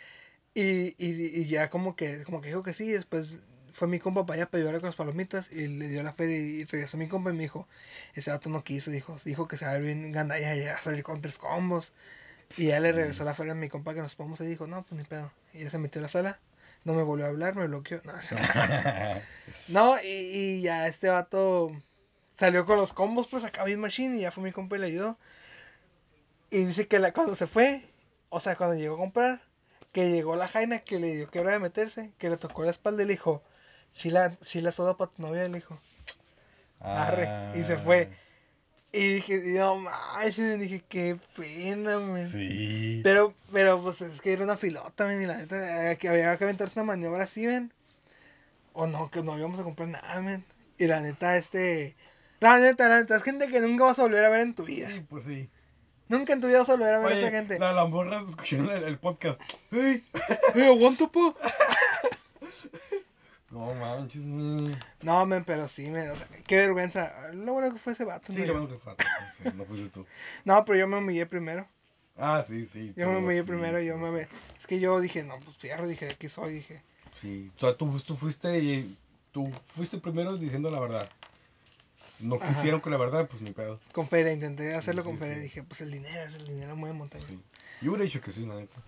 Y, 0.61 0.95
y, 0.97 1.41
y 1.41 1.45
ya 1.47 1.69
como 1.69 1.95
que, 1.95 2.23
como 2.23 2.41
que 2.41 2.47
dijo 2.49 2.63
que 2.63 2.73
sí, 2.73 2.89
después 2.91 3.37
fue 3.73 3.87
mi 3.87 3.99
compa 3.99 4.25
para 4.25 4.41
allá 4.41 4.49
para 4.49 4.63
llevar 4.63 4.79
con 4.81 4.87
las 4.87 4.95
palomitas 4.95 5.51
y 5.51 5.67
le 5.67 5.87
dio 5.87 6.01
la 6.03 6.13
feria 6.13 6.37
y 6.37 6.63
regresó 6.65 6.97
mi 6.97 7.07
compa 7.07 7.29
y 7.29 7.33
me 7.33 7.43
dijo, 7.43 7.67
ese 8.15 8.31
vato 8.31 8.49
no 8.49 8.63
quiso, 8.63 8.89
dijo, 8.91 9.15
dijo 9.23 9.47
que 9.47 9.57
se 9.57 9.65
va 9.65 9.71
a 9.71 9.73
ver 9.75 9.83
bien 9.83 10.11
gandalla 10.11 10.55
y 10.55 10.63
a 10.63 10.77
salir 10.77 11.03
con 11.03 11.21
tres 11.21 11.37
combos. 11.37 11.93
Y 12.57 12.67
ya 12.67 12.79
le 12.81 12.91
regresó 12.93 13.23
la 13.25 13.35
feria 13.35 13.53
a 13.53 13.55
mi 13.55 13.69
compa 13.69 13.93
que 13.95 14.01
nos 14.01 14.15
pomos 14.15 14.41
y 14.41 14.45
dijo, 14.47 14.67
no, 14.67 14.83
pues 14.83 14.93
ni 14.99 15.03
pedo. 15.05 15.31
Y 15.53 15.63
ya 15.65 15.69
se 15.71 15.79
metió 15.79 15.99
a 16.01 16.03
la 16.03 16.09
sala, 16.09 16.39
no 16.85 16.93
me 16.95 17.03
volvió 17.03 17.25
a 17.25 17.29
hablar, 17.29 17.55
me 17.55 17.67
bloqueó. 17.67 18.01
No, 18.05 18.21
se- 18.23 18.35
no 19.67 19.97
y, 20.03 20.07
y 20.07 20.61
ya 20.61 20.87
este 20.87 21.09
vato 21.09 21.71
salió 22.37 22.65
con 22.65 22.77
los 22.77 22.93
combos, 22.93 23.27
pues 23.29 23.43
acá 23.45 23.63
bien 23.65 23.79
machine 23.81 24.17
y 24.17 24.21
ya 24.21 24.31
fue 24.31 24.43
mi 24.43 24.51
compa 24.53 24.77
y 24.77 24.79
le 24.79 24.87
ayudó. 24.87 25.19
Y 26.49 26.65
dice 26.65 26.87
que 26.89 26.99
la, 26.99 27.13
cuando 27.13 27.35
se 27.35 27.47
fue, 27.47 27.93
o 28.29 28.39
sea, 28.41 28.55
cuando 28.57 28.75
llegó 28.75 28.95
a 28.95 28.99
comprar, 28.99 29.46
que 29.91 30.11
llegó 30.11 30.35
la 30.35 30.47
jaina 30.47 30.79
que 30.79 30.99
le 30.99 31.15
dio 31.15 31.29
que 31.29 31.39
hora 31.39 31.51
de 31.51 31.59
meterse, 31.59 32.11
que 32.17 32.29
le 32.29 32.37
tocó 32.37 32.63
la 32.63 32.71
espalda 32.71 33.03
y 33.03 33.07
le 33.07 33.13
dijo, 33.13 33.43
chila, 33.93 34.37
chila 34.41 34.71
soda 34.71 34.97
para 34.97 35.11
tu 35.11 35.21
novia, 35.21 35.47
le 35.47 35.55
dijo. 35.55 35.79
Arre, 36.79 37.59
y 37.59 37.63
se 37.63 37.77
fue. 37.77 38.09
Y 38.91 39.15
dije, 39.15 39.41
no 39.57 39.77
manches, 39.77 40.59
dije, 40.59 40.83
qué 40.87 41.19
pena, 41.35 41.99
men. 41.99 42.27
Sí. 42.31 43.01
Pero, 43.03 43.33
pero, 43.51 43.81
pues 43.81 44.01
es 44.01 44.21
que 44.21 44.33
era 44.33 44.43
una 44.43 44.57
filota, 44.57 45.05
men, 45.05 45.21
y 45.21 45.25
la 45.25 45.37
neta, 45.37 45.91
eh, 45.91 45.97
que 45.97 46.09
había 46.09 46.37
que 46.37 46.43
aventarse 46.45 46.79
una 46.79 46.87
maniobra 46.87 47.23
así, 47.23 47.45
ven. 47.45 47.73
O 48.73 48.87
no, 48.87 49.09
que 49.11 49.23
no 49.23 49.37
íbamos 49.37 49.59
a 49.59 49.63
comprar 49.63 49.89
nada, 49.89 50.21
men. 50.21 50.43
Y 50.77 50.85
la 50.85 51.01
neta, 51.01 51.35
este. 51.35 51.95
La 52.39 52.59
neta, 52.59 52.87
la 52.87 52.99
neta, 52.99 53.17
es 53.17 53.23
gente 53.23 53.47
que 53.47 53.59
nunca 53.59 53.85
vas 53.85 53.99
a 53.99 54.03
volver 54.03 54.23
a 54.23 54.29
ver 54.29 54.41
en 54.41 54.53
tu 54.53 54.63
vida. 54.63 54.87
Sí, 54.87 55.05
pues 55.09 55.23
sí. 55.25 55.49
Nunca 56.09 56.33
en 56.33 56.41
tu 56.41 56.47
vida 56.47 56.59
vas 56.59 56.69
a 56.69 56.73
volver 56.75 56.93
a 56.93 56.99
ver 56.99 57.11
a 57.13 57.17
esa 57.17 57.31
gente. 57.31 57.59
La, 57.59 57.73
la 57.73 57.85
morra 57.85 58.23
escuchando 58.27 58.71
el, 58.71 58.83
el 58.83 58.97
podcast. 58.97 59.39
¡Ey! 59.71 60.03
¡Eh, 60.55 60.65
aguanta, 60.65 61.07
po! 61.07 61.35
No 63.49 63.73
manches, 63.73 64.23
ni. 64.23 64.75
No, 65.01 65.25
men, 65.25 65.43
pero 65.45 65.67
sí, 65.69 65.89
men, 65.89 66.11
o 66.11 66.15
sea, 66.15 66.27
qué 66.45 66.57
vergüenza. 66.57 67.31
Lo 67.33 67.53
bueno 67.53 67.71
que 67.71 67.79
fue 67.79 67.93
ese 67.93 68.03
vato, 68.03 68.33
Sí, 68.33 68.39
no 68.41 68.45
lo 68.45 68.53
bueno 68.53 68.69
que 68.69 68.79
falta. 68.79 69.05
Sí, 69.37 69.49
no 69.55 69.63
fuiste 69.63 69.89
tú. 69.89 70.05
No, 70.43 70.65
pero 70.65 70.77
yo 70.79 70.87
me 70.87 70.97
humillé 70.97 71.25
primero. 71.25 71.65
Ah, 72.17 72.43
sí, 72.45 72.65
sí. 72.65 72.93
Yo 72.97 73.09
me 73.09 73.17
humillé 73.17 73.43
sí, 73.43 73.47
primero, 73.47 73.79
yo 73.79 73.97
me... 73.97 74.23
sí. 74.23 74.27
Es 74.59 74.67
que 74.67 74.79
yo 74.79 74.99
dije, 74.99 75.23
no, 75.23 75.39
pues 75.39 75.55
fierro, 75.57 75.87
dije, 75.87 76.09
aquí 76.09 76.27
soy, 76.27 76.55
dije. 76.55 76.81
Sí, 77.21 77.49
o 77.55 77.59
sea, 77.59 77.75
tú, 77.77 77.99
tú 78.05 78.17
fuiste 78.17 78.59
y 78.59 78.97
tú 79.31 79.49
fuiste 79.75 79.97
primero 79.97 80.35
diciendo 80.35 80.69
la 80.69 80.79
verdad. 80.79 81.09
No 82.19 82.35
Ajá. 82.35 82.47
quisieron 82.53 82.81
con 82.81 82.91
la 82.91 82.97
verdad, 82.97 83.27
pues 83.29 83.41
ni 83.41 83.51
pedo. 83.51 83.79
Con 83.91 84.07
feria, 84.07 84.33
intenté 84.33 84.73
hacerlo 84.73 85.01
Sí, 85.03 85.05
con 85.07 85.15
sí, 85.15 85.19
feria. 85.19 85.35
sí. 85.35 85.41
Dije, 85.41 85.63
pues 85.63 85.81
el 85.81 85.91
dinero, 85.91 86.23
es 86.23 86.33
el 86.35 86.47
dinero 86.47 86.75
mueve 86.75 86.95
montaña. 86.97 87.25
Yo 87.81 87.91
hubiera 87.91 88.05
dicho 88.05 88.21
que 88.21 88.31
sí, 88.31 88.45
la 88.45 88.55
neta. 88.55 88.81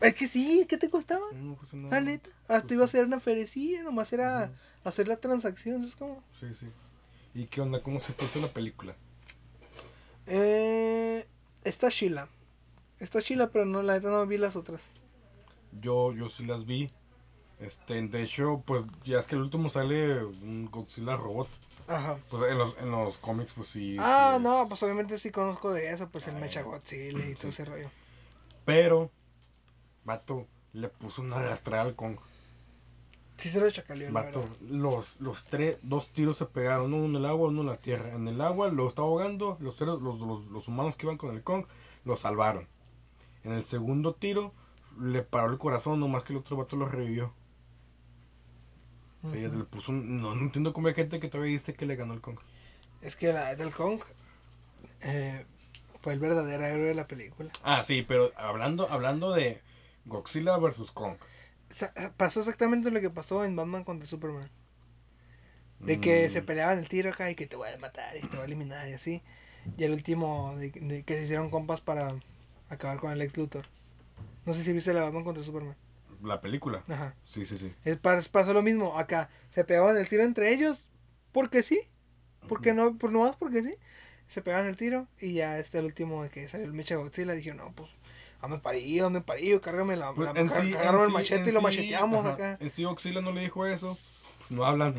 Es 0.00 0.14
que 0.14 0.28
sí, 0.28 0.66
¿qué 0.68 0.78
te 0.78 0.88
costaba? 0.88 1.26
No, 1.32 1.56
pues 1.56 1.74
no. 1.74 1.90
La 1.90 2.00
neta, 2.00 2.30
hasta 2.48 2.62
pues 2.62 2.72
iba 2.72 2.84
a 2.84 2.88
ser 2.88 3.04
una 3.04 3.20
ferecilla, 3.20 3.82
nomás 3.82 4.12
era 4.12 4.50
hacer 4.84 5.08
la 5.08 5.16
transacción, 5.16 5.84
es 5.84 5.96
como... 5.96 6.22
Sí, 6.38 6.54
sí. 6.54 6.68
¿Y 7.34 7.46
qué 7.46 7.60
onda? 7.60 7.82
¿Cómo 7.82 8.00
se 8.00 8.12
puso 8.12 8.40
la 8.40 8.48
película? 8.48 8.94
Eh, 10.26 11.26
está 11.64 11.88
Sheila. 11.90 12.28
Está 12.98 13.20
Sheila, 13.20 13.50
pero 13.50 13.64
no, 13.64 13.82
la 13.82 13.94
neta 13.94 14.10
no 14.10 14.26
vi 14.26 14.38
las 14.38 14.56
otras. 14.56 14.82
Yo, 15.80 16.12
yo 16.14 16.28
sí 16.28 16.44
las 16.44 16.64
vi. 16.66 16.88
Este, 17.60 18.00
de 18.00 18.22
hecho, 18.22 18.62
pues 18.66 18.84
ya 19.04 19.18
es 19.18 19.26
que 19.26 19.34
el 19.34 19.42
último 19.42 19.68
sale 19.68 20.24
un 20.24 20.70
Godzilla 20.70 21.16
robot. 21.16 21.48
Ajá. 21.86 22.16
Pues 22.30 22.50
en 22.50 22.58
los, 22.58 22.76
en 22.78 22.90
los 22.90 23.18
cómics, 23.18 23.52
pues 23.54 23.68
sí. 23.68 23.96
Ah, 23.98 24.34
sí. 24.38 24.42
no, 24.42 24.66
pues 24.68 24.82
obviamente 24.82 25.18
sí 25.18 25.30
conozco 25.30 25.70
de 25.72 25.90
eso, 25.90 26.08
pues 26.08 26.26
el 26.28 26.36
Ah, 26.36 26.38
Mecha 26.40 26.62
Godzilla 26.62 27.26
y 27.28 27.34
todo 27.34 27.48
ese 27.48 27.64
rollo. 27.64 27.90
Pero, 28.64 29.10
vato, 30.04 30.46
le 30.72 30.88
puso 30.88 31.20
una 31.22 31.36
arrastrada 31.36 31.82
al 31.84 31.94
Kong. 31.96 32.16
Sí 33.36 33.48
se 33.48 33.58
lo 33.60 33.70
chacaleó, 33.70 34.12
Vato, 34.12 34.44
los, 34.60 35.18
los 35.18 35.44
tres, 35.46 35.78
dos 35.82 36.08
tiros 36.08 36.36
se 36.36 36.44
pegaron, 36.44 36.92
uno 36.92 37.06
en 37.06 37.16
el 37.16 37.24
agua, 37.26 37.48
uno 37.48 37.62
en 37.62 37.68
la 37.68 37.76
tierra. 37.76 38.14
En 38.14 38.28
el 38.28 38.40
agua 38.42 38.68
lo 38.68 38.86
estaba 38.86 39.08
ahogando, 39.08 39.56
los, 39.60 39.76
tres- 39.76 39.88
los, 40.00 40.18
los, 40.20 40.44
los 40.46 40.68
humanos 40.68 40.96
que 40.96 41.06
iban 41.06 41.16
con 41.16 41.34
el 41.34 41.42
Kong 41.42 41.64
lo 42.04 42.16
salvaron. 42.18 42.68
En 43.44 43.52
el 43.52 43.64
segundo 43.64 44.14
tiro 44.14 44.52
le 45.00 45.22
paró 45.22 45.50
el 45.52 45.58
corazón, 45.58 46.00
nomás 46.00 46.22
que 46.24 46.34
el 46.34 46.38
otro 46.40 46.56
vato 46.58 46.76
lo 46.76 46.84
revivió. 46.86 47.32
Ella 49.32 49.48
Ujú. 49.48 49.58
le 49.58 49.64
puso 49.64 49.92
un- 49.92 50.20
no, 50.20 50.34
no 50.34 50.42
entiendo 50.42 50.72
cómo 50.72 50.88
hay 50.88 50.94
gente 50.94 51.20
que 51.20 51.28
todavía 51.28 51.52
dice 51.54 51.74
que 51.74 51.86
le 51.86 51.96
ganó 51.96 52.14
el 52.14 52.20
Kong. 52.20 52.38
Es 53.02 53.14
que 53.16 53.32
la 53.32 53.54
del 53.56 53.74
Kong 53.74 54.00
eh, 55.02 55.46
fue 56.00 56.14
el 56.14 56.20
verdadero 56.20 56.64
héroe 56.64 56.88
de 56.88 56.94
la 56.94 57.06
película. 57.06 57.50
Ah, 57.62 57.82
sí, 57.82 58.02
pero 58.02 58.32
hablando, 58.36 58.90
hablando 58.90 59.32
de 59.32 59.62
Godzilla 60.04 60.58
versus 60.58 60.90
Kong. 60.92 61.16
Pasó 62.16 62.40
exactamente 62.40 62.90
lo 62.90 63.00
que 63.00 63.10
pasó 63.10 63.44
en 63.44 63.56
Batman 63.56 63.82
contra 63.84 64.06
Superman. 64.06 64.50
De 65.84 66.00
que 66.00 66.28
Mm, 66.28 66.30
se 66.30 66.42
peleaban 66.42 66.78
el 66.78 66.88
tiro 66.88 67.10
acá 67.10 67.30
y 67.30 67.34
que 67.34 67.46
te 67.46 67.56
voy 67.56 67.68
a 67.68 67.76
matar 67.78 68.16
y 68.16 68.20
te 68.28 68.36
voy 68.36 68.44
a 68.44 68.46
eliminar 68.46 68.88
y 68.88 68.92
así. 68.94 69.22
Y 69.76 69.84
el 69.84 69.92
último, 69.92 70.54
de, 70.56 70.70
de 70.72 71.04
que 71.04 71.16
se 71.16 71.24
hicieron 71.24 71.50
compas 71.50 71.80
para 71.82 72.14
acabar 72.68 72.98
con 73.00 73.12
el 73.12 73.20
ex 73.22 73.36
Luthor. 73.36 73.66
No 74.46 74.54
sé 74.54 74.64
si 74.64 74.72
viste 74.74 74.94
la 74.94 75.02
Batman 75.04 75.24
contra 75.24 75.44
Superman. 75.44 75.76
La 76.22 76.40
película. 76.40 76.82
Ajá. 76.88 77.14
Sí, 77.24 77.44
sí, 77.46 77.56
sí. 77.58 77.72
Es, 77.84 78.00
pas- 78.00 78.28
pasó 78.28 78.52
lo 78.52 78.62
mismo 78.62 78.98
acá. 78.98 79.28
Se 79.50 79.64
pegaban 79.64 79.96
el 79.96 80.08
tiro 80.08 80.22
entre 80.22 80.52
ellos. 80.52 80.86
Porque 81.32 81.62
sí. 81.62 81.80
Porque 82.48 82.72
no, 82.74 82.96
por 82.98 83.10
nomás 83.12 83.36
porque 83.36 83.62
sí. 83.62 83.74
Se 84.28 84.42
pegaban 84.42 84.66
el 84.66 84.76
tiro. 84.76 85.06
Y 85.20 85.34
ya 85.34 85.58
este 85.58 85.78
el 85.78 85.84
último 85.86 86.22
de 86.22 86.30
que 86.30 86.48
salió 86.48 86.66
el 86.66 86.72
Mecha 86.72 86.96
Godzilla. 86.96 87.32
Dije, 87.34 87.54
no, 87.54 87.72
pues, 87.74 87.90
dame 88.42 88.58
parillo, 88.58 89.04
dame 89.04 89.20
parillo, 89.22 89.60
cárgame 89.60 89.96
la, 89.96 90.12
Pues, 90.12 90.32
la 90.34 90.50
sí- 90.60 90.72
cárgame 90.72 91.04
el 91.04 91.10
machete 91.10 91.50
y 91.50 91.52
lo 91.52 91.60
macheteamos 91.62 92.24
ajá, 92.26 92.34
acá. 92.34 92.56
En 92.60 92.70
sí, 92.70 92.84
Godzilla 92.84 93.20
no 93.20 93.32
le 93.32 93.40
dijo 93.42 93.64
eso. 93.66 93.96
Pues 94.38 94.50
no 94.50 94.64
hablan. 94.64 94.94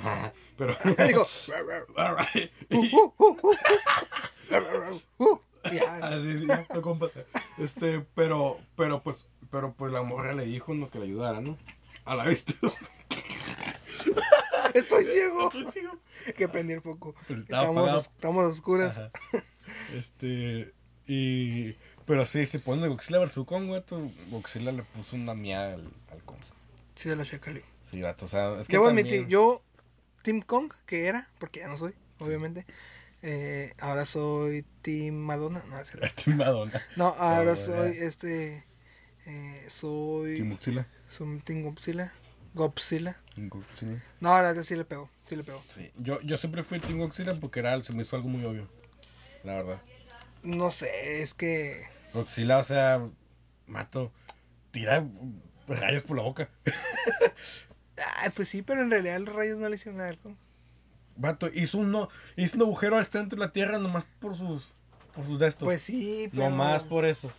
Pero. 0.57 0.76
Digo, 1.07 1.28
Alright. 5.64 5.74
ya. 5.82 6.22
Sí, 6.22 6.39
sí, 6.39 6.47
ya, 6.47 6.66
no, 6.74 6.82
compa. 6.82 7.07
Este, 7.57 8.05
pero, 8.16 8.59
pero 8.76 9.01
pues, 9.01 9.28
pero 9.49 9.74
pues 9.74 9.91
la 9.91 10.01
morra 10.01 10.34
le 10.34 10.45
dijo 10.45 10.74
no 10.74 10.89
que 10.89 10.99
le 10.99 11.05
ayudara, 11.05 11.41
¿no? 11.41 11.57
A 12.05 12.16
la 12.16 12.26
vista. 12.26 12.53
Estoy 14.74 15.03
ciego. 15.05 15.49
Que 16.38 16.47
prendí 16.47 16.74
el 16.74 16.82
foco. 16.82 17.16
Estamos, 17.30 18.03
estamos 18.07 18.45
a 18.45 18.47
oscuras. 18.47 18.97
Ajá. 18.97 19.12
Este, 19.93 20.74
y, 21.07 21.74
pero 22.05 22.26
sí, 22.26 22.45
se 22.45 22.59
pone 22.59 22.88
Godzilla 22.88 23.20
versus 23.20 23.45
Kong, 23.45 23.70
vato. 23.70 24.09
Godzilla 24.30 24.72
le 24.72 24.84
puso 24.84 25.16
una 25.16 25.34
miada 25.34 25.74
al, 25.74 25.89
al 26.12 26.24
Kong. 26.24 26.38
Sí, 26.95 27.09
de 27.09 27.16
la 27.16 27.26
chacalí. 27.26 27.62
Sí, 27.91 28.01
vato, 28.01 28.26
o 28.26 28.28
sea, 28.28 28.59
es 28.59 28.68
que 28.68 28.74
Debo 28.74 28.88
también- 28.88 29.07
admitir, 29.07 29.28
yo 29.28 29.62
Team 30.24 30.41
Kong, 30.41 30.72
que 30.86 31.07
era, 31.07 31.30
porque 31.39 31.59
ya 31.62 31.68
no 31.68 31.78
soy, 31.78 31.93
obviamente. 32.20 32.66
Eh, 33.24 33.74
ahora 33.80 34.05
soy 34.05 34.65
Team 34.82 35.15
Madonna. 35.15 35.63
No, 35.69 35.80
es. 35.80 35.91
Team 36.24 36.38
Madonna. 36.38 36.82
No, 36.95 37.07
ahora 37.17 37.55
soy 37.55 37.91
este. 37.91 38.65
eh, 39.26 39.65
soy. 39.69 40.38
Team 40.38 40.49
Godzilla. 40.49 40.88
Soy 41.09 41.39
Team 41.39 41.63
Godzilla. 41.63 42.13
Godzilla. 42.53 43.17
Godzilla. 43.38 44.03
No, 44.19 44.34
ahora 44.34 44.63
sí 44.63 44.76
le 44.76 44.86
pegó. 44.86 45.09
Sí 45.26 45.36
le 45.36 45.43
pegó. 45.43 45.63
Sí. 45.67 45.91
Yo, 45.97 46.19
yo 46.22 46.38
siempre 46.38 46.63
fui 46.63 46.80
Team 46.80 46.99
Godzilla 46.99 47.34
porque 47.39 47.59
era, 47.59 47.82
se 47.84 47.93
me 47.93 48.01
hizo 48.01 48.15
algo 48.15 48.28
muy 48.30 48.43
obvio. 48.43 48.67
La 49.43 49.53
verdad. 49.53 49.82
No 50.43 50.72
sé, 50.72 51.22
es 51.22 51.34
que. 51.34 51.84
Godzilla, 52.13 52.57
o 52.57 52.63
sea, 52.63 53.07
mato, 53.67 54.11
tira 54.72 55.05
rayos 55.67 56.03
por 56.03 56.17
la 56.17 56.24
boca. 56.24 56.49
Ay, 58.17 58.32
pues 58.36 58.49
sí, 58.49 58.61
pero 58.61 58.82
en 58.82 58.89
realidad 58.89 59.19
los 59.19 59.36
rayos 59.36 59.59
no 59.59 59.69
le 59.69 59.76
hicieron 59.76 59.99
nada. 59.99 60.11
Vato, 61.22 61.47
hizo 61.53 61.78
un, 61.78 61.91
no, 61.91 62.09
hizo 62.36 62.57
un 62.57 62.63
agujero 62.63 62.97
al 62.97 63.05
centro 63.05 63.39
de 63.39 63.45
la 63.45 63.53
tierra 63.53 63.78
nomás 63.78 64.05
por 64.19 64.36
sus, 64.36 64.74
por 65.15 65.26
sus 65.26 65.39
destos. 65.39 65.65
Pues 65.65 65.82
sí, 65.82 66.30
pero. 66.32 66.49
Nomás 66.49 66.84
por 66.84 67.05
eso. 67.05 67.32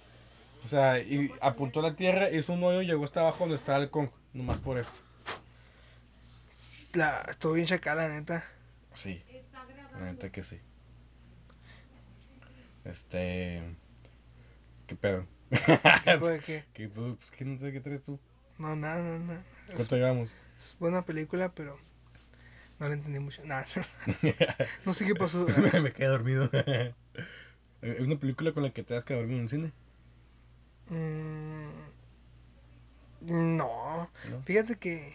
O 0.65 0.69
sea, 0.69 1.01
y 1.01 1.33
apuntó 1.41 1.81
a 1.81 1.83
la 1.83 1.97
tierra, 1.97 2.31
hizo 2.31 2.53
un 2.53 2.63
hoyo 2.63 2.83
y 2.83 2.87
llegó 2.87 3.05
hasta 3.05 3.21
abajo 3.21 3.41
donde 3.41 3.57
estaba 3.57 3.79
el 3.83 3.91
Kong. 3.91 4.09
Nomás 4.33 4.61
por 4.61 4.79
eso. 4.79 4.93
La... 6.93 7.23
Estuvo 7.29 7.55
bien 7.55 7.67
chacada, 7.67 8.09
la 8.09 8.15
neta. 8.15 8.45
Sí, 8.95 9.21
la 9.99 10.13
neta 10.13 10.31
que 10.31 10.43
sí. 10.45 10.61
Este. 12.85 13.63
¿Qué 14.87 14.95
pedo? 14.95 15.27
¿Qué 16.05 16.89
pedo? 16.89 17.17
Pues 17.21 17.31
que 17.33 17.45
no 17.45 17.59
sé 17.59 17.73
qué 17.73 17.81
traes 17.81 18.03
tú. 18.03 18.19
No, 18.59 18.77
nada, 18.77 19.03
nada, 19.03 19.19
nada. 19.19 19.43
Es, 19.69 19.75
¿Cuánto 19.75 19.97
llevamos? 19.97 20.33
es 20.57 20.77
buena 20.79 21.03
película, 21.03 21.51
pero. 21.53 21.79
No 22.79 22.89
la 22.89 22.95
entendí 22.95 23.21
mucho. 23.21 23.43
No 24.85 24.95
sé 24.95 25.07
qué 25.07 25.15
pasó. 25.15 25.47
me 25.83 25.93
quedé 25.93 26.07
dormido. 26.09 26.51
¿Es 27.83 28.01
una 28.01 28.17
película 28.17 28.53
con 28.53 28.63
la 28.63 28.71
que 28.71 28.83
te 28.83 28.97
has 28.97 29.05
quedado 29.05 29.23
dormido 29.23 29.39
en 29.39 29.45
el 29.45 29.51
cine? 29.51 29.73
Mm, 30.91 31.71
No. 33.57 34.11
¿No? 34.31 34.43
Fíjate 34.45 34.77
que. 34.77 35.15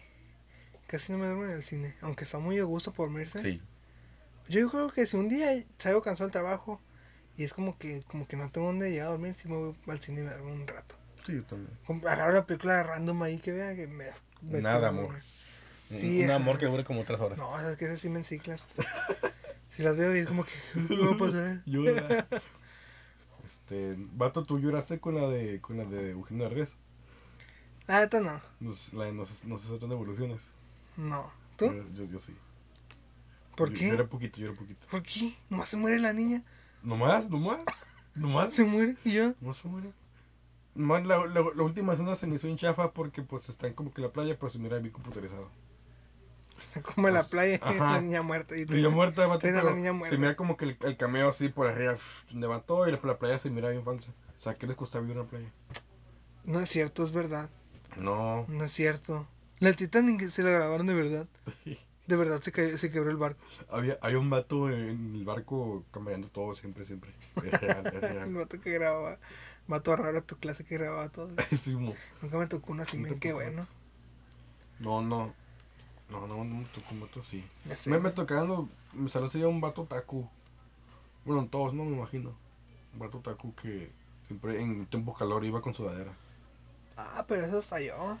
Casi 0.86 1.12
no 1.12 1.18
me 1.18 1.26
duermo 1.26 1.44
en 1.44 1.50
el 1.50 1.62
cine. 1.62 1.94
Aunque 2.00 2.24
está 2.24 2.38
muy 2.38 2.58
a 2.58 2.64
gusto 2.64 2.92
por 2.92 3.08
dormirse. 3.08 3.40
Sí. 3.40 3.60
Yo 4.48 4.70
creo 4.70 4.90
que 4.90 5.06
si 5.06 5.16
un 5.16 5.28
día 5.28 5.62
salgo 5.78 6.00
cansado 6.00 6.28
del 6.28 6.32
trabajo 6.32 6.80
y 7.36 7.44
es 7.44 7.52
como 7.52 7.76
que 7.78 8.02
como 8.04 8.26
que 8.26 8.36
no 8.36 8.50
tengo 8.50 8.68
dónde 8.68 8.90
llegar 8.90 9.08
a 9.08 9.10
dormir, 9.10 9.34
si 9.34 9.48
me 9.48 9.56
voy 9.56 9.76
al 9.86 10.00
cine 10.00 10.20
y 10.22 10.24
me 10.24 10.30
duermo 10.30 10.52
un 10.52 10.66
rato. 10.66 10.94
Sí, 11.26 11.34
yo 11.34 11.44
también. 11.44 11.70
Agarro 12.08 12.32
la 12.32 12.46
película 12.46 12.82
random 12.82 13.22
ahí 13.22 13.38
que 13.38 13.52
vea 13.52 13.76
que 13.76 13.86
me... 13.86 14.06
me 14.40 14.60
Nada, 14.62 14.88
amor. 14.88 15.04
dormir. 15.04 15.22
Un- 15.90 15.98
Sí, 15.98 16.18
un 16.22 16.24
ajá. 16.26 16.34
amor 16.36 16.58
que 16.58 16.66
dure 16.66 16.84
como 16.84 17.04
tres 17.04 17.20
horas. 17.20 17.38
No, 17.38 17.58
es 17.60 17.76
que 17.76 17.86
esas 17.86 18.00
sí 18.00 18.08
me 18.10 18.18
enciclan. 18.18 18.58
si 19.70 19.82
las 19.82 19.96
veo 19.96 20.14
y 20.14 20.20
es 20.20 20.26
como 20.28 20.44
que... 20.44 20.52
¿Qué 20.88 20.96
va 20.98 21.14
a 21.14 21.18
pasar? 21.18 21.62
Llora. 21.66 22.26
Este, 23.46 23.94
vato, 23.98 24.42
tú 24.42 24.58
lloraste 24.58 24.98
con 25.00 25.14
la 25.14 25.28
de, 25.28 25.60
con 25.60 25.78
la 25.78 25.84
de 25.84 26.10
Eugenio 26.10 26.48
Derbez. 26.48 26.76
Ah, 27.86 28.02
esta 28.02 28.20
no. 28.20 28.40
Nos, 28.60 28.92
la 28.92 29.06
de 29.06 29.12
no, 29.12 29.24
se- 29.24 29.46
no 29.46 29.56
se 29.56 29.68
tratan 29.68 29.88
de 29.88 29.94
evoluciones. 29.94 30.42
No. 30.96 31.30
¿Tú? 31.56 31.66
Yo, 31.72 31.84
yo, 31.94 32.04
yo 32.04 32.18
sí. 32.18 32.34
¿Por 33.56 33.70
Yo- 33.72 33.78
qué? 33.78 33.88
Lloré 33.90 34.04
poquito, 34.04 34.40
lloré 34.40 34.52
poquito. 34.54 34.86
¿Por 34.90 35.02
qué? 35.02 35.34
Nomás 35.48 35.70
se 35.70 35.76
muere 35.78 35.98
la 35.98 36.12
niña. 36.12 36.42
¿Nomás? 36.82 37.30
¿Nomás? 37.30 37.64
¿Nomás? 38.14 38.52
Se 38.52 38.64
muere 38.64 38.96
y 39.04 39.12
ya. 39.14 39.34
No 39.40 39.54
se 39.54 39.66
muere. 39.66 39.92
Nomás 40.74 41.04
la, 41.06 41.26
la, 41.26 41.40
la 41.54 41.62
última 41.62 41.94
escena 41.94 42.14
se 42.14 42.26
me 42.26 42.36
hizo 42.36 42.46
en 42.46 42.56
chafa 42.58 42.92
porque 42.92 43.22
pues 43.22 43.48
están 43.48 43.72
como 43.72 43.92
que 43.92 44.00
en 44.02 44.06
la 44.08 44.12
playa, 44.12 44.36
pero 44.38 44.50
se 44.50 44.58
mira 44.58 44.78
bien 44.78 44.92
computarizado. 44.92 45.48
Está 46.58 46.82
como 46.94 47.08
en 47.08 47.14
la 47.14 47.20
Pues, 47.20 47.30
playa 47.30 47.56
ajá. 47.62 47.92
la 47.92 48.00
niña 48.00 48.22
muerta. 48.22 48.56
Y 48.56 48.66
muerta, 48.66 49.24
a 49.60 49.62
la 49.62 49.72
niña 49.72 49.86
se 49.86 49.92
muerta. 49.92 50.16
mira 50.16 50.36
como 50.36 50.56
que 50.56 50.64
el, 50.66 50.76
el 50.82 50.96
cameo 50.96 51.28
así 51.28 51.48
por 51.48 51.66
arriba 51.68 51.96
levantó 52.32 52.88
y 52.88 52.92
la, 52.92 53.00
la 53.02 53.18
playa 53.18 53.38
se 53.38 53.50
mira 53.50 53.70
bien 53.70 53.84
falsa. 53.84 54.10
O 54.38 54.40
sea, 54.42 54.54
¿qué 54.54 54.66
les 54.66 54.76
costaba 54.76 55.02
vivir 55.02 55.16
en 55.18 55.22
la 55.24 55.28
playa? 55.28 55.48
No 56.44 56.60
es 56.60 56.68
cierto, 56.68 57.04
es 57.04 57.12
verdad. 57.12 57.50
No. 57.96 58.44
No 58.48 58.64
es 58.64 58.72
cierto. 58.72 59.26
La 59.60 59.72
Titanic 59.72 60.28
se 60.30 60.42
la 60.42 60.50
grabaron 60.50 60.86
de 60.86 60.94
verdad. 60.94 61.26
De 62.06 62.16
verdad 62.16 62.40
se, 62.40 62.52
ca- 62.52 62.78
se 62.78 62.90
quebró 62.90 63.10
el 63.10 63.16
barco. 63.16 63.44
Había, 63.70 63.98
había 64.00 64.18
un 64.18 64.30
vato 64.30 64.70
en 64.70 65.14
el 65.16 65.24
barco 65.24 65.84
cambiando 65.90 66.28
todo 66.28 66.54
siempre, 66.54 66.84
siempre. 66.84 67.10
Es 67.44 67.60
real, 67.60 67.86
es 67.86 68.02
El 68.02 68.34
vato 68.34 68.60
que 68.60 68.70
grababa. 68.70 69.18
Vato 69.66 69.94
raro 69.96 70.22
tu 70.22 70.36
clase 70.38 70.64
que 70.64 70.78
grababa 70.78 71.10
todo. 71.10 71.28
Sí, 71.62 71.74
mo. 71.76 71.94
Nunca 72.22 72.38
me 72.38 72.46
tocó 72.46 72.72
uno 72.72 72.84
así, 72.84 72.96
Sí 72.96 73.04
te 73.04 73.16
qué 73.18 73.32
bueno. 73.34 73.66
No, 74.78 75.02
no. 75.02 75.34
No, 76.10 76.26
no, 76.26 76.42
no 76.44 76.54
me 76.56 76.64
tocó 76.66 76.86
un 76.92 77.00
vato 77.00 77.20
así. 77.20 77.44
Me, 77.86 77.98
me 77.98 78.10
tocaban, 78.10 78.48
los- 78.48 78.66
me 78.94 79.10
salió 79.10 79.26
así 79.28 79.42
un 79.42 79.60
vato 79.60 79.84
taku. 79.84 80.28
Bueno, 81.24 81.46
todos, 81.50 81.74
no 81.74 81.84
me 81.84 81.96
imagino. 81.96 82.34
Un 82.94 82.98
vato 82.98 83.18
taku 83.18 83.54
que 83.54 83.90
siempre 84.26 84.60
en 84.60 84.86
tiempo 84.86 85.12
calor 85.14 85.44
iba 85.44 85.60
con 85.60 85.74
sudadera. 85.74 86.12
Ah, 86.96 87.24
pero 87.28 87.44
eso 87.44 87.58
hasta 87.58 87.80
yo. 87.80 88.18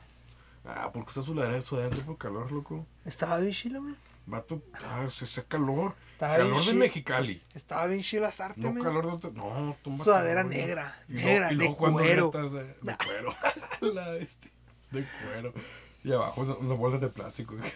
Ah, 0.64 0.90
porque 0.92 1.10
usa 1.12 1.22
sudadera, 1.22 1.62
sudadera 1.62 1.88
en 1.88 1.94
tiempo 2.02 2.16
calor, 2.18 2.52
loco. 2.52 2.84
Estaba 3.06 3.38
bien 3.38 3.52
chilo, 3.54 3.80
man. 3.80 3.96
Vato, 4.26 4.60
ah, 4.74 5.08
se 5.10 5.24
hace 5.24 5.42
calor. 5.44 5.94
Estaba 6.12 6.36
calor 6.36 6.62
de. 6.64 6.74
Mexicali. 6.74 7.42
Estaba 7.54 7.86
bien 7.86 8.02
chilo 8.02 8.26
asarte, 8.26 8.60
No 8.60 8.72
man. 8.74 8.82
calor 8.82 9.18
de. 9.18 9.30
No, 9.32 9.74
toma 9.82 10.04
Sudadera 10.04 10.42
calor, 10.42 10.56
negra, 10.56 11.02
Y 11.08 11.12
luego- 11.14 11.28
negra, 11.28 11.46
y 11.46 11.48
de 11.50 11.54
luego 11.56 11.76
cuando 11.78 11.98
cuero. 12.00 12.30
de, 12.30 12.64
de 12.82 12.96
cuero. 13.06 13.34
La 13.94 14.10
bestia. 14.10 14.50
De 14.90 15.06
cuero. 15.24 15.54
Y 16.08 16.12
abajo 16.12 16.40
unas 16.40 16.56
unas 16.56 16.78
bolsas 16.78 17.02
de 17.02 17.08
plástico. 17.10 17.54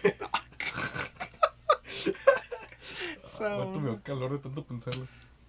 Vato, 3.39 3.79
me 3.79 3.91
dio 3.91 4.01
calor 4.01 4.31
de 4.31 4.39
tanto 4.39 4.65
pensarlo. 4.65 5.05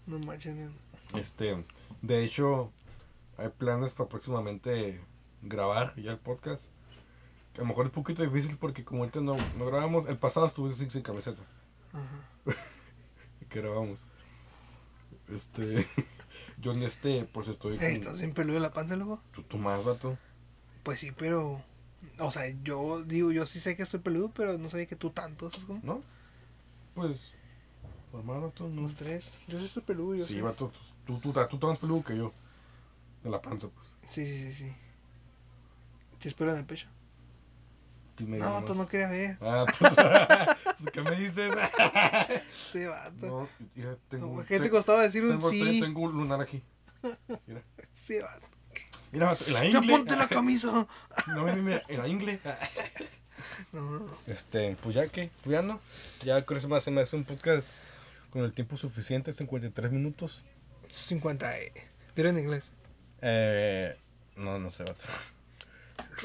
No 0.06 0.18
manches, 0.18 0.54
man. 0.54 0.74
Este, 1.14 1.64
de 2.02 2.24
hecho, 2.24 2.70
hay 3.38 3.48
planes 3.48 3.94
para 3.94 4.10
próximamente 4.10 5.00
grabar 5.40 5.94
ya 5.96 6.10
el 6.10 6.18
podcast. 6.18 6.62
Que 7.54 7.62
a 7.62 7.64
lo 7.64 7.68
mejor 7.68 7.86
es 7.86 7.88
un 7.88 7.94
poquito 7.94 8.22
difícil 8.22 8.58
porque 8.58 8.84
como 8.84 9.00
ahorita 9.00 9.22
no, 9.22 9.38
no 9.56 9.64
grabamos, 9.64 10.06
el 10.06 10.18
pasado 10.18 10.46
estuve 10.46 10.74
sin, 10.74 10.90
sin 10.90 11.00
camiseta. 11.00 11.40
Ajá. 11.94 12.20
Que 13.48 13.60
grabamos. 13.60 14.04
Este, 15.32 15.88
yo 16.58 16.72
en 16.72 16.82
este, 16.82 17.24
pues 17.32 17.48
estoy 17.48 17.78
con... 17.78 17.86
¿Estás 17.86 18.18
bien 18.18 18.34
peludo 18.34 18.56
de 18.56 18.60
la 18.60 18.74
panza, 18.74 18.94
luego? 18.96 19.22
¿Tú, 19.32 19.42
tú 19.42 19.56
más, 19.56 19.82
vato? 19.82 20.18
Pues 20.82 21.00
sí, 21.00 21.12
pero. 21.12 21.62
O 22.18 22.30
sea, 22.30 22.48
yo 22.62 23.02
digo, 23.04 23.32
yo 23.32 23.46
sí 23.46 23.60
sé 23.60 23.76
que 23.76 23.82
estoy 23.82 24.00
peludo, 24.00 24.30
pero 24.34 24.58
no 24.58 24.68
sabía 24.70 24.86
que 24.86 24.96
tú 24.96 25.10
tanto, 25.10 25.50
¿sabes 25.50 25.64
cómo? 25.66 25.80
¿No? 25.82 26.02
Pues, 26.94 27.32
normal, 28.12 28.40
vato, 28.42 28.68
no. 28.68 28.82
Los 28.82 28.94
tres. 28.94 29.40
Yo 29.48 29.58
sí 29.58 29.64
estoy 29.66 29.82
peludo, 29.82 30.14
yo 30.14 30.26
Sí, 30.26 30.34
sé. 30.34 30.42
vato, 30.42 30.70
tú, 31.06 31.18
tú, 31.18 31.32
tú, 31.32 31.58
tú 31.58 31.66
más 31.66 31.78
peludo 31.78 32.04
que 32.04 32.16
yo. 32.16 32.32
De 33.22 33.30
la 33.30 33.40
panza, 33.40 33.68
pues. 33.68 33.86
Sí, 34.10 34.24
sí, 34.24 34.52
sí, 34.52 34.52
sí. 34.52 34.72
¿Te 36.20 36.28
espero 36.28 36.52
en 36.52 36.58
el 36.58 36.64
pecho? 36.64 36.86
Dime 38.18 38.38
No, 38.38 38.52
vato, 38.52 38.74
no 38.74 38.86
quería 38.86 39.08
ver. 39.08 39.38
Ah, 39.40 39.66
pues, 40.78 40.90
¿qué 40.92 41.02
me 41.02 41.16
dices? 41.16 41.52
Sí, 42.72 42.84
vato. 42.84 43.26
no, 43.26 43.48
mira, 43.74 43.96
tengo... 44.08 44.36
¿Qué 44.38 44.44
te 44.44 44.62
tengo- 44.62 44.76
costaba 44.76 45.02
decir 45.02 45.24
un 45.24 45.30
tengo, 45.38 45.50
sí? 45.50 45.80
tengo 45.80 46.00
un 46.02 46.12
lunar 46.12 46.40
aquí. 46.40 46.62
Sí, 48.06 48.18
vato. 48.18 48.53
Mira, 49.12 49.36
en 49.46 49.52
la 49.52 49.60
¡Ya 49.64 49.78
ingle. 49.78 49.92
ponte 49.92 50.16
la 50.16 50.28
camisa! 50.28 50.86
No, 51.28 51.42
mira, 51.44 51.56
mira, 51.56 51.82
en 51.88 51.98
la 52.00 52.08
ingle. 52.08 52.40
No, 53.72 53.80
no, 53.90 53.98
no. 54.00 54.18
Este, 54.26 54.76
pues 54.82 54.94
ya 54.94 55.06
que, 55.08 55.30
pues 55.42 55.52
ya 55.52 55.62
no. 55.62 55.80
Ya 56.24 56.44
con 56.44 56.56
eso 56.56 56.68
más 56.68 56.82
se 56.84 56.90
me 56.90 57.00
hace 57.00 57.16
un 57.16 57.24
podcast 57.24 57.68
con 58.30 58.42
el 58.44 58.52
tiempo 58.52 58.76
suficiente, 58.76 59.32
53 59.32 59.92
minutos. 59.92 60.42
50. 60.88 61.58
Eh. 61.58 61.72
Dilo 62.16 62.28
en 62.30 62.38
inglés. 62.38 62.72
Eh, 63.22 63.96
no, 64.36 64.58
no 64.58 64.70
sé, 64.70 64.82
vato. 64.84 65.04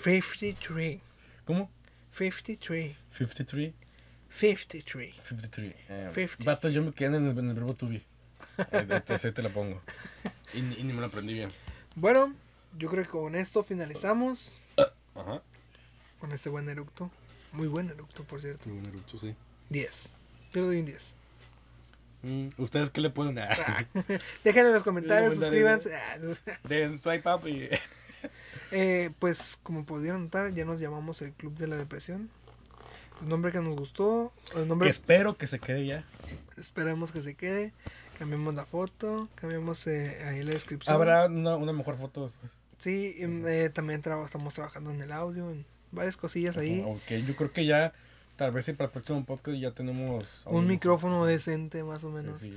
53. 0.03 0.99
¿Cómo? 1.45 1.69
53. 2.17 2.95
53. 3.13 3.73
53. 4.31 5.15
53. 5.27 5.75
Eh, 5.89 6.09
50. 6.13 6.43
Vato, 6.43 6.69
yo 6.69 6.83
me 6.83 6.91
quedé 6.93 7.17
en 7.17 7.27
el, 7.27 7.37
en 7.37 7.49
el 7.49 7.53
verbo 7.55 7.73
to 7.73 7.87
be. 7.87 8.01
Eh, 8.71 8.85
Entonces 8.89 9.33
te 9.33 9.41
la 9.41 9.49
pongo. 9.49 9.81
Y, 10.53 10.57
y 10.59 10.83
ni 10.83 10.91
me 10.91 10.99
lo 10.99 11.05
aprendí 11.07 11.33
bien. 11.33 11.49
Bueno, 11.99 12.33
yo 12.77 12.89
creo 12.89 13.03
que 13.03 13.09
con 13.09 13.35
esto 13.35 13.63
finalizamos. 13.63 14.61
Ajá. 15.15 15.41
Con 16.19 16.31
este 16.31 16.49
buen 16.49 16.69
eructo. 16.69 17.11
Muy 17.51 17.67
buen 17.67 17.89
eructo, 17.89 18.23
por 18.23 18.41
cierto. 18.41 18.69
Muy 18.69 18.79
buen 18.79 18.93
eructo, 18.93 19.17
sí. 19.17 19.35
10. 19.69 20.09
Yo 20.53 20.65
doy 20.65 20.79
un 20.79 20.85
10. 20.85 21.13
Mm, 22.21 22.47
¿Ustedes 22.57 22.89
qué 22.89 23.01
le 23.01 23.09
ponen? 23.09 23.39
Ah. 23.39 23.85
Déjenlo 24.43 24.69
en 24.69 24.75
los 24.75 24.83
comentarios, 24.83 25.35
suscríbanse. 25.35 25.93
Ah, 25.95 26.17
Den 26.63 26.97
swipe 26.97 27.29
up 27.29 27.47
y... 27.47 27.69
Eh, 28.71 29.09
pues 29.17 29.57
como 29.63 29.83
pudieron 29.83 30.25
notar, 30.25 30.53
ya 30.53 30.63
nos 30.63 30.79
llamamos 30.79 31.23
el 31.23 31.31
Club 31.31 31.57
de 31.57 31.65
la 31.65 31.75
Depresión. 31.75 32.29
El 33.21 33.29
nombre 33.29 33.51
que 33.51 33.59
nos 33.61 33.75
gustó, 33.75 34.31
el 34.53 34.61
Que 34.63 34.65
nombre 34.67 34.89
espero 34.91 35.37
que 35.37 35.47
se 35.47 35.57
quede 35.57 35.87
ya. 35.87 36.03
esperamos 36.55 37.11
que 37.11 37.23
se 37.23 37.33
quede. 37.33 37.73
Cambiamos 38.19 38.53
la 38.53 38.65
foto, 38.65 39.29
cambiamos 39.35 39.87
eh, 39.87 40.21
ahí 40.25 40.43
la 40.43 40.51
descripción. 40.51 40.93
Habrá 40.93 41.25
una, 41.25 41.55
una 41.55 41.73
mejor 41.73 41.97
foto 41.97 42.25
después. 42.25 42.51
Sí, 42.77 43.15
em, 43.17 43.47
eh, 43.47 43.69
también 43.69 44.01
traba- 44.01 44.25
estamos 44.25 44.53
trabajando 44.53 44.91
en 44.91 45.01
el 45.01 45.11
audio, 45.11 45.49
en 45.49 45.65
varias 45.91 46.17
cosillas 46.17 46.57
ahí. 46.57 46.83
Ok, 46.85 47.13
yo 47.25 47.35
creo 47.35 47.51
que 47.51 47.65
ya 47.65 47.93
Tal 48.35 48.51
vez 48.51 48.65
para 48.67 48.85
el 48.85 48.91
próximo 48.91 49.25
podcast 49.25 49.57
ya 49.57 49.71
tenemos... 49.71 50.25
Un 50.45 50.65
micrófono 50.65 51.25
decente, 51.25 51.83
más 51.83 52.05
o 52.05 52.09
menos. 52.09 52.39
Sí. 52.39 52.53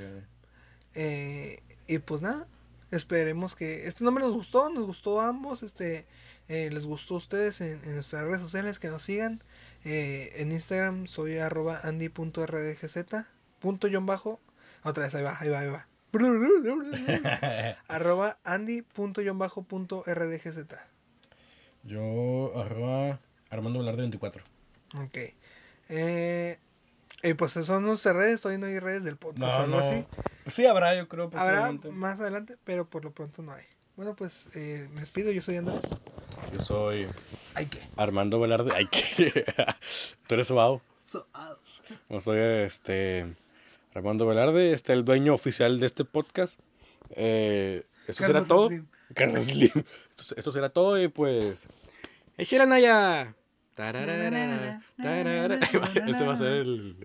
Eh, 0.95 1.61
y 1.89 1.99
pues 1.99 2.23
nada, 2.23 2.47
esperemos 2.93 3.57
que 3.57 3.85
este 3.89 4.05
nombre 4.05 4.23
nos 4.23 4.33
gustó, 4.33 4.71
nos 4.71 4.87
gustó 4.87 5.21
a 5.21 5.27
ambos, 5.27 5.65
este, 5.65 6.07
eh, 6.49 6.71
les 6.71 6.87
gustó 6.87 7.15
a 7.15 7.19
ustedes 7.19 7.61
en, 7.61 7.81
en 7.83 7.95
nuestras 7.95 8.23
redes 8.23 8.39
sociales, 8.41 8.79
que 8.79 8.91
nos 8.91 9.03
sigan. 9.03 9.43
Eh, 9.85 10.33
en 10.37 10.53
Instagram 10.53 11.09
soy 11.09 11.39
arroba 11.39 11.81
andy.rdgz, 11.83 13.27
punto 13.59 13.89
John 13.93 14.07
bajo, 14.07 14.39
otra 14.85 15.05
vez, 15.05 15.15
ahí 15.15 15.23
va, 15.23 15.37
ahí 15.39 15.49
va, 15.49 15.59
ahí 15.61 15.69
va. 15.69 15.87
arroba 17.89 18.39
andy.john 18.45 19.39
bajo 19.39 19.63
punto 19.63 20.03
rdgz. 20.07 20.67
Yo, 21.85 22.53
arroba 22.61 23.19
Armando 23.51 23.79
Velarde 23.81 24.03
24. 24.03 24.45
Ok. 25.05 25.19
Eh, 25.89 26.59
y 27.23 27.35
pues 27.35 27.53
son 27.53 27.85
nuestras 27.85 28.15
redes, 28.17 28.41
todavía 28.41 28.59
no 28.59 28.67
hay 28.67 28.79
redes 28.79 29.05
del 29.05 29.17
podcast 29.17 29.43
o 29.43 29.67
No, 29.67 29.79
algo 29.79 29.81
no. 29.81 29.89
así. 29.89 30.07
Sí, 30.49 30.67
habrá, 30.67 30.95
yo 30.97 31.09
creo. 31.09 31.31
Habrá 31.35 31.73
más 31.93 32.21
adelante, 32.21 32.57
pero 32.65 32.89
por 32.89 33.05
lo 33.05 33.13
pronto 33.13 33.43
no 33.43 33.53
hay. 33.53 33.65
Bueno, 33.97 34.15
pues 34.17 34.47
eh, 34.57 34.89
me 34.93 35.01
despido, 35.03 35.31
yo 35.33 35.43
soy 35.43 35.57
Andrés. 35.57 35.81
Yo 36.53 36.61
soy 36.61 37.07
Ay, 37.55 37.67
¿qué? 37.67 37.81
Armando 37.97 38.41
Velarde. 38.41 38.73
Ay, 38.75 38.87
que. 38.87 39.45
Tú 40.27 40.35
eres 40.35 40.47
Suau. 40.47 40.81
So- 41.07 41.27
ah, 41.35 41.55
Yo 42.09 42.21
soy 42.21 42.39
este. 42.39 43.35
Armando 43.95 44.27
Velarde, 44.27 44.73
este 44.73 44.93
el 44.93 45.05
dueño 45.05 45.35
oficial 45.35 45.79
de 45.81 45.87
este 45.87 46.05
podcast. 46.05 46.59
Eh, 47.11 47.83
eso 48.07 48.27
será 48.27 48.43
todo. 48.45 48.69
Slim. 48.69 48.87
Carlos 49.15 49.45
Slim. 49.47 49.71
Esto, 50.19 50.35
esto 50.37 50.53
será 50.53 50.69
todo 50.71 51.03
y 51.03 51.09
pues. 51.09 51.65
¡Échale 52.39 52.67
Naya! 52.67 53.35
Tararara, 53.75 54.81
tarara. 54.97 55.59
Ese 56.07 56.25
va 56.27 56.33
a 56.35 56.37
ser 56.37 56.53
el- 56.53 56.97